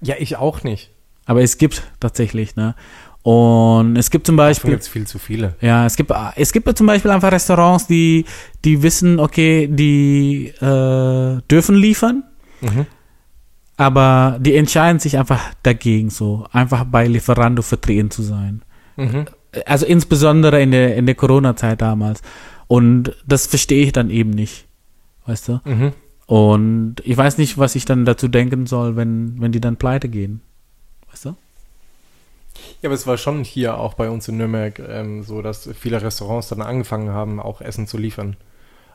Ja, 0.00 0.14
ich 0.18 0.36
auch 0.36 0.62
nicht. 0.62 0.90
Aber 1.26 1.42
es 1.42 1.58
gibt 1.58 1.82
tatsächlich, 2.00 2.56
ne? 2.56 2.74
Und 3.24 3.96
es 3.96 4.10
gibt 4.10 4.26
zum 4.26 4.36
Davon 4.36 4.50
Beispiel, 4.50 4.70
gibt 4.72 4.82
es 4.82 4.88
viel 4.88 5.06
zu 5.06 5.18
viele. 5.18 5.56
ja, 5.62 5.86
es 5.86 5.96
gibt, 5.96 6.12
es 6.36 6.52
gibt 6.52 6.76
zum 6.76 6.86
Beispiel 6.86 7.10
einfach 7.10 7.32
Restaurants, 7.32 7.86
die, 7.86 8.26
die 8.66 8.82
wissen, 8.82 9.18
okay, 9.18 9.66
die 9.66 10.48
äh, 10.60 11.40
dürfen 11.50 11.74
liefern, 11.74 12.24
Mhm. 12.60 12.84
aber 13.78 14.38
die 14.40 14.54
entscheiden 14.54 14.98
sich 15.00 15.16
einfach 15.18 15.40
dagegen, 15.62 16.10
so 16.10 16.46
einfach 16.52 16.84
bei 16.84 17.06
Lieferando 17.06 17.62
vertreten 17.62 18.10
zu 18.10 18.22
sein. 18.22 18.62
Mhm. 18.96 19.24
Also 19.66 19.86
insbesondere 19.86 20.60
in 20.62 20.70
der, 20.70 20.94
in 20.96 21.06
der 21.06 21.14
Corona-Zeit 21.14 21.80
damals. 21.80 22.20
Und 22.66 23.16
das 23.26 23.46
verstehe 23.46 23.84
ich 23.84 23.92
dann 23.92 24.10
eben 24.10 24.30
nicht, 24.30 24.66
weißt 25.26 25.48
du? 25.48 25.60
Mhm. 25.64 25.92
Und 26.26 26.96
ich 27.04 27.16
weiß 27.16 27.38
nicht, 27.38 27.56
was 27.56 27.74
ich 27.74 27.84
dann 27.86 28.04
dazu 28.04 28.28
denken 28.28 28.66
soll, 28.66 28.96
wenn, 28.96 29.40
wenn 29.40 29.52
die 29.52 29.60
dann 29.60 29.76
pleite 29.76 30.08
gehen. 30.10 30.40
Weißt 31.10 31.24
du? 31.26 31.36
Ja, 32.82 32.88
aber 32.88 32.94
es 32.94 33.06
war 33.06 33.16
schon 33.16 33.44
hier 33.44 33.78
auch 33.78 33.94
bei 33.94 34.08
uns 34.10 34.28
in 34.28 34.36
Nürnberg 34.36 34.78
ähm, 34.78 35.22
so, 35.22 35.42
dass 35.42 35.68
viele 35.78 36.00
Restaurants 36.02 36.48
dann 36.48 36.62
angefangen 36.62 37.10
haben, 37.10 37.40
auch 37.40 37.60
Essen 37.60 37.86
zu 37.86 37.98
liefern. 37.98 38.36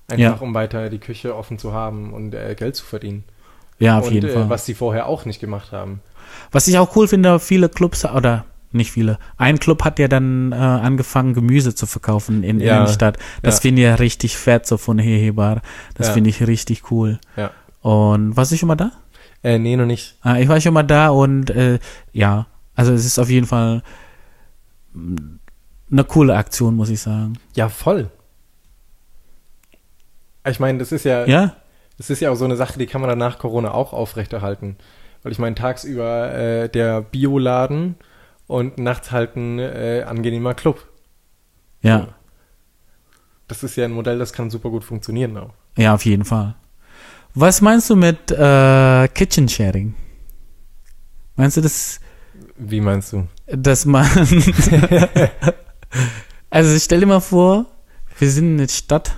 Einfach 0.07 0.21
Ja. 0.23 0.33
um 0.39 0.53
weiter 0.53 0.89
die 0.89 0.99
Küche 0.99 1.35
offen 1.35 1.57
zu 1.59 1.73
haben 1.73 2.13
und 2.13 2.33
äh, 2.33 2.55
Geld 2.55 2.75
zu 2.75 2.85
verdienen. 2.85 3.23
Ja, 3.79 3.99
auf 3.99 4.07
und 4.07 4.13
jeden 4.13 4.29
äh, 4.29 4.33
Fall. 4.33 4.49
was 4.49 4.65
sie 4.65 4.73
vorher 4.73 5.07
auch 5.07 5.25
nicht 5.25 5.39
gemacht 5.39 5.71
haben. 5.71 6.01
Was 6.51 6.67
ich 6.67 6.77
auch 6.77 6.95
cool 6.95 7.07
finde, 7.07 7.39
viele 7.39 7.69
Clubs, 7.69 8.05
oder 8.05 8.45
nicht 8.71 8.91
viele, 8.91 9.17
ein 9.37 9.59
Club 9.59 9.83
hat 9.83 9.97
ja 9.99 10.07
dann 10.07 10.51
äh, 10.51 10.55
angefangen, 10.55 11.33
Gemüse 11.33 11.73
zu 11.75 11.85
verkaufen 11.85 12.43
in, 12.43 12.59
Ja, 12.59 12.85
der 12.85 12.91
Stadt. 12.91 13.17
Das 13.41 13.55
ja. 13.57 13.61
finde 13.61 13.81
ich 13.81 13.87
ja 13.87 13.95
richtig 13.95 14.37
fett, 14.37 14.65
so 14.67 14.77
von 14.77 14.99
Hehebar. 14.99 15.61
Das 15.95 16.07
Ja. 16.07 16.13
finde 16.13 16.29
ich 16.29 16.45
richtig 16.45 16.91
cool. 16.91 17.19
Ja. 17.35 17.51
Und 17.81 18.35
warst 18.37 18.51
du 18.51 18.57
schon 18.57 18.67
mal 18.67 18.75
da? 18.75 18.91
Äh, 19.43 19.57
nee, 19.57 19.75
noch 19.75 19.85
nicht. 19.85 20.17
Ah, 20.21 20.37
ich 20.37 20.47
war 20.49 20.59
schon 20.59 20.73
mal 20.73 20.83
da 20.83 21.09
und 21.09 21.49
äh, 21.51 21.79
ja, 22.11 22.47
also 22.79 22.93
es 22.93 23.05
ist 23.05 23.19
auf 23.19 23.29
jeden 23.29 23.45
Fall 23.45 23.83
eine 24.95 26.03
coole 26.05 26.35
Aktion, 26.35 26.75
muss 26.75 26.89
ich 26.89 27.01
sagen. 27.01 27.37
Ja, 27.55 27.67
voll. 27.69 28.09
Ich 30.47 30.59
meine, 30.59 30.77
das 30.79 30.91
ist 30.91 31.03
ja, 31.05 31.25
Ja? 31.25 31.55
das 31.97 32.09
ist 32.09 32.21
ja 32.21 32.31
auch 32.31 32.35
so 32.35 32.45
eine 32.45 32.55
Sache, 32.55 32.79
die 32.79 32.85
kann 32.85 33.01
man 33.01 33.09
dann 33.09 33.19
nach 33.19 33.37
Corona 33.37 33.71
auch 33.71 33.91
aufrechterhalten. 33.93 34.77
Weil 35.21 35.31
ich 35.33 35.39
meine, 35.39 35.55
tagsüber 35.55 36.33
äh, 36.33 36.69
der 36.69 37.01
Bioladen 37.01 37.95
und 38.47 38.77
nachts 38.77 39.11
halt 39.11 39.35
ein 39.35 39.59
äh, 39.59 40.03
angenehmer 40.07 40.53
Club. 40.53 40.87
Ja. 41.81 42.07
Das 43.49 43.63
ist 43.63 43.75
ja 43.75 43.85
ein 43.85 43.91
Modell, 43.91 44.19
das 44.19 44.31
kann 44.31 44.49
super 44.49 44.69
gut 44.69 44.83
funktionieren 44.85 45.35
auch. 45.37 45.53
Ja, 45.77 45.93
auf 45.93 46.05
jeden 46.05 46.23
Fall. 46.23 46.55
Was 47.35 47.61
meinst 47.61 47.89
du 47.89 47.95
mit 47.95 48.31
äh, 48.31 49.07
Kitchen 49.09 49.49
Sharing? 49.49 49.93
Meinst 51.35 51.57
du 51.57 51.61
das, 51.61 51.99
Wie 52.59 52.81
meinst 52.81 53.13
du? 53.13 53.27
dass 53.51 53.85
man. 53.85 54.05
also 56.49 56.79
stell 56.79 56.99
dir 56.99 57.05
mal 57.05 57.19
vor, 57.19 57.65
wir 58.17 58.29
sind 58.29 58.51
in 58.51 58.57
der 58.57 58.67
Stadt 58.67 59.15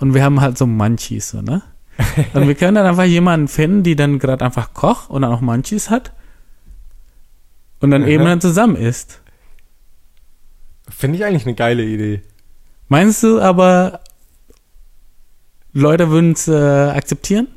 und 0.00 0.14
wir 0.14 0.22
haben 0.24 0.40
halt 0.40 0.58
so 0.58 0.66
Munchies, 0.66 1.30
so, 1.30 1.42
ne? 1.42 1.62
Und 2.32 2.48
wir 2.48 2.54
können 2.54 2.74
dann 2.74 2.86
einfach 2.86 3.04
jemanden 3.04 3.48
finden, 3.48 3.82
die 3.82 3.94
dann 3.94 4.18
gerade 4.18 4.44
einfach 4.44 4.72
kocht 4.74 5.10
und 5.10 5.22
dann 5.22 5.30
auch 5.30 5.40
Munchies 5.40 5.90
hat. 5.90 6.12
Und 7.80 7.90
dann 7.90 8.02
Aha. 8.02 8.10
eben 8.10 8.24
dann 8.24 8.40
zusammen 8.40 8.76
isst. 8.76 9.20
Finde 10.88 11.18
ich 11.18 11.24
eigentlich 11.24 11.46
eine 11.46 11.54
geile 11.54 11.84
Idee. 11.84 12.22
Meinst 12.88 13.22
du 13.22 13.40
aber, 13.40 14.00
Leute 15.72 16.10
würden 16.10 16.32
es 16.32 16.48
äh, 16.48 16.52
akzeptieren? 16.54 17.48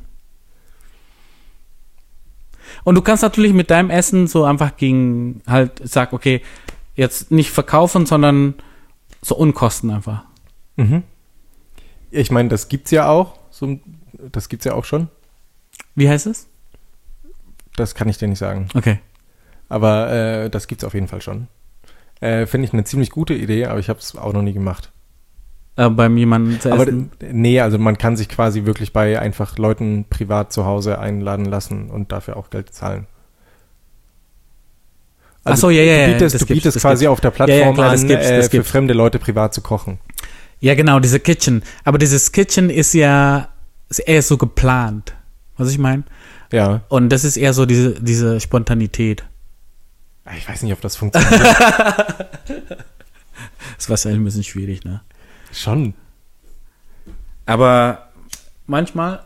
Und 2.86 2.96
du 2.96 3.02
kannst 3.02 3.24
natürlich 3.24 3.52
mit 3.52 3.72
deinem 3.72 3.90
Essen 3.90 4.28
so 4.28 4.46
einfach 4.46 4.78
gegen 4.78 5.42
halt 5.48 5.82
sag, 5.84 6.14
okay, 6.14 6.42
jetzt 6.96 7.32
nicht 7.32 7.50
verkaufen, 7.50 8.06
sondern 8.06 8.54
so 9.22 9.36
Unkosten 9.36 9.90
einfach. 9.90 10.24
Mhm. 10.78 11.04
Ich 12.12 12.30
meine, 12.32 12.48
das 12.48 12.70
gibt's 12.70 12.92
ja 12.92 13.10
auch. 13.10 13.40
So, 13.50 13.80
das 14.14 14.50
gibt's 14.50 14.66
ja 14.66 14.74
auch 14.74 14.86
schon. 14.86 15.10
Wie 15.96 16.08
heißt 16.08 16.28
es? 16.28 16.48
Das 17.76 17.96
kann 17.96 18.08
ich 18.08 18.20
dir 18.20 18.28
nicht 18.28 18.38
sagen. 18.38 18.70
Okay. 18.76 19.00
Aber 19.68 20.12
äh, 20.12 20.50
das 20.50 20.68
gibt's 20.68 20.84
auf 20.84 20.94
jeden 20.94 21.08
Fall 21.08 21.22
schon. 21.22 21.48
Äh, 22.22 22.46
Finde 22.46 22.68
ich 22.68 22.74
eine 22.74 22.84
ziemlich 22.84 23.10
gute 23.10 23.34
Idee, 23.34 23.66
aber 23.66 23.80
ich 23.80 23.90
habe 23.90 24.00
es 24.00 24.16
auch 24.16 24.32
noch 24.32 24.44
nie 24.44 24.54
gemacht. 24.54 24.92
Äh, 25.78 25.90
beim 25.90 26.18
jemanden 26.18 26.60
zu 26.60 26.72
Aber 26.72 26.84
essen. 26.84 27.12
d- 27.22 27.30
nee, 27.34 27.60
also 27.60 27.78
man 27.78 27.98
kann 27.98 28.16
sich 28.18 28.30
quasi 28.30 28.66
wirklich 28.66 28.94
bei 28.94 29.20
einfach 29.20 29.58
Leuten 29.58 30.06
privat 30.10 30.52
zu 30.54 30.66
Hause 30.66 31.00
einladen 31.00 31.46
lassen 31.46 31.90
und 31.90 32.12
dafür 32.12 32.38
auch 32.38 32.50
Geld 32.50 32.74
zahlen. 32.74 33.08
Ach 35.44 35.58
so, 35.58 35.70
ja, 35.70 35.84
ja, 35.84 35.94
ja, 35.94 36.06
Du 36.08 36.14
bietest, 36.14 36.36
das 36.36 36.42
du 36.42 36.48
bietest 36.48 36.76
das 36.78 36.82
quasi 36.82 37.06
gibt's. 37.06 37.12
auf 37.12 37.22
der 37.22 37.32
Ja, 37.32 37.38
ja, 37.38 37.46
Plattform 37.46 37.76
klar, 37.76 37.92
das 37.92 38.02
an, 38.02 38.08
gibt's, 38.08 38.28
das 38.30 38.48
äh, 38.48 38.50
für 38.50 38.64
fremde 38.64 38.94
Leute 38.96 39.20
privat 39.20 39.54
zu 39.54 39.62
kochen. 39.62 40.00
Ja, 40.60 40.74
genau, 40.74 41.00
diese 41.00 41.20
Kitchen. 41.20 41.62
Aber 41.84 41.98
dieses 42.00 42.32
Kitchen 42.32 42.70
ist 42.72 42.94
ja 42.94 43.50
ist 43.90 44.00
eher 44.00 44.22
so 44.24 44.38
geplant. 44.38 45.14
Was 45.58 45.70
ich 45.70 45.78
meine? 45.78 46.04
Ja. 46.52 46.82
Und 46.90 47.10
das 47.10 47.24
ist 47.24 47.38
eher 47.38 47.54
so 47.54 47.66
diese, 47.68 47.92
diese 48.02 48.40
Spontanität. 48.40 49.24
Ich 50.36 50.50
weiß 50.50 50.64
nicht, 50.64 50.74
ob 50.74 50.82
das 50.82 50.96
funktioniert. 50.96 51.32
Das 53.78 53.90
war 54.06 54.12
ein 54.12 54.24
bisschen 54.24 54.44
schwierig, 54.44 54.84
ne? 54.86 55.02
Schon. 55.56 55.94
Aber 57.46 58.10
manchmal, 58.68 59.24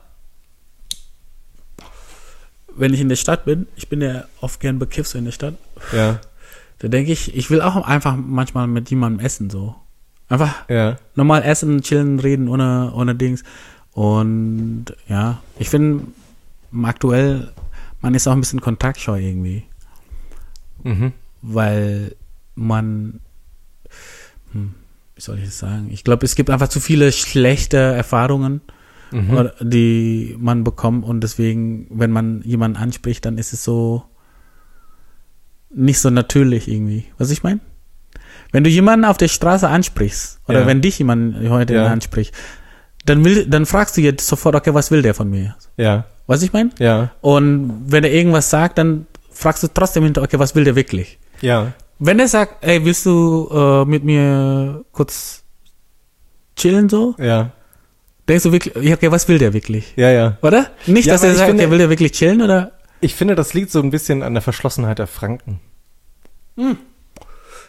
wenn 2.76 2.94
ich 2.94 3.00
in 3.02 3.10
der 3.10 3.16
Stadt 3.16 3.46
bin, 3.46 3.68
ich 3.76 3.90
bin 3.90 4.02
ja 4.02 4.26
oft 4.42 4.60
gern 4.60 4.80
bekifft 4.80 5.10
so 5.10 5.18
in 5.18 5.26
der 5.26 5.32
Stadt, 5.32 5.56
Ja. 5.94 6.20
da 6.80 6.88
denke 6.88 7.12
ich, 7.12 7.36
ich 7.36 7.50
will 7.50 7.62
auch 7.62 7.76
einfach 7.76 8.16
manchmal 8.16 8.68
mit 8.68 8.90
jemandem 8.90 9.26
essen, 9.26 9.50
so. 9.50 9.76
Einfach 10.28 10.70
Ja. 10.70 10.98
normal 11.16 11.42
essen, 11.44 11.82
chillen, 11.82 12.20
reden, 12.20 12.48
ohne, 12.48 12.92
ohne 12.94 13.16
Dings. 13.16 13.44
Und 13.94 14.86
ja, 15.08 15.42
ich 15.58 15.70
finde 15.70 16.06
aktuell, 16.84 17.52
man 18.02 18.14
ist 18.14 18.28
auch 18.28 18.34
ein 18.34 18.40
bisschen 18.40 18.62
kontaktscheu 18.62 19.20
irgendwie, 19.20 19.64
Mhm. 20.84 21.14
weil 21.42 22.16
man, 22.56 23.20
hm, 24.52 24.76
wie 25.20 25.24
soll 25.24 25.38
ich 25.40 25.44
das 25.48 25.60
sagen? 25.60 25.90
Ich 25.92 26.06
glaube, 26.06 26.26
es 26.26 26.36
gibt 26.36 26.50
einfach 26.50 26.70
zu 26.70 26.80
viele 26.80 27.12
schlechte 27.12 27.76
Erfahrungen, 27.76 28.62
Mhm. 29.12 29.50
die 29.60 30.34
man 30.40 30.64
bekommt 30.64 31.04
und 31.04 31.20
deswegen, 31.20 31.88
wenn 31.90 32.10
man 32.10 32.42
jemanden 32.44 32.78
anspricht, 32.78 33.26
dann 33.26 33.38
ist 33.38 33.52
es 33.52 33.66
so 33.66 34.06
nicht 35.70 36.00
so 36.00 36.10
natürlich 36.10 36.70
irgendwie. 36.70 37.04
Was 37.18 37.32
ich 37.32 37.44
meine? 37.44 37.60
Wenn 38.54 38.64
du 38.64 38.70
jemanden 38.70 39.04
auf 39.04 39.18
der 39.18 39.28
Straße 39.28 39.68
ansprichst 39.68 40.40
oder 40.48 40.62
Ja. 40.62 40.68
wenn 40.68 40.80
dich 40.80 40.98
jemand 41.00 41.36
heute 41.50 41.74
Ja. 41.74 41.88
anspricht, 41.88 42.34
dann 43.04 43.26
will, 43.26 43.46
dann 43.46 43.66
fragst 43.66 43.98
du 43.98 44.02
jetzt 44.02 44.26
sofort, 44.26 44.56
okay, 44.56 44.74
was 44.74 44.90
will 44.90 45.02
der 45.02 45.14
von 45.14 45.30
mir? 45.30 45.58
Ja. 45.76 46.06
Was 46.28 46.44
ich 46.44 46.54
meine? 46.54 46.70
Ja. 46.80 47.12
Und 47.20 47.92
wenn 47.92 48.06
er 48.06 48.14
irgendwas 48.14 48.50
sagt, 48.50 48.78
dann 48.78 49.06
fragst 49.32 49.64
du 49.64 49.68
trotzdem 49.68 50.06
hinter, 50.06 50.22
okay, 50.22 50.40
was 50.40 50.56
will 50.56 50.64
der 50.64 50.78
wirklich? 50.78 51.20
Ja. 51.42 51.74
Wenn 52.00 52.20
er 52.20 52.28
sagt, 52.28 52.64
ey, 52.64 52.84
willst 52.86 53.06
du 53.06 53.50
äh, 53.52 53.86
mit 53.86 54.04
mir 54.04 54.86
kurz 54.92 55.44
chillen 56.56 56.88
so? 56.90 57.16
Ja. 57.20 57.52
Denkst 58.28 58.44
du 58.44 58.52
wirklich, 58.52 58.76
ja, 58.84 58.96
okay, 58.96 59.12
was 59.12 59.28
will 59.28 59.38
der 59.38 59.54
wirklich? 59.54 59.94
Ja, 59.96 60.10
ja. 60.12 60.38
Oder? 60.42 60.68
Nicht, 60.88 61.08
Ja, 61.08 61.14
dass 61.14 61.24
er 61.24 61.36
sagt, 61.36 61.50
finde- 61.50 61.64
er 61.64 61.72
will 61.72 61.78
der 61.80 61.90
wirklich 61.90 62.12
chillen 62.14 62.42
oder? 62.42 62.72
Ich 63.02 63.16
finde, 63.16 63.36
das 63.36 63.54
liegt 63.54 63.72
so 63.72 63.82
ein 63.82 63.92
bisschen 63.92 64.24
an 64.24 64.34
der 64.34 64.42
Verschlossenheit 64.42 65.00
der 65.00 65.08
Franken. 65.08 65.60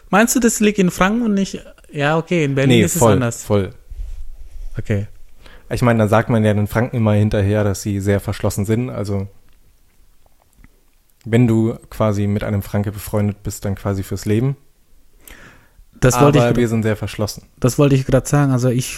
Meinst 0.09 0.35
du, 0.35 0.39
das 0.39 0.59
liegt 0.59 0.77
in 0.79 0.91
Franken 0.91 1.23
und 1.23 1.33
nicht? 1.33 1.63
Ja, 1.91 2.17
okay, 2.17 2.43
in 2.43 2.55
Berlin 2.55 2.79
nee, 2.79 2.83
ist 2.83 2.97
voll, 2.97 3.11
es 3.11 3.15
anders. 3.15 3.43
voll. 3.43 3.69
Okay. 4.77 5.07
Ich 5.69 5.81
meine, 5.81 5.99
da 5.99 6.07
sagt 6.09 6.29
man 6.29 6.43
ja 6.43 6.53
den 6.53 6.67
Franken 6.67 6.97
immer 6.97 7.13
hinterher, 7.13 7.63
dass 7.63 7.81
sie 7.81 7.99
sehr 8.01 8.19
verschlossen 8.19 8.65
sind. 8.65 8.89
Also, 8.89 9.27
wenn 11.25 11.47
du 11.47 11.75
quasi 11.89 12.27
mit 12.27 12.43
einem 12.43 12.61
Franke 12.61 12.91
befreundet 12.91 13.43
bist, 13.43 13.65
dann 13.65 13.75
quasi 13.75 14.03
fürs 14.03 14.25
Leben. 14.25 14.55
Das 15.99 16.15
Aber 16.15 16.33
wollte 16.33 16.49
ich, 16.49 16.55
wir 16.57 16.67
sind 16.67 16.83
sehr 16.83 16.95
verschlossen. 16.95 17.43
das 17.59 17.77
wollte 17.77 17.95
ich 17.95 18.05
gerade 18.05 18.27
sagen. 18.27 18.51
Also 18.51 18.69
ich 18.69 18.97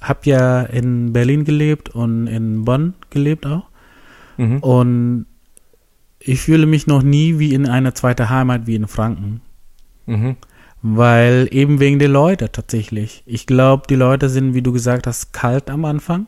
habe 0.00 0.20
ja 0.24 0.62
in 0.62 1.12
Berlin 1.12 1.44
gelebt 1.44 1.90
und 1.90 2.26
in 2.26 2.64
Bonn 2.64 2.94
gelebt 3.10 3.46
auch. 3.46 3.64
Mhm. 4.36 4.58
Und 4.58 5.26
ich 6.18 6.40
fühle 6.40 6.66
mich 6.66 6.86
noch 6.86 7.02
nie 7.02 7.38
wie 7.38 7.52
in 7.52 7.68
einer 7.68 7.94
zweiten 7.94 8.30
Heimat 8.30 8.66
wie 8.66 8.74
in 8.74 8.88
Franken. 8.88 9.42
Mhm. 10.06 10.36
Weil 10.80 11.48
eben 11.50 11.80
wegen 11.80 11.98
der 11.98 12.08
Leute 12.08 12.50
tatsächlich. 12.50 13.22
Ich 13.26 13.46
glaube, 13.46 13.84
die 13.88 13.94
Leute 13.94 14.28
sind, 14.28 14.54
wie 14.54 14.62
du 14.62 14.72
gesagt 14.72 15.06
hast, 15.06 15.32
kalt 15.32 15.70
am 15.70 15.84
Anfang. 15.84 16.26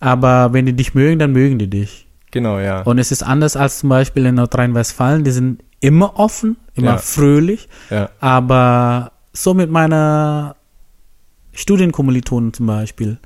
Aber 0.00 0.52
wenn 0.52 0.66
die 0.66 0.72
dich 0.72 0.94
mögen, 0.94 1.18
dann 1.18 1.32
mögen 1.32 1.58
die 1.58 1.70
dich. 1.70 2.07
Genau, 2.30 2.58
ja. 2.58 2.82
Und 2.82 2.98
es 2.98 3.10
ist 3.12 3.22
anders 3.22 3.56
als 3.56 3.78
zum 3.78 3.88
Beispiel 3.88 4.26
in 4.26 4.34
Nordrhein-Westfalen. 4.36 5.24
Die 5.24 5.30
sind 5.30 5.62
immer 5.80 6.18
offen, 6.18 6.56
immer 6.74 6.92
Ja. 6.92 6.98
fröhlich. 6.98 7.68
ja. 7.90 8.10
Aber 8.20 9.12
so 9.32 9.54
mit 9.54 9.70
meiner 9.70 10.56
Studienkommilitonen 11.52 12.52
zum 12.52 12.66
Beispiel, 12.66 13.18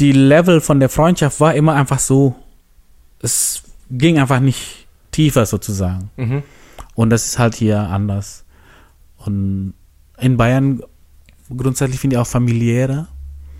die 0.00 0.12
Level 0.12 0.60
von 0.60 0.80
der 0.80 0.88
Freundschaft 0.88 1.40
war 1.40 1.54
immer 1.54 1.74
einfach 1.74 1.98
so. 1.98 2.34
Es 3.20 3.62
ging 3.90 4.18
einfach 4.18 4.40
nicht 4.40 4.86
tiefer 5.10 5.46
sozusagen. 5.46 6.10
Mhm. 6.16 6.42
Und 6.94 7.10
das 7.10 7.26
ist 7.26 7.38
halt 7.38 7.54
hier 7.54 7.80
anders. 7.80 8.44
Und 9.18 9.74
in 10.18 10.36
Bayern 10.36 10.82
grundsätzlich 11.56 12.00
finde 12.00 12.14
ich 12.16 12.20
auch 12.20 12.26
familiärer. 12.26 13.08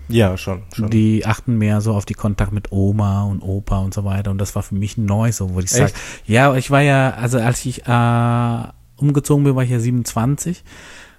Ja, 0.09 0.37
schon. 0.37 0.63
schon. 0.75 0.89
Die 0.89 1.25
achten 1.25 1.57
mehr 1.57 1.81
so 1.81 1.93
auf 1.93 2.05
die 2.05 2.13
Kontakt 2.13 2.51
mit 2.51 2.71
Oma 2.71 3.23
und 3.23 3.41
Opa 3.41 3.79
und 3.79 3.93
so 3.93 4.03
weiter. 4.05 4.31
Und 4.31 4.39
das 4.39 4.55
war 4.55 4.63
für 4.63 4.75
mich 4.75 4.97
neu 4.97 5.31
so, 5.31 5.53
wo 5.53 5.59
ich 5.59 5.69
sage, 5.69 5.85
Echt? 5.85 5.95
ja, 6.25 6.53
ich 6.55 6.71
war 6.71 6.81
ja, 6.81 7.11
also 7.11 7.39
als 7.39 7.65
ich 7.65 7.85
äh, 7.87 8.63
umgezogen 8.97 9.43
bin, 9.43 9.55
war 9.55 9.63
ich 9.63 9.69
ja 9.69 9.79
27. 9.79 10.63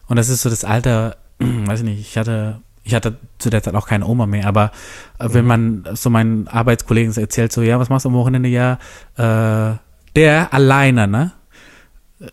Und 0.08 0.16
das 0.16 0.28
ist 0.28 0.42
so 0.42 0.50
das 0.50 0.64
Alter, 0.64 1.16
weiß 1.38 1.80
ich 1.80 1.86
nicht, 1.86 2.00
ich 2.00 2.18
hatte, 2.18 2.60
ich 2.82 2.94
hatte 2.94 3.16
zu 3.38 3.50
der 3.50 3.62
Zeit 3.62 3.74
auch 3.74 3.86
keine 3.86 4.06
Oma 4.06 4.26
mehr, 4.26 4.46
aber 4.46 4.72
äh, 5.18 5.28
wenn 5.30 5.46
man 5.46 5.84
so 5.94 6.10
meinen 6.10 6.48
Arbeitskollegen 6.48 7.14
erzählt, 7.16 7.52
so, 7.52 7.62
ja, 7.62 7.78
was 7.78 7.88
machst 7.88 8.04
du 8.04 8.08
am 8.08 8.14
Wochenende? 8.14 8.48
Ja, 8.48 8.78
äh, 9.16 9.76
der 10.16 10.52
alleine, 10.52 11.06
ne? 11.06 11.32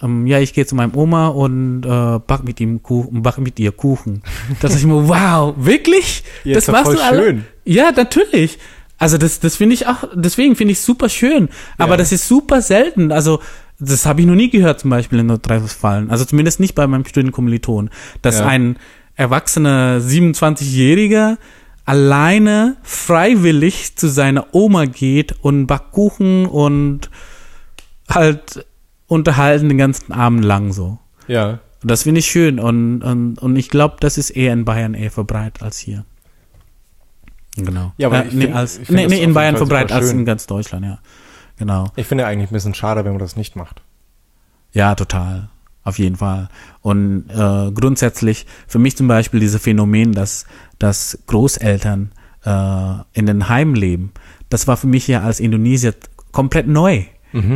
Ähm, 0.02 0.28
ja, 0.28 0.40
ich 0.40 0.54
gehe 0.54 0.66
zu 0.66 0.76
meinem 0.76 0.96
Oma 0.96 1.28
und 1.30 1.84
äh, 1.86 2.20
back 2.20 2.44
mit 2.44 2.60
ihm 2.60 2.84
Kuchen, 2.84 3.22
back 3.24 3.38
mit 3.38 3.58
ihr 3.60 3.72
Kuchen. 3.72 4.22
Da 4.60 4.68
dachte 4.68 4.78
ich 4.80 4.86
mir, 4.86 5.08
wow, 5.08 5.54
wirklich? 5.58 6.24
Ja, 6.44 6.56
das 6.56 6.68
machst 6.68 6.92
du 6.94 7.00
alle? 7.02 7.24
schön. 7.24 7.46
Ja, 7.64 7.92
natürlich. 7.92 8.60
Also 8.98 9.18
das, 9.18 9.40
das 9.40 9.56
finde 9.56 9.76
ich 9.76 9.88
auch, 9.88 10.04
deswegen 10.14 10.56
finde 10.56 10.72
ich 10.74 10.80
super 10.82 11.08
schön. 11.08 11.50
Aber 11.78 11.92
Ja. 11.92 11.98
das 11.98 12.12
ist 12.12 12.28
super 12.28 12.62
selten. 12.62 13.12
Also 13.12 13.40
das 13.80 14.06
habe 14.06 14.22
ich 14.22 14.28
noch 14.28 14.36
nie 14.36 14.50
gehört, 14.50 14.80
zum 14.80 14.90
Beispiel 14.90 15.20
in 15.20 15.28
Nordrhein-Westfalen. 15.28 16.10
Also 16.10 16.26
zumindest 16.26 16.60
nicht 16.60 16.74
bei 16.76 16.88
meinem 16.88 17.06
Studienkommiliton, 17.06 17.90
dass 18.24 18.40
Ja. 18.40 18.48
ein 18.48 18.78
erwachsener 19.16 20.00
27-Jähriger 20.02 21.38
alleine 21.86 22.76
freiwillig 22.84 23.96
zu 23.96 24.08
seiner 24.10 24.48
Oma 24.54 24.86
geht 24.86 25.36
und 25.42 25.68
backt 25.68 25.92
Kuchen 25.94 26.46
und 26.46 27.10
halt 28.10 28.66
unterhalten 29.08 29.70
den 29.70 29.78
ganzen 29.78 30.12
Abend 30.12 30.44
lang 30.44 30.72
so. 30.74 31.00
Ja. 31.28 31.60
Und 31.82 31.92
das 31.92 32.04
finde 32.04 32.20
ich 32.20 32.26
schön 32.28 32.60
und, 32.60 33.02
und, 33.04 33.38
und 33.40 33.56
ich 33.56 33.70
glaube, 33.70 33.98
das 34.00 34.18
ist 34.18 34.30
eher 34.32 34.54
in 34.54 34.66
Bayern 34.66 34.94
eher 34.94 35.12
verbreitet 35.12 35.62
als 35.62 35.78
hier. 35.78 36.06
Genau. 37.56 37.94
Ja, 37.98 38.08
aber 38.08 38.26
Äh, 38.26 38.30
nee, 38.32 38.42
find- 38.46 38.56
als, 38.56 38.80
nee, 38.90 39.08
nee, 39.08 39.24
in 39.24 39.34
Bayern 39.34 39.58
verbreitet 39.58 39.92
als 39.92 40.12
in 40.12 40.26
ganz 40.26 40.46
Deutschland, 40.48 40.86
ja. 40.86 41.00
Genau. 41.58 41.88
Ich 41.96 42.06
finde 42.06 42.28
eigentlich 42.28 42.52
ein 42.52 42.54
bisschen 42.54 42.76
schade, 42.76 43.04
wenn 43.04 43.14
man 43.14 43.20
das 43.20 43.36
nicht 43.36 43.56
macht. 43.56 43.82
Ja, 44.74 44.94
total. 44.96 45.50
Auf 45.84 45.98
jeden 45.98 46.18
Fall. 46.18 46.50
Und 46.82 47.30
äh, 47.30 47.72
grundsätzlich, 47.72 48.46
für 48.68 48.78
mich 48.78 48.96
zum 48.98 49.08
Beispiel 49.08 49.40
dieses 49.40 49.62
Phänomen, 49.62 50.12
dass, 50.12 50.46
dass 50.78 51.18
Großeltern 51.28 52.12
äh, 52.46 52.94
in 53.14 53.26
den 53.26 53.50
Heimen 53.50 53.76
leben, 53.76 54.12
das 54.50 54.68
war 54.68 54.78
für 54.78 54.88
mich 54.88 55.08
ja 55.08 55.22
als 55.22 55.40
Indonesier 55.40 55.96
komplett 56.32 56.68
neu. 56.68 57.06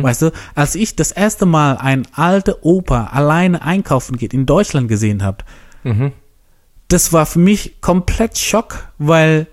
Weißt 0.02 0.22
du, 0.22 0.30
als 0.54 0.74
ich 0.74 0.96
das 0.96 1.12
erste 1.12 1.46
Mal 1.46 1.76
ein 1.76 2.06
alter 2.14 2.64
Opa 2.64 3.06
alleine 3.12 3.62
einkaufen 3.62 4.16
geht 4.16 4.32
in 4.34 4.46
Deutschland 4.46 4.88
gesehen 4.88 5.22
habe, 5.22 5.38
Mhm. 5.84 6.12
das 6.88 7.12
war 7.12 7.26
für 7.26 7.38
mich 7.40 7.80
komplett 7.80 8.38
Schock, 8.38 8.88
weil 8.98 9.46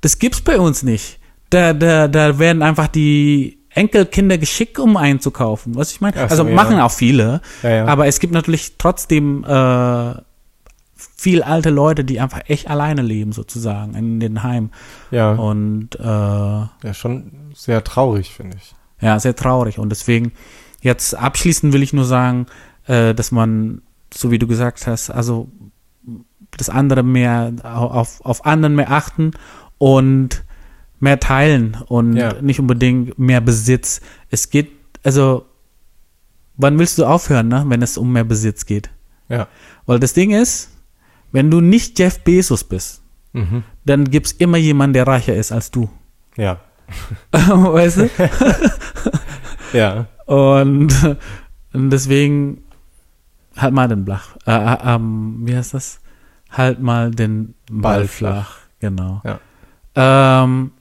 das 0.00 0.18
gibt's 0.18 0.40
bei 0.40 0.58
uns 0.58 0.82
nicht. 0.82 1.18
Da, 1.50 1.72
da, 1.72 2.08
da 2.08 2.38
werden 2.38 2.62
einfach 2.62 2.88
die 2.88 3.58
Enkelkinder 3.70 4.38
geschickt, 4.38 4.78
um 4.78 4.96
einzukaufen. 4.96 5.74
Was 5.76 5.92
ich 5.92 6.00
meine? 6.00 6.16
Ach 6.16 6.28
so, 6.30 6.42
Also 6.42 6.46
ja. 6.48 6.54
machen 6.54 6.80
auch 6.80 6.90
viele, 6.92 7.42
Ja, 7.62 7.70
ja. 7.70 7.84
aber 7.86 8.06
es 8.06 8.20
gibt 8.20 8.32
natürlich 8.32 8.78
trotzdem 8.78 9.44
äh, 9.44 10.14
viel 11.18 11.42
alte 11.42 11.68
Leute, 11.70 12.04
die 12.04 12.20
einfach 12.20 12.40
echt 12.46 12.68
alleine 12.70 13.02
leben, 13.02 13.32
sozusagen, 13.32 13.94
in 13.94 14.18
den 14.20 14.42
Heimen. 14.42 14.70
Ja. 15.10 15.32
Und 15.32 15.90
äh, 15.96 16.02
Ja, 16.02 16.70
schon 16.94 17.32
sehr 17.54 17.84
traurig, 17.84 18.32
finde 18.34 18.56
ich. 18.56 18.74
Ja, 19.00 19.18
sehr 19.20 19.36
traurig. 19.36 19.78
Und 19.78 19.90
deswegen, 19.90 20.32
jetzt 20.80 21.14
abschließend 21.14 21.72
will 21.72 21.82
ich 21.82 21.92
nur 21.92 22.04
sagen, 22.04 22.46
äh, 22.86 23.14
dass 23.14 23.32
man, 23.32 23.82
so 24.12 24.30
wie 24.30 24.38
du 24.38 24.46
gesagt 24.46 24.86
hast, 24.86 25.10
also 25.10 25.48
das 26.56 26.68
andere 26.68 27.02
mehr 27.02 27.52
auf, 27.62 28.24
auf 28.24 28.46
anderen 28.46 28.74
mehr 28.76 28.90
achten 28.90 29.32
und 29.78 30.44
mehr 31.00 31.20
teilen 31.20 31.76
und 31.86 32.16
Ja. 32.16 32.40
nicht 32.40 32.60
unbedingt 32.60 33.18
mehr 33.18 33.40
Besitz. 33.42 34.00
Es 34.30 34.48
geht, 34.48 34.70
also, 35.04 35.44
wann 36.56 36.78
willst 36.78 36.96
du 36.98 37.04
aufhören, 37.04 37.48
ne, 37.48 37.64
wenn 37.68 37.82
es 37.82 37.98
um 37.98 38.12
mehr 38.12 38.24
Besitz 38.24 38.64
geht? 38.64 38.88
Ja. 39.28 39.48
Weil 39.84 39.98
das 40.00 40.12
Ding 40.14 40.30
ist, 40.30 40.70
Wenn 41.32 41.50
du 41.50 41.60
nicht 41.60 41.98
Jeff 41.98 42.20
Bezos 42.20 42.64
bist, 42.64 43.02
Mhm. 43.34 43.64
dann 43.84 44.04
gibt's 44.08 44.32
immer 44.32 44.56
jemanden, 44.56 44.94
der 44.94 45.06
reicher 45.06 45.34
ist 45.34 45.52
als 45.52 45.70
du. 45.70 45.90
Ja. 46.36 46.60
weißt 47.32 47.96
du? 47.98 48.10
Ja. 49.72 50.06
Und, 50.26 51.16
und 51.72 51.90
deswegen 51.90 52.62
halt 53.56 53.74
mal 53.74 53.88
den 53.88 54.04
Blach. 54.04 54.36
Äh, 54.46 54.52
äh, 54.52 54.94
ähm, 54.94 55.40
wie 55.44 55.56
heißt 55.56 55.74
das? 55.74 56.00
Halt 56.50 56.80
mal 56.80 57.10
den 57.10 57.54
Ball, 57.70 57.98
Ball 57.98 58.08
flach. 58.08 58.56
Genau. 58.80 59.22
Ja. 59.24 59.40
Ähm, 60.44 60.72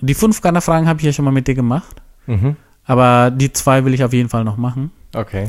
die 0.00 0.14
fünf 0.14 0.40
Fragen 0.40 0.88
habe 0.88 0.98
ich 1.00 1.06
ja 1.06 1.12
schon 1.12 1.24
mal 1.24 1.30
mit 1.30 1.46
dir 1.46 1.54
gemacht. 1.54 2.02
Mhm. 2.26 2.56
Aber 2.84 3.30
die 3.30 3.52
zwei 3.52 3.84
will 3.84 3.94
ich 3.94 4.04
auf 4.04 4.12
jeden 4.12 4.28
Fall 4.28 4.44
noch 4.44 4.56
machen. 4.56 4.92
Okay. 5.14 5.48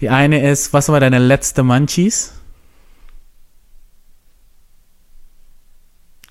Die 0.00 0.10
eine 0.10 0.48
ist, 0.48 0.72
was 0.72 0.88
war 0.88 1.00
deine 1.00 1.18
letzte 1.18 1.62
Munchies? 1.62 2.34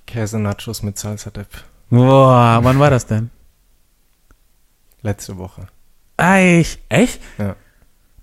Käse-Nachos 0.06 0.84
mit 0.84 0.98
Salsa-Dip. 0.98 1.48
Boah, 1.90 2.60
wann 2.64 2.80
war 2.80 2.90
das 2.90 3.06
denn? 3.06 3.30
Letzte 5.02 5.38
Woche. 5.38 5.68
Eich, 6.18 6.80
echt? 6.90 7.22
Ja. 7.38 7.56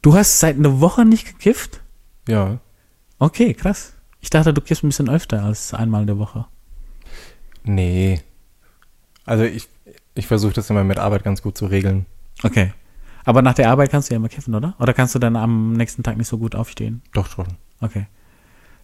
Du 0.01 0.15
hast 0.15 0.41
seit 0.41 0.57
einer 0.57 0.81
Woche 0.81 1.05
nicht 1.05 1.27
gekifft? 1.27 1.81
Ja. 2.27 2.59
Okay, 3.19 3.55
krass. 3.55 3.95
Ich 4.21 4.31
dachte, 4.31 4.53
du 4.53 4.61
kiffst 4.61 4.83
ein 4.83 4.89
bisschen 4.89 5.09
öfter 5.09 5.45
als 5.45 5.75
einmal 5.75 6.03
in 6.03 6.07
der 6.09 6.19
Woche. 6.19 6.47
Nee. 7.65 8.21
Also 9.25 9.45
ich, 9.45 9.69
ich 10.15 10.27
versuche 10.27 10.55
das 10.55 10.71
immer 10.71 10.85
mit 10.85 10.99
Arbeit 10.99 11.23
ganz 11.23 11.43
gut 11.43 11.57
zu 11.57 11.67
regeln. 11.67 12.07
Okay. 12.43 12.73
Aber 13.25 13.43
nach 13.43 13.55
der 13.55 13.71
Arbeit 13.71 13.91
kannst 13.91 14.11
du 14.11 14.15
ja 14.15 14.17
immer 14.17 14.29
kiffen, 14.29 14.55
oder? 14.55 14.75
Oder 14.81 14.95
kannst 14.95 15.15
du 15.15 15.19
dann 15.19 15.37
am 15.37 15.75
nächsten 15.75 16.03
Tag 16.03 16.17
nicht 16.17 16.27
so 16.27 16.39
gut 16.39 16.57
aufstehen? 16.57 17.03
Doch 17.13 17.29
schon. 17.29 17.47
Okay. 17.81 18.07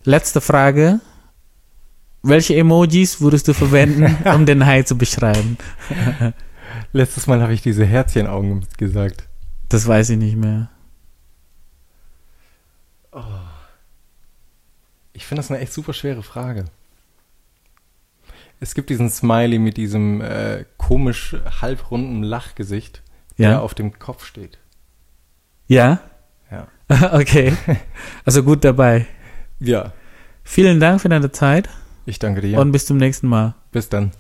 Letzte 0.05 0.41
Frage. 0.41 1.01
Welche 2.23 2.57
Emojis 2.57 3.21
würdest 3.21 3.49
du 3.49 3.55
verwenden, 3.55 4.17
um 4.35 4.45
den 4.47 4.67
Hai 4.67 4.83
zu 4.83 4.97
beschreiben? 4.99 5.57
Letztes 6.93 7.27
Mal 7.27 7.41
habe 7.43 7.53
ich 7.55 7.63
diese 7.63 7.85
Herzchenaugen 7.85 8.67
gesagt. 8.77 9.29
Das 9.69 9.87
weiß 9.87 10.11
ich 10.11 10.19
nicht 10.19 10.37
mehr. 10.37 10.71
Ich 15.13 15.27
finde 15.27 15.41
das 15.43 15.51
eine 15.51 15.61
echt 15.61 15.73
super 15.73 15.93
schwere 15.93 16.23
Frage. 16.23 16.67
Es 18.61 18.75
gibt 18.75 18.91
diesen 18.91 19.11
Smiley 19.11 19.59
mit 19.59 19.77
diesem 19.77 20.21
äh, 20.21 20.65
komisch 20.77 21.37
halbrunden 21.61 22.23
Lachgesicht, 22.23 23.03
Ja. 23.37 23.49
der 23.51 23.63
auf 23.63 23.75
dem 23.75 23.99
Kopf 23.99 24.25
steht. 24.25 24.59
Ja? 25.67 26.01
Ja. 26.51 26.69
okay. 27.13 27.53
Also 28.25 28.43
gut 28.43 28.65
dabei. 28.65 29.07
Ja. 29.61 29.93
Vielen 30.45 30.81
Dank 30.81 31.01
für 31.01 31.09
deine 31.09 31.31
Zeit 31.33 31.69
Ich 32.09 32.19
danke 32.19 32.41
dir. 32.41 32.59
und 32.59 32.73
bis 32.73 32.87
zum 32.87 32.97
nächsten 32.97 33.29
Mal. 33.29 33.55
bis 33.71 33.91
dann. 33.91 34.13